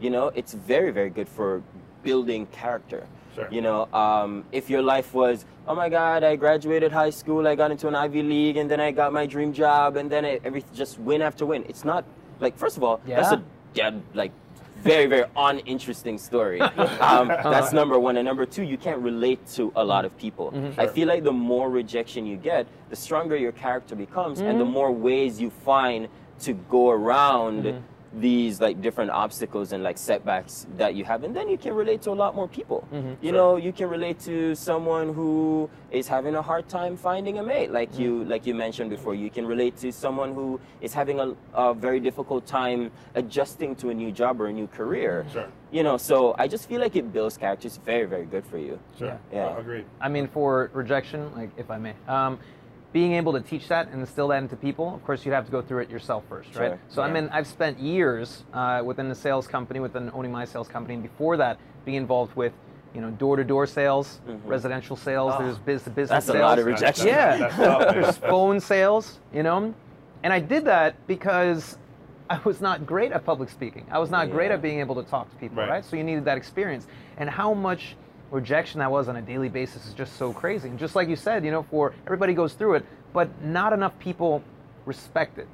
You 0.00 0.10
know, 0.10 0.28
it's 0.34 0.52
very, 0.52 0.90
very 0.90 1.10
good 1.10 1.28
for 1.28 1.62
building 2.02 2.46
character. 2.46 3.06
Sure. 3.34 3.48
You 3.50 3.60
know, 3.60 3.86
um, 3.92 4.44
if 4.50 4.70
your 4.70 4.82
life 4.82 5.12
was, 5.14 5.44
oh 5.68 5.74
my 5.74 5.88
God, 5.88 6.24
I 6.24 6.36
graduated 6.36 6.90
high 6.90 7.10
school, 7.10 7.46
I 7.46 7.54
got 7.54 7.70
into 7.70 7.86
an 7.86 7.94
Ivy 7.94 8.22
League, 8.22 8.56
and 8.56 8.70
then 8.70 8.80
I 8.80 8.90
got 8.90 9.12
my 9.12 9.26
dream 9.26 9.52
job, 9.52 9.96
and 9.96 10.10
then 10.10 10.24
it, 10.24 10.42
every 10.44 10.64
just 10.74 10.98
win 10.98 11.22
after 11.22 11.44
win. 11.44 11.64
It's 11.68 11.84
not 11.84 12.04
like, 12.40 12.56
first 12.56 12.76
of 12.76 12.82
all, 12.82 13.00
that's 13.06 13.32
a 13.32 13.42
dead, 13.74 14.02
like, 14.14 14.32
very, 14.86 15.06
very 15.06 15.24
uninteresting 15.36 16.18
story. 16.18 16.60
um, 16.60 17.30
uh-huh. 17.30 17.50
that's 17.50 17.72
number 17.72 17.98
one. 17.98 18.16
And 18.16 18.26
number 18.26 18.46
two, 18.46 18.62
you 18.62 18.78
can't 18.78 19.00
relate 19.00 19.46
to 19.54 19.72
a 19.76 19.84
lot 19.84 20.04
of 20.04 20.16
people. 20.16 20.52
Mm-hmm. 20.52 20.80
I 20.80 20.84
Sure. 20.84 20.92
feel 20.92 21.08
like 21.08 21.24
the 21.24 21.32
more 21.32 21.68
rejection 21.70 22.26
you 22.26 22.36
get, 22.36 22.66
the 22.90 22.96
stronger 22.96 23.36
your 23.36 23.52
character 23.52 23.94
becomes, 23.94 24.40
and 24.40 24.60
the 24.60 24.64
mm-hmm. 24.64 24.72
more 24.72 24.92
ways 24.92 25.40
you 25.40 25.50
find 25.50 26.08
to 26.40 26.52
go 26.52 26.90
around 26.90 27.64
mm-hmm. 27.64 27.78
These 28.14 28.60
like 28.60 28.80
different 28.80 29.10
obstacles 29.10 29.72
and 29.72 29.82
like 29.82 29.98
setbacks 29.98 30.66
that 30.76 30.94
you 30.94 31.04
have 31.04 31.24
and 31.24 31.34
then 31.36 31.48
you 31.48 31.58
can 31.58 31.74
relate 31.74 32.00
to 32.02 32.10
a 32.10 32.14
lot 32.14 32.34
more 32.34 32.48
people 32.48 32.86
you 32.92 33.30
Sure. 33.30 33.32
know 33.32 33.56
you 33.56 33.72
can 33.72 33.88
relate 33.90 34.18
to 34.20 34.54
someone 34.54 35.12
who 35.12 35.68
is 35.90 36.06
having 36.08 36.34
a 36.36 36.42
hard 36.42 36.68
time 36.68 36.96
finding 36.96 37.38
a 37.38 37.42
mate 37.42 37.72
like 37.72 37.98
you 37.98 38.24
like 38.24 38.46
you 38.46 38.54
mentioned 38.54 38.90
before 38.90 39.14
you 39.14 39.28
can 39.28 39.44
relate 39.44 39.76
to 39.78 39.92
someone 39.92 40.34
who 40.34 40.58
is 40.80 40.94
having 40.94 41.20
a, 41.20 41.34
a 41.54 41.74
very 41.74 42.00
difficult 42.00 42.46
time 42.46 42.90
adjusting 43.16 43.74
to 43.76 43.90
a 43.90 43.94
new 43.94 44.12
job 44.12 44.40
or 44.40 44.46
a 44.46 44.52
new 44.52 44.66
career 44.68 45.26
Sure. 45.32 45.48
you 45.72 45.82
know 45.82 45.96
so 45.96 46.34
i 46.38 46.46
just 46.48 46.68
feel 46.68 46.80
like 46.80 46.96
it 46.96 47.12
builds 47.12 47.36
character 47.36 47.66
it's 47.66 47.76
very 47.78 48.06
very 48.06 48.24
good 48.26 48.46
for 48.46 48.58
you 48.58 48.78
Sure. 48.98 49.18
Yeah. 49.32 49.46
Uh, 49.48 49.58
agreed. 49.58 49.84
I 50.00 50.08
mean, 50.08 50.26
for 50.28 50.70
rejection, 50.72 51.30
like 51.34 51.50
if 51.58 51.70
I 51.70 51.76
may, 51.76 51.94
um, 52.08 52.38
being 52.92 53.12
able 53.12 53.32
to 53.32 53.40
teach 53.40 53.68
that 53.68 53.88
and 53.88 54.00
instill 54.00 54.28
that 54.28 54.38
into 54.42 54.56
people, 54.56 54.94
of 54.94 55.04
course, 55.04 55.24
you'd 55.26 55.32
have 55.34 55.44
to 55.46 55.52
go 55.52 55.60
through 55.60 55.80
it 55.82 55.90
yourself 55.90 56.24
first, 56.28 56.54
right? 56.56 56.70
Sure. 56.70 56.80
So 56.88 57.02
I 57.02 57.10
mean, 57.10 57.28
I've 57.32 57.46
spent 57.46 57.78
years 57.78 58.44
uh, 58.54 58.82
within 58.84 59.08
the 59.08 59.14
sales 59.14 59.46
company, 59.46 59.80
within 59.80 60.10
owning 60.14 60.32
my 60.32 60.44
sales 60.44 60.68
company, 60.68 60.94
and 60.94 61.02
before 61.02 61.36
that, 61.36 61.58
being 61.84 61.96
involved 61.98 62.34
with, 62.36 62.52
you 62.94 63.00
know, 63.00 63.10
door-to-door 63.10 63.66
sales, 63.66 64.20
residential 64.44 64.96
sales. 64.96 65.34
Oh, 65.36 65.42
there's 65.42 65.58
business-to-business 65.58 66.26
that's 66.26 66.36
a 66.36 66.40
lot 66.40 66.58
of 66.58 66.64
rejection 66.66 67.06
Yeah. 67.08 67.36
That's, 67.38 67.56
that's. 67.56 67.92
There's 67.92 68.16
phone 68.18 68.60
sales, 68.60 69.18
you 69.34 69.42
know, 69.42 69.74
and 70.22 70.32
I 70.32 70.40
did 70.40 70.64
that 70.64 71.06
because 71.06 71.76
I 72.30 72.40
was 72.44 72.60
not 72.60 72.86
great 72.86 73.12
at 73.12 73.24
public 73.24 73.50
speaking. 73.50 73.86
I 73.90 73.98
was 73.98 74.10
not 74.10 74.30
great 74.30 74.50
at 74.50 74.62
being 74.62 74.80
able 74.80 74.94
to 74.94 75.02
talk 75.08 75.30
to 75.30 75.36
people, 75.36 75.58
Right. 75.58 75.68
right? 75.68 75.84
So 75.84 75.96
you 75.96 76.02
needed 76.04 76.24
that 76.24 76.38
experience, 76.38 76.86
and 77.18 77.28
how 77.28 77.52
much 77.52 77.96
rejection 78.30 78.80
that 78.80 78.90
was 78.90 79.08
on 79.08 79.16
a 79.16 79.22
daily 79.22 79.48
basis 79.48 79.86
is 79.86 79.94
just 79.94 80.16
so 80.16 80.32
crazy. 80.32 80.68
And 80.68 80.78
just 80.78 80.94
like 80.94 81.08
you 81.08 81.16
said, 81.16 81.44
you 81.44 81.50
know, 81.50 81.62
for 81.64 81.94
everybody 82.06 82.34
goes 82.34 82.54
through 82.54 82.74
it, 82.74 82.86
but 83.12 83.28
not 83.42 83.72
enough 83.72 83.98
people 83.98 84.42
respect 84.84 85.38
it. 85.38 85.48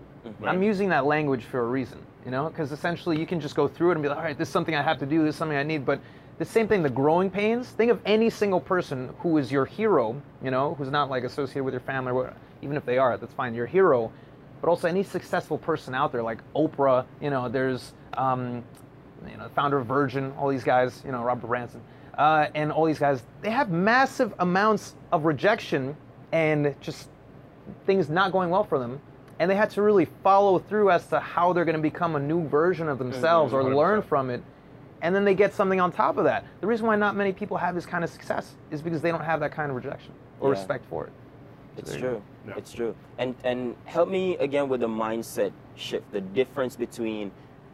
I'm 0.44 0.62
using 0.62 0.88
that 0.90 1.04
language 1.04 1.44
for 1.44 1.60
a 1.60 1.66
reason, 1.66 1.98
you 2.24 2.30
know, 2.30 2.48
because 2.48 2.70
essentially 2.72 3.18
you 3.18 3.26
can 3.26 3.40
just 3.40 3.54
go 3.54 3.66
through 3.66 3.90
it 3.90 3.94
and 3.94 4.02
be 4.02 4.08
like, 4.08 4.18
all 4.18 4.24
right, 4.24 4.38
this 4.38 4.48
is 4.48 4.52
something 4.52 4.74
I 4.74 4.82
have 4.82 4.98
to 4.98 5.06
do, 5.06 5.24
this 5.24 5.34
is 5.34 5.36
something 5.36 5.56
I 5.56 5.64
need, 5.64 5.84
but 5.84 6.00
the 6.38 6.44
same 6.44 6.68
thing, 6.68 6.82
the 6.82 6.90
growing 6.90 7.30
pains. 7.30 7.68
Think 7.68 7.90
of 7.90 8.00
any 8.04 8.30
single 8.30 8.60
person 8.60 9.12
who 9.18 9.38
is 9.38 9.52
your 9.52 9.64
hero, 9.64 10.20
you 10.42 10.50
know, 10.50 10.74
who's 10.74 10.90
not 10.90 11.10
like 11.10 11.24
associated 11.24 11.64
with 11.64 11.74
your 11.74 11.80
family, 11.80 12.12
or 12.12 12.32
even 12.62 12.76
if 12.76 12.84
they 12.86 12.98
are, 12.98 13.16
that's 13.16 13.34
fine, 13.34 13.54
your 13.54 13.66
hero. 13.66 14.12
But 14.60 14.68
also 14.68 14.88
any 14.88 15.02
successful 15.02 15.58
person 15.58 15.94
out 15.94 16.12
there, 16.12 16.22
like 16.22 16.38
Oprah, 16.54 17.04
you 17.20 17.30
know, 17.30 17.48
there's, 17.48 17.92
um, 18.14 18.62
you 19.28 19.36
know, 19.36 19.48
founder 19.54 19.78
of 19.78 19.86
Virgin, 19.86 20.32
all 20.38 20.48
these 20.48 20.64
guys, 20.64 21.02
you 21.04 21.12
know, 21.12 21.22
Robert 21.22 21.46
Branson, 21.46 21.80
uh, 22.18 22.46
and 22.54 22.70
all 22.72 22.84
these 22.84 22.98
guys, 22.98 23.22
they 23.40 23.50
have 23.50 23.70
massive 23.70 24.34
amounts 24.38 24.94
of 25.12 25.24
rejection 25.24 25.96
and 26.32 26.74
just 26.80 27.08
things 27.86 28.08
not 28.08 28.32
going 28.32 28.50
well 28.50 28.64
for 28.64 28.78
them. 28.78 29.00
And 29.38 29.50
they 29.50 29.56
had 29.56 29.70
to 29.70 29.82
really 29.82 30.06
follow 30.22 30.58
through 30.58 30.90
as 30.90 31.06
to 31.08 31.18
how 31.20 31.52
they're 31.52 31.64
going 31.64 31.76
to 31.76 31.82
become 31.82 32.16
a 32.16 32.20
new 32.20 32.46
version 32.48 32.88
of 32.88 32.98
themselves 32.98 33.52
or 33.52 33.62
100%. 33.62 33.76
learn 33.76 34.02
from 34.02 34.30
it. 34.30 34.42
And 35.00 35.14
then 35.14 35.24
they 35.24 35.34
get 35.34 35.52
something 35.52 35.80
on 35.80 35.90
top 35.90 36.16
of 36.16 36.24
that. 36.24 36.44
The 36.60 36.66
reason 36.66 36.86
why 36.86 36.94
not 36.96 37.16
many 37.16 37.32
people 37.32 37.56
have 37.56 37.74
this 37.74 37.86
kind 37.86 38.04
of 38.04 38.10
success 38.10 38.54
is 38.70 38.82
because 38.82 39.00
they 39.02 39.10
don't 39.10 39.24
have 39.24 39.40
that 39.40 39.50
kind 39.50 39.68
of 39.70 39.76
rejection 39.76 40.12
or 40.38 40.52
Yeah. 40.52 40.58
respect 40.58 40.84
for 40.88 41.06
it. 41.06 41.12
It's 41.76 41.96
true. 41.96 42.22
Yeah. 42.46 42.54
It's 42.56 42.72
true. 42.72 42.94
And 43.18 43.34
and 43.42 43.74
help 43.86 44.08
me 44.08 44.36
again 44.36 44.68
with 44.68 44.80
the 44.80 44.88
mindset 44.88 45.52
shift, 45.74 46.12
the 46.12 46.20
difference 46.20 46.76
between 46.76 47.32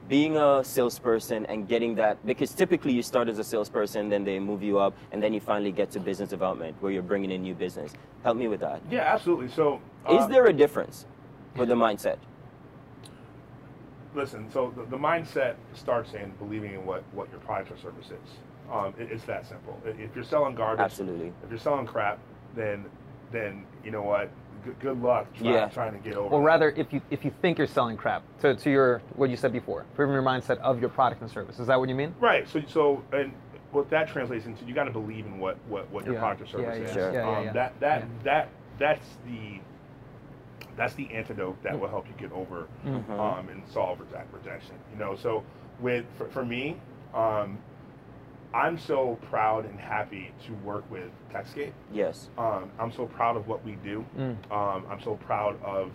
being 0.09 0.37
a 0.37 0.65
salesperson 0.65 1.45
and 1.47 1.69
getting 1.69 1.95
that 1.97 2.25
because 2.27 2.53
typically 2.53 2.93
you 2.93 3.03
start 3.03 3.29
as 3.29 3.39
a 3.39 3.45
salesperson, 3.45 4.09
then 4.09 4.25
they 4.25 4.39
move 4.39 4.63
you 4.63 4.79
up, 4.79 4.95
and 5.13 5.23
then 5.23 5.35
you 5.35 5.41
finally 5.41 5.71
get 5.71 5.91
to 5.93 6.01
business 6.01 6.31
development 6.31 6.75
where 6.81 6.91
you're 6.91 7.03
bringing 7.03 7.31
in 7.31 7.43
new 7.43 7.55
business. 7.55 7.93
Help 8.25 8.37
me 8.37 8.49
with 8.49 8.61
that. 8.61 8.81
Yeah, 8.91 9.01
absolutely. 9.01 9.49
So, 9.49 9.81
Is 10.09 10.23
uh, 10.23 10.27
there 10.29 10.47
a 10.47 10.53
difference 10.53 11.07
with 11.57 11.69
the 11.69 11.75
mindset? 11.75 12.17
listen? 14.15 14.51
So 14.51 14.73
the, 14.75 14.85
the 14.85 14.97
mindset 14.97 15.55
starts 15.75 16.15
in 16.15 16.31
believing 16.39 16.75
in 16.75 16.85
what 16.87 17.05
what 17.13 17.31
your 17.31 17.41
product 17.41 17.71
or 17.71 17.77
service 17.79 18.07
is. 18.07 18.31
Um, 18.73 18.95
it- 18.99 19.13
it's 19.13 19.25
that 19.25 19.47
simple. 19.47 19.81
If 19.85 20.15
you're 20.15 20.25
selling 20.25 20.55
garbage, 20.55 20.85
Absolutely. 20.85 21.33
if 21.45 21.51
you're 21.51 21.59
selling 21.59 21.87
crap, 21.87 22.19
then 22.57 22.85
then 23.31 23.65
you 23.85 23.91
know 23.91 24.03
what? 24.03 24.31
Good, 24.81 25.01
luck 25.03 25.27
trying, 25.35 25.53
Yeah. 25.55 25.69
trying 25.69 25.93
to 25.93 25.99
get 25.99 26.17
over. 26.17 26.35
Or 26.35 26.43
rather, 26.43 26.71
if 26.77 26.93
you 26.93 27.01
if 27.11 27.25
you 27.25 27.33
think 27.43 27.59
you're 27.59 27.67
selling 27.67 27.97
crap, 27.97 28.23
to, 28.41 28.55
to 28.55 28.71
your 28.71 29.03
what 29.17 29.31
you 29.31 29.37
said 29.37 29.53
before, 29.53 29.85
from 29.95 30.13
your 30.13 30.23
mindset 30.23 30.59
of 30.59 30.81
your 30.81 30.91
product 30.91 31.23
and 31.23 31.31
service. 31.31 31.59
Is 31.59 31.67
that 31.69 31.79
what 31.79 31.89
you 31.89 31.95
mean? 31.95 32.15
Right. 32.21 32.49
So 32.49 32.61
so 32.67 33.03
and 33.13 33.33
what 33.73 33.91
that 33.91 34.09
translates 34.09 34.47
into, 34.47 34.65
you 34.65 34.75
got 34.75 34.85
to 34.85 34.91
believe 34.91 35.27
in 35.27 35.39
what 35.39 35.59
what 35.69 35.91
what 35.91 36.05
your 36.05 36.15
Yeah. 36.15 36.21
product 36.21 36.43
or 36.43 36.47
service 36.47 36.79
Yeah, 36.79 36.85
is. 36.87 36.93
Sure. 36.93 37.13
yeah, 37.13 37.41
yeah, 37.43 37.49
um. 37.49 37.55
That 37.55 37.81
that 37.81 38.05
that 38.25 38.49
that's 38.79 39.07
the 39.27 39.61
that's 40.77 40.95
the 40.95 41.11
antidote 41.13 41.61
that 41.65 41.79
will 41.79 41.89
help 41.89 42.07
you 42.07 42.15
get 42.19 42.33
over 42.33 42.67
Mm-hmm. 42.87 43.13
um, 43.13 43.49
and 43.49 43.63
solve 43.69 43.99
reje- 43.99 44.25
rejection. 44.33 44.77
You 44.93 44.99
know, 44.99 45.17
so 45.17 45.43
with 45.81 46.05
for, 46.17 46.29
for 46.29 46.45
me, 46.45 46.77
um, 47.15 47.59
I'm 48.55 48.79
so 48.79 49.19
proud 49.23 49.67
and 49.67 49.79
happy 49.79 50.33
to 50.47 50.53
work 50.65 50.91
with 50.91 51.11
Techscape. 51.33 51.73
Yes. 51.93 52.31
Um, 52.39 52.71
I'm 52.79 52.91
so 52.93 53.07
proud 53.07 53.37
of 53.37 53.47
what 53.47 53.65
we 53.65 53.73
do. 53.85 54.05
Mm. 54.17 54.37
Um, 54.51 54.87
I'm 54.91 55.01
so 55.01 55.17
proud 55.17 55.61
of 55.63 55.93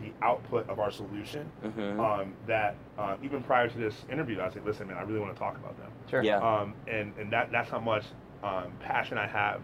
the 0.00 0.12
output 0.20 0.68
of 0.68 0.80
our 0.80 0.90
solution. 0.90 1.48
Mhm. 1.64 2.00
Um, 2.00 2.34
that 2.46 2.74
uh, 2.98 3.16
even 3.22 3.42
prior 3.42 3.68
to 3.68 3.78
this 3.78 4.04
interview, 4.10 4.40
I 4.40 4.48
said, 4.50 4.64
"Listen, 4.64 4.88
man, 4.88 4.96
I 4.96 5.02
really 5.02 5.20
want 5.20 5.32
to 5.32 5.38
talk 5.38 5.56
about 5.56 5.78
them." 5.78 5.90
Sure. 6.10 6.22
Yeah. 6.22 6.38
Um, 6.38 6.74
and 6.88 7.12
and 7.18 7.32
that 7.32 7.52
that's 7.52 7.70
how 7.70 7.78
much 7.78 8.04
um, 8.42 8.72
passion 8.80 9.16
I 9.16 9.28
have 9.28 9.62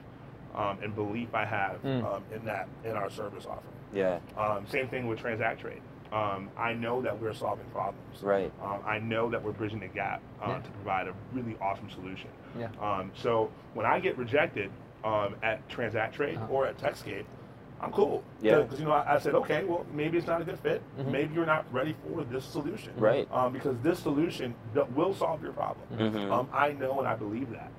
um, 0.55 0.79
and 0.83 0.95
belief 0.95 1.35
I 1.35 1.45
have 1.45 1.83
Mm. 1.83 2.05
um, 2.05 2.25
in 2.33 2.45
that 2.45 2.69
in 2.85 2.93
our 2.93 3.11
service 3.11 3.47
offering. 3.47 3.75
Yeah. 3.93 4.21
Um, 4.37 4.65
same 4.69 4.87
thing 4.89 5.09
with 5.09 5.19
Transact 5.19 5.61
Trade. 5.61 5.81
Um, 6.13 6.49
I 6.57 6.73
know 6.73 7.03
that 7.03 7.21
we're 7.21 7.35
solving 7.35 7.67
problems. 7.67 8.23
Right. 8.23 8.53
Um, 8.63 8.81
I 8.87 8.99
know 8.99 9.29
that 9.31 9.43
we're 9.43 9.53
bridging 9.53 9.81
the 9.81 9.89
gap 9.89 10.23
uh, 10.43 10.49
Yeah. 10.51 10.59
to 10.61 10.71
provide 10.71 11.09
a 11.09 11.15
really 11.33 11.57
awesome 11.61 11.91
solution. 11.91 12.31
Yeah. 12.59 12.69
Um, 12.81 13.11
so 13.15 13.51
when 13.75 13.85
I 13.87 14.01
get 14.01 14.17
rejected 14.17 14.71
um, 15.05 15.37
at 15.43 15.67
Transact 15.69 16.15
Trade 16.15 16.37
Uh-huh. 16.37 16.47
or 16.53 16.67
at 16.67 16.79
Techscape, 16.79 17.25
I'm 17.81 17.93
cool. 17.93 18.25
Yeah. 18.43 18.63
Because 18.63 18.81
you 18.81 18.87
know 18.87 18.93
I, 18.93 19.15
I 19.15 19.19
said, 19.19 19.35
okay, 19.37 19.65
well 19.65 19.87
maybe 19.93 20.19
it's 20.19 20.27
not 20.27 20.41
a 20.41 20.45
good 20.45 20.59
fit. 20.59 20.83
Mhm. 20.99 21.13
Maybe 21.13 21.35
you're 21.35 21.47
not 21.47 21.73
ready 21.73 21.95
for 22.03 22.25
this 22.25 22.45
solution. 22.45 22.93
Right. 22.97 23.29
Um, 23.31 23.53
because 23.53 23.77
this 23.83 23.99
solution 24.01 24.55
will 24.97 25.15
solve 25.15 25.43
your 25.43 25.53
problem. 25.53 25.87
Mhm. 25.97 26.31
Um, 26.33 26.49
I 26.53 26.73
know 26.73 26.99
and 26.99 27.07
I 27.07 27.15
believe 27.15 27.51
that. 27.51 27.71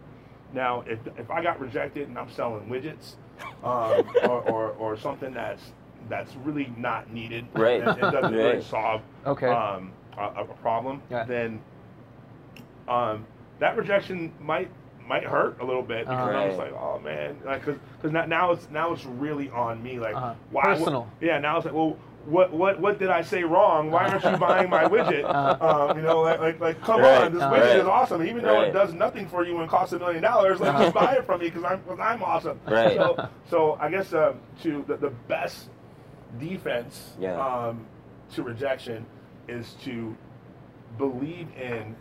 Now, 0.53 0.83
if, 0.87 0.99
if 1.17 1.29
I 1.29 1.43
got 1.43 1.59
rejected 1.59 2.07
and 2.07 2.17
I'm 2.17 2.29
selling 2.31 2.67
widgets 2.69 3.15
um, 3.63 4.09
or, 4.29 4.41
or, 4.49 4.69
or 4.71 4.97
something 4.97 5.33
that's 5.33 5.73
that's 6.07 6.35
really 6.37 6.71
not 6.77 7.11
needed, 7.11 7.45
Right. 7.53 7.81
and 7.81 7.97
it 7.97 8.01
doesn't 8.11 8.33
really 8.35 8.61
solve 8.63 9.01
Okay. 9.25 9.47
um, 9.47 9.91
a, 10.17 10.41
a 10.41 10.45
problem, 10.45 11.01
Yeah. 11.09 11.25
then 11.25 11.61
um, 12.87 13.25
that 13.59 13.77
rejection 13.77 14.31
might 14.41 14.69
might 15.07 15.23
hurt 15.23 15.59
a 15.59 15.65
little 15.65 15.81
bit 15.81 16.05
because 16.05 16.19
Uh-huh. 16.19 16.37
I'm 16.37 16.47
just 16.49 16.59
like, 16.59 16.73
oh 16.73 16.99
man, 16.99 17.37
like 17.45 17.65
because 17.65 17.79
because 18.01 18.27
now 18.27 18.51
it's 18.51 18.69
now 18.69 18.93
it's 18.93 19.05
really 19.05 19.49
on 19.49 19.81
me. 19.81 19.99
Like 19.99 20.15
Uh-huh. 20.15 20.33
why? 20.51 20.63
Personal. 20.75 21.07
yeah, 21.19 21.39
now 21.39 21.57
it's 21.57 21.65
like, 21.65 21.73
well, 21.73 21.97
what 22.25 22.51
what 22.53 22.79
what 22.79 22.99
did 22.99 23.09
I 23.09 23.21
say 23.23 23.43
wrong? 23.43 23.89
Why 23.91 24.05
aren't 24.07 24.23
you 24.23 24.37
buying 24.37 24.69
my 24.69 24.83
widget? 24.85 25.23
Uh-huh. 25.29 25.89
Um, 25.89 25.97
you 25.97 26.03
know, 26.03 26.21
like 26.21 26.39
like, 26.39 26.59
like 26.59 26.81
come 26.81 27.01
Right. 27.01 27.25
on, 27.25 27.33
this 27.33 27.41
Uh-huh. 27.41 27.55
widget 27.55 27.61
Right. 27.69 27.79
is 27.79 27.87
awesome. 27.87 28.21
Even 28.23 28.43
though 28.43 28.59
Right. 28.59 28.67
it 28.69 28.73
does 28.73 28.93
nothing 28.93 29.27
for 29.27 29.43
you 29.45 29.59
and 29.61 29.69
costs 29.69 29.93
a 29.93 29.99
million 29.99 30.21
dollars, 30.21 30.59
like 30.59 30.77
just 30.77 30.93
buy 30.93 31.15
it 31.15 31.25
from 31.25 31.39
me 31.41 31.49
because 31.49 31.63
I'm 31.63 31.79
because 31.81 31.99
I'm 31.99 32.21
awesome. 32.23 32.59
Right. 32.67 32.97
So, 32.97 33.29
so 33.49 33.77
I 33.81 33.89
guess 33.89 34.13
um, 34.13 34.39
to 34.61 34.83
the, 34.87 34.97
the 34.97 35.09
best 35.27 35.69
defense 36.37 37.15
Yeah. 37.19 37.39
um, 37.39 37.85
to 38.33 38.43
rejection 38.43 39.05
is 39.47 39.73
to 39.83 40.15
believe 40.97 41.47
in 41.59 41.95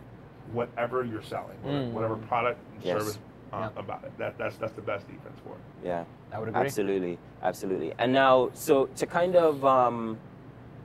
whatever 0.53 1.03
you're 1.03 1.21
selling, 1.23 1.57
Mm. 1.65 1.91
whatever 1.91 2.15
product 2.15 2.59
and 2.75 2.83
Yes. 2.83 2.99
service 2.99 3.19
uh, 3.51 3.57
Yeah. 3.75 3.79
about 3.81 4.03
it. 4.03 4.15
That, 4.17 4.37
that's 4.37 4.57
that's 4.57 4.73
the 4.73 4.81
best 4.81 5.07
defense 5.07 5.39
for 5.43 5.53
it. 5.53 5.61
Yeah. 5.87 6.03
I 6.31 6.39
would 6.39 6.49
agree. 6.49 6.61
Absolutely, 6.61 7.17
absolutely. 7.41 7.93
And 7.97 8.13
now, 8.13 8.49
so 8.53 8.85
to 8.95 9.05
kind 9.07 9.35
of 9.35 9.65
um, 9.65 10.17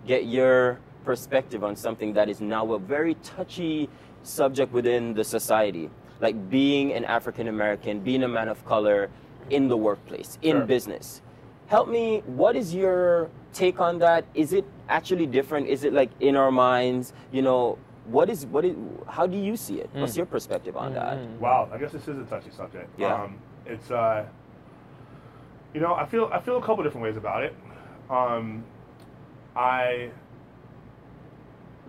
get 0.07 0.24
your 0.24 0.78
perspective 1.05 1.62
on 1.62 1.76
something 1.76 2.14
that 2.14 2.28
is 2.30 2.40
now 2.40 2.72
a 2.72 2.78
very 2.78 3.14
touchy 3.16 3.90
subject 4.22 4.72
within 4.72 5.12
the 5.12 5.24
society, 5.24 5.90
like 6.20 6.49
being 6.49 6.92
an 6.95 7.05
African 7.05 7.49
American, 7.49 8.01
being 8.01 8.22
a 8.22 8.28
man 8.28 8.49
of 8.49 8.64
color 8.64 9.11
in 9.51 9.68
the 9.68 9.76
workplace, 9.76 10.38
in 10.40 10.57
Sure. 10.57 10.66
business. 10.66 11.20
Help 11.68 11.88
me, 11.88 12.22
what 12.26 12.56
is 12.56 12.74
your 12.74 13.30
take 13.52 13.80
on 13.80 13.98
that? 13.98 14.24
Is 14.34 14.52
it 14.52 14.64
actually 14.88 15.26
different? 15.26 15.66
Is 15.68 15.84
it 15.84 15.92
like 15.92 16.10
in 16.20 16.36
our 16.36 16.50
minds? 16.50 17.12
You 17.32 17.42
know, 17.42 17.78
what 18.06 18.28
is, 18.28 18.44
what 18.46 18.64
is, 18.64 18.76
how 19.08 19.26
do 19.26 19.36
you 19.38 19.56
see 19.56 19.80
it? 19.80 19.88
What's 19.94 20.12
Mm. 20.12 20.18
your 20.18 20.26
perspective 20.26 20.76
on 20.76 20.92
that? 20.94 21.16
Mm. 21.18 21.38
Wow, 21.38 21.68
I 21.72 21.78
guess 21.78 21.92
this 21.92 22.06
is 22.06 22.18
a 22.18 22.24
touchy 22.24 22.50
subject. 22.50 22.90
Yeah. 22.98 23.14
Um, 23.14 23.38
it's 23.66 23.90
uh, 23.90 24.26
you 25.72 25.80
know, 25.80 25.94
I 25.94 26.04
feel 26.04 26.28
I 26.32 26.38
feel 26.40 26.58
a 26.58 26.62
couple 26.62 26.84
different 26.84 27.02
ways 27.02 27.16
about 27.16 27.42
it. 27.42 27.54
Um, 28.10 28.62
I 29.56 30.10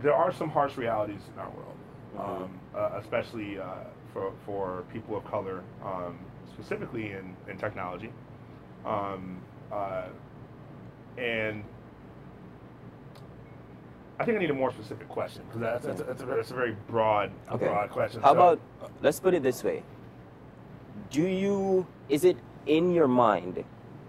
there 0.02 0.14
are 0.16 0.32
some 0.32 0.50
harsh 0.50 0.78
realities 0.78 1.22
in 1.34 1.40
our 1.40 1.50
world, 1.50 1.76
Mhm. 2.18 2.44
um, 2.44 2.60
uh, 2.76 3.00
especially 3.02 3.60
uh, 3.60 3.66
for 4.14 4.32
for 4.46 4.84
people 4.94 5.18
of 5.18 5.26
color, 5.26 5.64
um, 5.84 6.18
specifically 6.54 7.12
in 7.12 7.36
in 7.50 7.58
technology, 7.58 8.12
um, 8.86 9.38
uh, 9.76 10.08
and. 11.22 11.64
I 14.18 14.24
think 14.24 14.38
I 14.38 14.40
need 14.40 14.50
a 14.50 14.54
more 14.54 14.72
specific 14.72 15.10
question 15.10 15.42
because 15.46 15.60
that's, 15.60 15.86
that's, 15.86 16.02
that's, 16.02 16.22
a, 16.22 16.26
very- 16.26 16.38
that's 16.38 16.52
a 16.52 16.54
very 16.56 16.76
broad, 16.88 17.32
Okay. 17.52 17.66
broad 17.66 17.90
question. 17.90 18.22
How 18.22 18.30
So- 18.30 18.34
about 18.34 18.60
let's 19.02 19.20
put 19.20 19.34
it 19.34 19.44
this 19.44 19.62
way. 19.62 19.84
Do 21.10 21.22
you 21.28 21.86
is 22.08 22.24
it 22.24 22.38
in 22.66 22.94
your 22.94 23.10
mind 23.10 23.64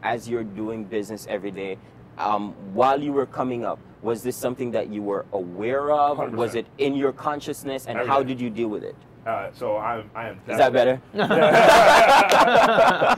as 0.05 0.29
you're 0.29 0.45
doing 0.45 0.85
business 0.85 1.27
every 1.29 1.51
day, 1.51 1.77
um, 2.19 2.53
while 2.73 3.03
you 3.03 3.13
were 3.13 3.27
coming 3.27 3.65
up, 3.65 3.81
was 4.01 4.23
this 4.23 4.37
something 4.37 4.71
that 4.71 4.91
you 4.91 5.03
were 5.03 5.27
aware 5.33 5.91
of? 5.91 6.19
100%. 6.19 6.37
Was 6.37 6.55
it 6.55 6.67
in 6.79 6.95
your 6.95 7.11
consciousness 7.13 7.87
and 7.87 7.99
Every 7.99 8.09
how 8.09 8.23
day. 8.23 8.29
did 8.29 8.41
you 8.41 8.49
deal 8.49 8.69
with 8.69 8.85
it? 8.85 8.95
Uh, 9.27 9.51
so 9.55 9.77
I'm, 9.77 10.09
I 10.15 10.29
am. 10.29 10.41
Is 10.47 10.57
that 10.57 10.73
better? 10.73 11.03
yes, 11.13 11.27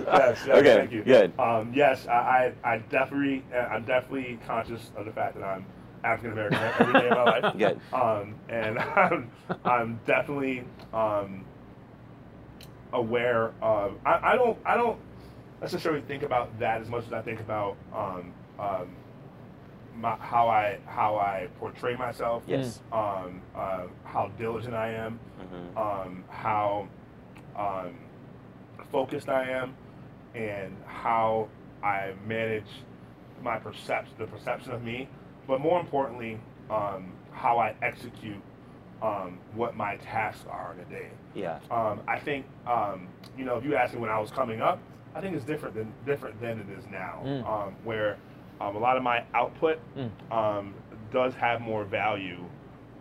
yes, 0.07 0.49
Okay, 0.49 0.75
thank 0.75 0.91
you. 0.91 1.03
good. 1.03 1.39
Um, 1.39 1.71
yes, 1.75 2.07
I, 2.07 2.53
I, 2.65 2.73
I 2.73 2.79
definitely, 2.79 3.45
uh, 3.55 3.59
I'm 3.59 3.85
definitely 3.85 4.39
conscious 4.47 4.91
of 4.97 5.05
the 5.05 5.13
fact 5.13 5.35
that 5.37 5.45
I'm 5.45 5.67
African 6.05 6.33
American 6.33 6.59
every 6.81 6.93
day 6.95 7.09
of 7.11 7.17
my 7.17 7.25
life. 7.25 7.57
Good. 7.59 7.81
Um, 7.93 8.35
and 8.49 8.79
I'm, 8.97 9.31
I'm 9.67 10.01
definitely 10.07 10.65
um, 10.95 11.45
aware 12.95 13.53
of. 13.61 13.99
I, 14.07 14.33
I 14.33 14.37
don't, 14.37 14.59
I 14.65 14.77
don't 14.79 14.99
necessarily 15.61 16.01
think 16.03 16.23
about 16.23 16.59
that 16.59 16.81
as 16.81 16.89
much 16.89 17.07
as 17.07 17.13
I 17.13 17.21
think 17.21 17.41
about 17.41 17.77
um, 17.95 18.33
um, 18.59 18.89
my, 20.01 20.17
how 20.17 20.49
I, 20.49 20.79
how 20.87 21.17
I 21.17 21.49
portray 21.59 21.97
myself. 21.97 22.43
Yes. 22.47 22.81
Um, 22.93 23.41
uh, 23.55 23.85
how 24.05 24.31
diligent 24.39 24.75
I 24.75 24.91
am 24.93 25.19
Mhm. 25.41 25.77
um, 25.77 26.25
how 26.29 26.89
um, 27.57 27.95
focused 28.91 29.29
I 29.29 29.51
am 29.51 29.75
and 30.35 30.77
how 30.87 31.49
I 31.83 32.13
manage 32.27 32.69
my 33.43 33.59
perception, 33.59 34.15
the 34.19 34.27
perception 34.27 34.73
of 34.73 34.83
me, 34.83 35.09
but 35.47 35.61
more 35.61 35.81
importantly, 35.81 36.39
um, 36.71 37.13
how 37.33 37.59
I 37.59 37.75
execute 37.83 38.43
um, 39.01 39.39
what 39.55 39.77
my 39.77 39.97
tasks 39.99 40.45
are 40.51 40.75
in 40.75 40.81
a 40.81 40.85
day. 40.99 41.11
Yeah. 41.35 41.61
Um, 41.71 42.01
I 42.09 42.19
think, 42.19 42.47
um, 42.67 43.07
you 43.37 43.45
know, 43.45 43.57
if 43.57 43.65
you 43.65 43.77
asked 43.77 43.95
me 43.95 44.01
when 44.01 44.11
I 44.11 44.19
was 44.19 44.31
coming 44.33 44.61
up, 44.61 44.81
I 45.15 45.21
think 45.21 45.37
it's 45.37 45.45
different 45.45 45.75
than 45.77 45.93
different 46.05 46.41
than 46.41 46.59
it 46.61 46.69
is 46.77 46.85
now, 46.91 47.23
Mm. 47.25 47.47
um, 47.49 47.75
where 47.85 48.17
um, 48.61 48.77
a 48.77 48.79
lot 48.79 48.97
of 48.97 49.03
my 49.03 49.25
output 49.35 49.79
Mm. 49.97 50.11
um, 50.33 50.75
does 51.13 51.35
have 51.35 51.61
more 51.61 51.85
value 51.85 52.45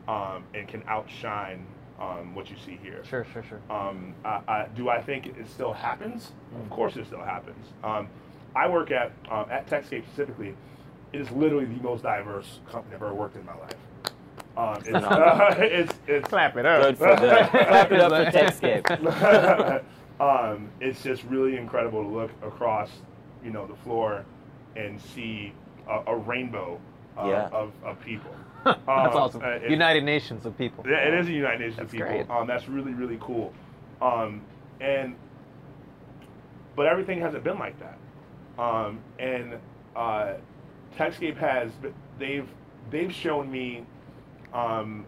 um, 0.08 0.44
and 0.54 0.68
can 0.68 0.84
outshine 0.88 1.66
um, 2.00 2.36
what 2.36 2.50
you 2.50 2.56
see 2.66 2.78
here. 2.82 3.04
Sure, 3.10 3.26
sure, 3.34 3.44
sure. 3.44 3.60
Um, 3.70 4.14
I, 4.24 4.42
I, 4.48 4.68
do 4.76 4.90
I 4.90 5.02
think 5.02 5.26
it 5.28 5.36
still 5.50 5.74
happens? 5.74 6.32
Of 6.64 6.70
course, 6.70 6.96
it 6.96 7.06
still 7.08 7.24
happens. 7.24 7.66
Um, 7.84 8.08
I 8.56 8.68
work 8.70 8.92
at 8.92 9.12
um, 9.30 9.46
at 9.52 9.68
TechScape 9.68 10.04
specifically. 10.06 10.56
It 11.14 11.22
is 11.22 11.32
literally 11.32 11.66
the 11.66 11.82
most 11.82 12.04
diverse 12.04 12.60
company 12.70 12.96
I've 12.96 13.02
ever 13.02 13.14
worked 13.14 13.36
in 13.36 13.46
my 13.46 13.56
life. 13.56 13.74
Um, 14.58 14.76
it's, 14.78 14.86
Phenomenal. 14.88 15.48
it's, 15.64 15.94
it's 16.08 16.28
Clap 16.28 16.58
it 16.58 16.66
up. 16.66 16.82
Good 16.84 16.98
for 16.98 17.16
the 17.16 17.48
clap 17.52 17.92
it 17.92 18.00
up 18.00 18.12
for 18.12 18.38
Techscape. 18.38 19.84
um, 20.20 20.70
it's 20.82 21.04
just 21.04 21.24
really 21.26 21.58
incredible 21.58 22.04
to 22.04 22.10
look 22.10 22.32
across, 22.44 22.90
you 23.44 23.52
know, 23.52 23.68
the 23.68 23.76
floor 23.78 24.26
and 24.78 25.02
see 25.02 25.54
a, 25.90 26.12
a 26.12 26.16
rainbow 26.18 26.80
uh, 27.18 27.28
Yeah. 27.28 27.50
of, 27.52 27.72
of 27.84 28.00
people. 28.02 28.32
That's 28.66 28.78
Um, 28.88 28.96
awesome. 28.98 29.42
uh, 29.44 29.48
it's- 29.56 29.72
United 29.72 30.04
Nations 30.04 30.46
of 30.46 30.58
people. 30.58 30.86
yeah, 30.88 30.98
it 31.08 31.14
is 31.14 31.28
a 31.28 31.32
United 31.32 31.60
Nations 31.60 31.80
of 31.80 31.84
That's 31.86 31.92
people. 31.92 32.08
great. 32.08 32.30
Um, 32.30 32.48
that's 32.48 32.68
really 32.68 32.94
really 32.94 33.18
cool. 33.22 33.54
Um, 34.02 34.42
and 34.82 35.16
but 36.76 36.86
everything 36.86 37.20
hasn't 37.22 37.44
been 37.44 37.58
like 37.58 37.76
that. 37.80 37.98
Um, 38.62 39.00
and 39.20 39.58
uh, 39.96 40.34
Techscape 40.98 41.38
has 41.38 41.72
they've 42.20 42.48
they've 42.92 43.14
shown 43.14 43.50
me 43.50 43.84
um, 44.54 45.06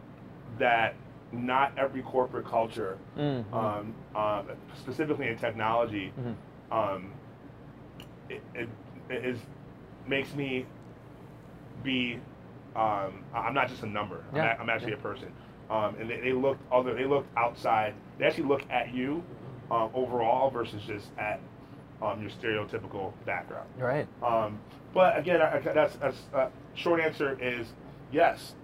that 0.57 0.95
not 1.31 1.71
every 1.77 2.01
corporate 2.01 2.45
culture, 2.47 2.97
Mhm. 3.17 3.53
um, 3.53 3.93
uh, 4.15 4.41
specifically 4.81 5.27
in 5.27 5.37
technology, 5.37 6.11
Mhm. 6.19 6.35
um, 6.75 7.11
it, 8.29 8.41
it, 8.55 8.69
it 9.09 9.25
is 9.25 9.39
makes 10.09 10.33
me 10.33 10.65
be. 11.83 12.19
Um, 12.75 13.23
I'm 13.33 13.53
not 13.53 13.69
just 13.69 13.83
a 13.83 13.87
number. 13.87 14.23
I'm, 14.31 14.37
a- 14.37 14.57
I'm 14.59 14.69
actually 14.69 14.91
yeah. 14.91 14.97
a 14.97 15.01
person. 15.01 15.31
Um, 15.69 15.95
and 15.99 16.09
they, 16.09 16.19
they 16.19 16.33
look 16.33 16.57
other. 16.71 16.93
They 16.93 17.05
look 17.05 17.25
outside. 17.37 17.93
They 18.17 18.25
actually 18.25 18.47
look 18.47 18.63
at 18.69 18.93
you 18.93 19.23
um, 19.71 19.91
overall 19.93 20.49
versus 20.49 20.81
just 20.85 21.07
at 21.17 21.39
um, 22.01 22.21
your 22.21 22.31
stereotypical 22.31 23.13
background. 23.25 23.69
Right. 23.77 24.07
Um, 24.23 24.59
but 24.93 25.17
again, 25.17 25.41
I, 25.41 25.57
I, 25.57 25.59
that's, 25.59 25.95
that's 25.97 26.17
uh, 26.33 26.49
short 26.73 26.99
answer 26.99 27.37
is 27.41 27.67
yes. 28.11 28.55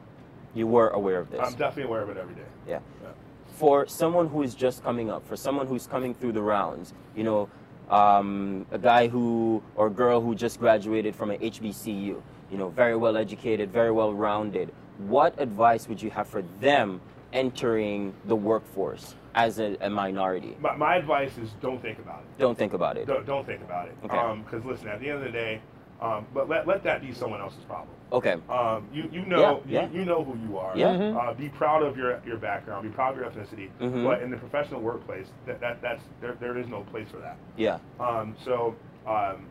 You 0.54 0.68
were 0.68 0.90
aware 0.90 1.20
of 1.20 1.30
this. 1.30 1.42
I'm 1.42 1.54
definitely 1.54 1.84
aware 1.84 2.02
of 2.02 2.10
it 2.10 2.18
every 2.18 2.36
day. 2.36 2.42
Yeah. 2.68 2.80
Yeah. 3.04 3.10
For 3.58 3.88
someone 3.88 4.28
who 4.28 4.42
is 4.42 4.56
just 4.56 4.84
coming 4.84 5.10
up, 5.10 5.28
for 5.28 5.36
someone 5.36 5.68
who's 5.68 5.86
coming 5.88 6.14
through 6.14 6.34
the 6.34 6.42
rounds, 6.42 6.94
you 7.16 7.24
know, 7.24 7.50
um, 7.90 8.66
a 8.72 8.78
guy 8.78 9.08
who 9.08 9.62
or 9.76 9.90
girl 9.90 10.22
who 10.22 10.36
just 10.36 10.60
graduated 10.60 11.16
from 11.16 11.32
an 11.32 11.40
HBCU, 11.40 12.22
you 12.52 12.58
know, 12.58 12.70
very 12.70 12.96
well 12.96 13.18
educated, 13.18 13.72
very 13.72 13.92
well 13.92 14.14
rounded, 14.14 14.74
what 14.98 15.40
advice 15.40 15.88
would 15.88 16.02
you 16.02 16.10
have 16.10 16.28
for 16.28 16.44
them 16.60 17.02
entering 17.34 18.14
the 18.26 18.36
workforce 18.36 19.16
as 19.36 19.60
a, 19.60 19.78
a 19.82 19.90
minority? 19.90 20.56
My, 20.60 20.76
my 20.76 20.96
advice 20.96 21.38
is 21.38 21.52
don't 21.62 21.82
think 21.82 22.00
about 22.00 22.22
it. 22.22 22.40
Don't 22.40 22.58
think 22.58 22.74
about 22.74 22.98
it. 22.98 23.06
Don't, 23.06 23.26
don't 23.26 23.46
think 23.46 23.62
about 23.62 23.88
it. 23.88 23.96
Okay. 24.06 24.42
Because 24.44 24.66
listen, 24.66 24.88
at 24.88 25.00
the 25.00 25.10
end 25.10 25.20
of 25.20 25.26
the 25.26 25.32
day, 25.32 25.62
um, 26.02 26.28
but 26.34 26.50
let, 26.50 26.68
let 26.68 26.84
that 26.84 27.02
be 27.02 27.14
someone 27.14 27.40
else's 27.42 27.64
problem. 27.64 27.96
Okay. 28.12 28.36
Um, 28.50 28.88
you 28.92 29.10
you 29.12 29.26
know 29.26 29.62
Yeah, 29.66 29.82
yeah. 29.84 29.90
You, 29.92 30.00
you 30.00 30.06
know 30.06 30.24
who 30.24 30.38
you 30.48 30.58
are. 30.58 30.78
Yeah. 30.78 30.96
Mhm. 30.96 31.16
Uh, 31.18 31.34
be 31.34 31.50
proud 31.50 31.84
of 31.84 31.98
your 31.98 32.20
your 32.26 32.38
background. 32.38 32.84
Be 32.84 32.90
proud 32.94 33.12
of 33.18 33.22
your 33.22 33.30
ethnicity. 33.32 33.70
Mhm. 33.80 34.04
But 34.04 34.22
in 34.22 34.30
the 34.30 34.38
professional 34.38 34.82
workplace, 34.82 35.28
that, 35.46 35.60
that 35.62 35.82
that's 35.82 36.04
there, 36.22 36.36
there 36.40 36.58
is 36.58 36.68
no 36.68 36.82
place 36.84 37.08
for 37.10 37.18
that. 37.18 37.38
Yeah. 37.58 37.80
Um, 38.00 38.36
so 38.44 38.76
um, 39.08 39.46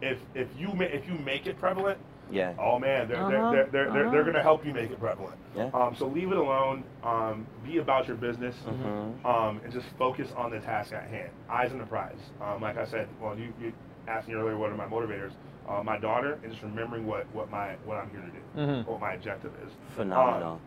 if 0.00 0.18
if 0.34 0.48
you 0.58 0.68
ma- 0.74 0.84
if 0.84 1.06
you 1.08 1.14
make 1.24 1.46
it 1.46 1.58
prevalent, 1.58 1.98
Yeah. 2.30 2.52
oh 2.58 2.78
man, 2.78 3.08
they're 3.08 3.16
Uh-huh, 3.16 3.30
they're 3.30 3.50
they're 3.50 3.50
they're, 3.50 3.70
they're, 3.92 4.02
uh-huh. 4.02 4.10
they're 4.12 4.22
going 4.22 4.34
to 4.36 4.42
help 4.42 4.64
you 4.64 4.72
make 4.72 4.90
it 4.90 5.00
prevalent. 5.00 5.36
Yeah. 5.56 5.70
Um, 5.74 5.94
so 5.96 6.06
leave 6.06 6.30
it 6.30 6.36
alone. 6.38 6.84
Um, 7.02 7.46
be 7.64 7.78
about 7.78 8.06
your 8.06 8.16
business. 8.16 8.54
mm-hmm. 8.66 9.26
Um, 9.26 9.60
and 9.64 9.72
just 9.72 9.86
focus 9.98 10.28
on 10.36 10.50
the 10.50 10.60
task 10.60 10.92
at 10.92 11.08
hand. 11.08 11.30
Eyes 11.50 11.72
on 11.72 11.78
the 11.78 11.86
prize. 11.86 12.20
Um, 12.40 12.62
like 12.62 12.76
I 12.78 12.84
said, 12.84 13.08
well, 13.20 13.36
you, 13.36 13.52
you 13.60 13.72
asked 14.08 14.28
me 14.28 14.34
earlier 14.34 14.56
what 14.56 14.70
are 14.70 14.76
my 14.76 14.86
motivators. 14.86 15.32
Uh, 15.68 15.82
my 15.82 15.98
daughter 15.98 16.38
and 16.42 16.50
just 16.50 16.62
remembering 16.62 17.06
what, 17.06 17.26
what 17.34 17.50
my 17.50 17.74
what 17.84 17.98
I'm 17.98 18.08
here 18.10 18.20
to 18.20 18.30
do, 18.30 18.38
Mhm. 18.56 18.86
what 18.86 19.00
my 19.00 19.12
objective 19.12 19.52
is. 19.66 19.70
Phenomenal. 19.94 20.54
Um, 20.54 20.60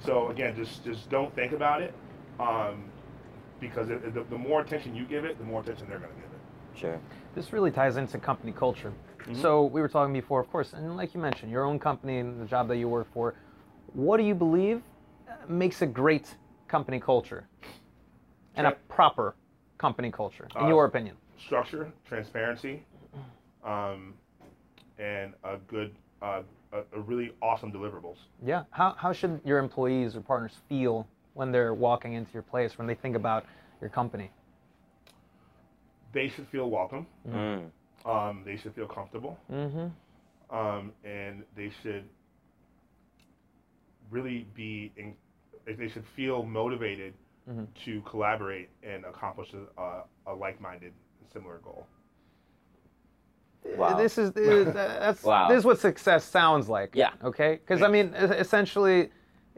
so 0.00 0.28
again, 0.28 0.54
just 0.54 0.84
just 0.84 1.08
don't 1.08 1.34
think 1.34 1.52
about 1.52 1.80
it. 1.80 1.94
Um, 2.38 2.84
because 3.60 3.88
it, 3.88 4.12
the, 4.12 4.22
the 4.24 4.36
more 4.36 4.60
attention 4.60 4.94
you 4.94 5.06
give 5.06 5.24
it, 5.24 5.38
the 5.38 5.44
more 5.44 5.62
attention 5.62 5.88
they're 5.88 5.98
going 5.98 6.10
to 6.10 6.16
give 6.20 6.30
it. 6.30 6.78
Sure. 6.78 7.00
This 7.34 7.52
really 7.52 7.70
ties 7.70 7.96
into 7.96 8.18
company 8.18 8.52
culture. 8.52 8.92
So 9.40 9.64
we 9.64 9.80
were 9.80 9.88
talking 9.88 10.12
before, 10.12 10.40
of 10.40 10.50
course, 10.50 10.74
and 10.74 10.98
like 10.98 11.14
you 11.14 11.20
mentioned, 11.20 11.50
your 11.50 11.64
own 11.64 11.78
company 11.78 12.18
and 12.18 12.38
the 12.38 12.44
job 12.44 12.68
that 12.68 12.76
you 12.76 12.88
work 12.88 13.10
for. 13.14 13.34
What 13.94 14.18
do 14.18 14.24
you 14.24 14.34
believe 14.34 14.82
uh, 15.26 15.32
makes 15.48 15.80
a 15.80 15.86
great 15.86 16.36
company 16.68 17.00
culture 17.00 17.46
and 18.56 18.66
a 18.66 18.72
proper 18.88 19.34
company 19.78 20.10
culture, 20.10 20.46
in 20.56 20.64
Uh, 20.64 20.68
your 20.68 20.84
opinion? 20.84 21.16
Structure, 21.38 21.92
transparency, 22.08 22.84
um, 23.64 24.14
and 24.98 25.34
a 25.44 25.56
good, 25.66 25.94
uh, 26.22 26.42
a, 26.72 26.78
a 26.96 27.00
really 27.00 27.32
awesome 27.42 27.72
deliverables. 27.72 28.16
Yeah. 28.44 28.64
How, 28.70 28.94
how 28.98 29.12
should 29.12 29.40
your 29.44 29.58
employees 29.58 30.16
or 30.16 30.20
partners 30.20 30.52
feel 30.68 31.06
when 31.34 31.52
they're 31.52 31.74
walking 31.74 32.14
into 32.14 32.32
your 32.32 32.42
place, 32.42 32.78
when 32.78 32.86
they 32.86 32.94
think 32.94 33.16
about 33.16 33.44
your 33.80 33.90
company? 33.90 34.30
They 36.12 36.28
should 36.28 36.46
feel 36.48 36.70
welcome. 36.70 37.06
Mm. 37.28 37.70
Um, 38.06 38.42
they 38.44 38.56
should 38.56 38.74
feel 38.74 38.86
comfortable. 38.86 39.38
Mm-hmm. 39.50 40.56
um, 40.56 40.92
and 41.04 41.42
they 41.56 41.70
should 41.82 42.04
really 44.10 44.46
be 44.54 44.92
in, 44.96 45.14
they 45.66 45.88
should 45.88 46.04
feel 46.14 46.44
motivated 46.44 47.14
Mhm. 47.48 47.66
to 47.84 48.00
collaborate 48.02 48.68
and 48.82 49.04
accomplish 49.04 49.52
a, 49.52 49.80
a, 49.82 50.04
a 50.28 50.34
like-minded 50.34 50.92
and 50.92 51.03
similar 51.32 51.58
goal. 51.58 51.86
Wow. 53.76 53.96
This 53.96 54.18
is 54.18 54.30
uh, 54.36 54.70
that's 54.74 55.22
Wow. 55.24 55.48
this 55.48 55.58
is 55.58 55.64
what 55.64 55.78
success 55.80 56.24
sounds 56.24 56.68
like. 56.68 56.90
Yeah. 56.94 57.10
Okay. 57.22 57.54
Because 57.66 57.82
I 57.82 57.88
mean, 57.88 58.08
essentially, 58.14 59.10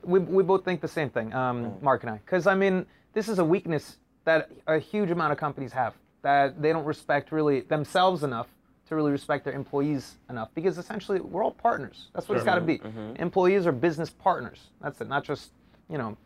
we 0.05 0.21
we 0.21 0.43
both 0.43 0.65
think 0.65 0.81
the 0.81 0.89
same 0.89 1.11
thing, 1.11 1.33
um, 1.35 1.65
Mm. 1.67 1.83
Mark 1.83 2.03
and 2.05 2.11
I. 2.11 2.17
Because 2.19 2.47
I 2.47 2.55
mean, 2.55 2.87
this 3.15 3.29
is 3.29 3.39
a 3.41 3.45
weakness 3.45 3.97
that 4.25 4.51
a 4.67 4.79
huge 4.79 5.11
amount 5.11 5.33
of 5.33 5.39
companies 5.39 5.73
have 5.73 5.95
that 6.23 6.61
they 6.63 6.73
don't 6.73 6.85
respect 6.85 7.33
really 7.33 7.61
themselves 7.61 8.23
enough 8.23 8.47
to 8.89 8.95
really 8.95 9.11
respect 9.11 9.45
their 9.45 9.55
employees 9.55 10.15
enough. 10.31 10.49
Because 10.55 10.79
essentially, 10.79 11.21
we're 11.21 11.43
all 11.45 11.51
partners. 11.51 12.09
That's 12.15 12.29
what 12.29 12.37
it's 12.37 12.45
got 12.45 12.55
to 12.57 12.61
be. 12.61 12.79
Mm-hmm. 12.79 13.17
Employees 13.17 13.67
are 13.67 13.73
business 13.73 14.11
partners. 14.11 14.61
That's 14.81 15.01
it. 15.01 15.09
Not 15.09 15.25
just 15.25 15.51
you 15.91 15.99
know 15.99 16.17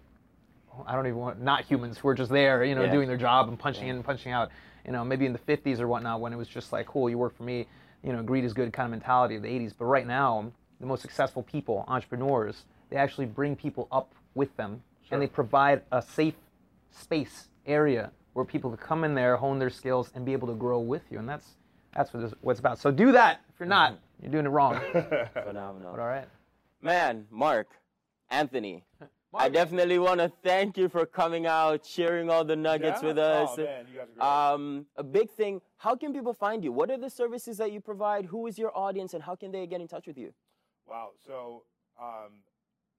I 0.87 0.95
don't 0.95 1.07
even 1.07 1.19
want 1.19 1.41
not 1.41 1.65
humans 1.65 1.97
who 1.99 2.09
are 2.09 2.15
just 2.15 2.31
there, 2.31 2.63
you 2.63 2.75
know, 2.75 2.85
Yeah. 2.85 2.93
doing 2.93 3.09
their 3.09 3.17
job 3.17 3.49
and 3.49 3.59
punching 3.59 3.89
in 3.89 3.97
and 3.97 4.05
punching 4.05 4.33
out. 4.33 4.51
You 4.91 4.97
know, 4.97 5.05
maybe 5.05 5.25
in 5.25 5.33
the 5.33 5.39
50s 5.39 5.79
or 5.79 5.87
whatnot 5.87 6.21
when 6.21 6.33
it 6.33 6.37
was 6.37 6.49
just 6.49 6.73
like, 6.73 6.87
cool, 6.87 7.09
you 7.09 7.17
work 7.17 7.37
for 7.37 7.45
me, 7.45 7.69
you 8.03 8.13
know, 8.13 8.25
greed 8.25 8.43
is 8.43 8.53
good 8.53 8.73
kind 8.73 8.87
of 8.87 8.91
mentality 8.91 9.37
of 9.37 9.43
the 9.43 9.49
80s. 9.49 9.73
But 9.79 9.85
right 9.85 10.05
now, 10.05 10.51
the 10.81 10.87
most 10.87 11.01
successful 11.01 11.45
people, 11.45 11.85
entrepreneurs, 11.87 12.65
they 12.89 12.97
actually 12.97 13.27
bring 13.27 13.55
people 13.55 13.87
up 13.93 14.13
with 14.35 14.57
them 14.57 14.83
Sure. 15.05 15.15
and 15.15 15.23
they 15.23 15.29
provide 15.29 15.83
a 15.93 16.03
safe 16.03 16.35
space 16.91 17.51
area 17.67 18.11
where 18.33 18.45
people 18.45 18.69
can 18.69 18.85
come 18.85 19.05
in 19.05 19.15
there, 19.15 19.37
hone 19.37 19.61
their 19.61 19.71
skills, 19.71 20.11
and 20.17 20.27
be 20.27 20.33
able 20.33 20.49
to 20.49 20.55
grow 20.55 20.81
with 20.81 21.03
you. 21.09 21.21
And 21.21 21.29
that's 21.29 21.47
that's 21.95 22.13
what, 22.13 22.25
this, 22.25 22.35
what 22.41 22.51
it's 22.51 22.61
about. 22.61 22.81
So 22.81 22.91
do 22.91 23.13
that. 23.13 23.43
If 23.55 23.61
you're 23.61 23.69
not, 23.69 23.93
mm-hmm. 23.93 24.25
you're 24.25 24.33
doing 24.33 24.47
it 24.47 24.49
wrong. 24.49 24.81
but 24.93 25.31
Phenomenal. 25.47 25.93
all 25.93 25.99
right. 25.99 26.27
Man, 26.83 27.29
Mark, 27.31 27.69
Anthony, 28.29 28.83
I 29.33 29.49
definitely 29.49 29.99
want 29.99 30.19
to 30.21 30.29
thank 30.43 30.77
you 30.77 30.89
for 30.89 31.07
coming 31.07 31.47
out, 31.47 31.87
sharing 31.87 32.29
all 32.31 32.45
the 32.45 32.57
nuggets 32.57 33.01
Yeah? 33.01 33.09
with 33.09 33.19
us. 33.19 33.51
Oh, 33.53 33.63
man, 33.63 33.87
you 33.93 33.99
guys 33.99 34.09
are 34.09 34.15
great. 34.17 34.27
Um, 34.29 34.87
a 34.97 35.05
big 35.05 35.31
thing, 35.31 35.61
how 35.77 35.95
can 35.95 36.13
people 36.13 36.35
find 36.35 36.65
you? 36.65 36.73
What 36.73 36.91
are 36.91 36.99
the 36.99 37.11
services 37.11 37.57
that 37.59 37.71
you 37.73 37.81
provide? 37.81 38.27
Who 38.27 38.47
is 38.49 38.59
your 38.59 38.77
audience 38.77 39.15
and 39.15 39.23
how 39.23 39.37
can 39.37 39.53
they 39.53 39.67
get 39.67 39.81
in 39.81 39.87
touch 39.89 40.07
with 40.07 40.19
you? 40.19 40.35
Wow. 40.89 41.11
So 41.25 41.63
um, 42.01 42.33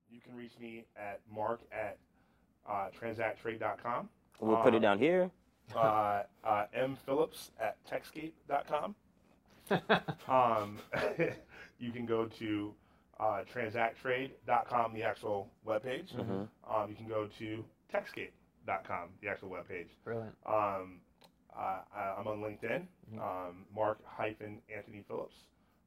you 0.10 0.22
can 0.22 0.34
reach 0.36 0.58
me 0.60 0.86
at 0.96 1.20
mark 1.30 1.62
at 1.72 1.98
uh, 2.70 2.88
transacttrade.com. 2.98 4.08
We'll 4.40 4.58
put 4.58 4.74
it 4.74 4.78
Um, 4.78 4.82
down 4.82 5.00
here. 5.00 5.30
uh, 5.76 6.24
uh, 6.44 6.66
mphillips 6.78 7.50
at 7.60 7.76
techscape.com. 7.86 8.96
um, 10.28 10.80
you 11.80 11.92
can 11.92 12.06
go 12.06 12.26
to 12.26 12.74
uh, 13.22 13.44
transacttrade.com, 13.54 14.94
the 14.94 15.04
actual 15.04 15.50
webpage. 15.66 16.12
Mhm. 16.14 16.48
Um, 16.68 16.90
you 16.90 16.96
can 16.96 17.08
go 17.08 17.28
to 17.40 17.64
techscape.com, 17.94 19.10
the 19.22 19.28
actual 19.30 19.50
webpage. 19.50 19.88
Brilliant. 20.04 20.36
Um, 20.46 21.02
uh, 21.56 21.82
I- 21.96 22.16
I'm 22.18 22.28
on 22.28 22.42
LinkedIn, 22.42 22.88
um, 23.22 23.66
Mark 23.74 24.00
hyphen 24.06 24.62
Anthony 24.76 25.04
Phillips. 25.08 25.36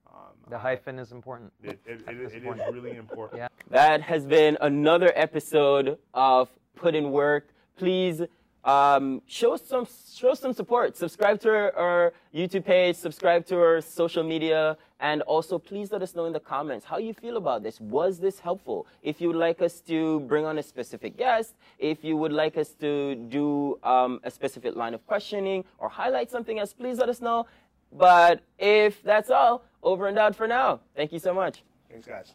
Um, 0.07 0.37
The 0.49 0.59
hyphen 0.59 0.99
is 0.99 1.11
important. 1.13 1.53
it, 1.63 1.71
it, 1.71 1.81
it, 1.87 2.07
That's 2.07 2.35
it 2.35 2.45
is 2.47 2.73
really 2.73 2.97
important. 2.97 3.39
Yeah. 3.41 3.49
That 3.71 4.01
has 4.03 4.27
been 4.27 4.57
another 4.61 5.11
episode 5.17 5.99
of 6.13 6.51
Put 6.77 6.95
in 6.95 7.11
Work. 7.11 7.49
Please 7.77 8.23
um, 8.65 9.21
show 9.27 9.57
some 9.57 9.87
show 10.15 10.35
some 10.35 10.53
support. 10.53 10.97
Subscribe 10.97 11.41
to 11.41 11.49
our, 11.51 11.77
our 11.77 12.13
YouTube 12.35 12.65
page. 12.65 12.97
Subscribe 12.97 13.45
to 13.47 13.57
our 13.59 13.81
social 13.81 14.23
media, 14.23 14.77
and 15.05 15.21
also 15.23 15.59
please 15.59 15.93
let 15.93 16.01
us 16.01 16.15
know 16.17 16.25
in 16.25 16.33
the 16.33 16.41
comments 16.41 16.87
how 16.87 16.97
you 16.97 17.13
feel 17.13 17.37
about 17.37 17.63
this. 17.63 17.79
Was 17.79 18.19
this 18.19 18.39
helpful? 18.41 18.87
If 19.03 19.21
you 19.21 19.29
would 19.29 19.43
like 19.49 19.61
us 19.61 19.83
to 19.83 20.21
bring 20.21 20.47
on 20.47 20.57
a 20.57 20.63
specific 20.63 21.19
guest, 21.19 21.55
if 21.79 22.03
you 22.03 22.17
would 22.17 22.33
like 22.33 22.57
us 22.57 22.71
to 22.85 23.15
do 23.15 23.79
um, 23.83 24.19
a 24.25 24.31
specific 24.31 24.75
line 24.77 24.95
of 24.95 25.07
questioning 25.07 25.63
or 25.79 25.91
highlight 25.91 26.31
something 26.31 26.59
else, 26.59 26.73
please 26.73 26.97
let 26.97 27.11
us 27.11 27.21
know. 27.21 27.47
But 27.93 28.41
if 28.59 29.03
that's 29.03 29.29
all, 29.29 29.63
over 29.83 30.09
and 30.09 30.19
out 30.19 30.35
for 30.35 30.49
now. 30.49 30.81
Thank 30.97 31.13
you 31.13 31.19
so 31.19 31.35
much. 31.35 31.63
Thanks, 31.91 32.07
guys. 32.07 32.33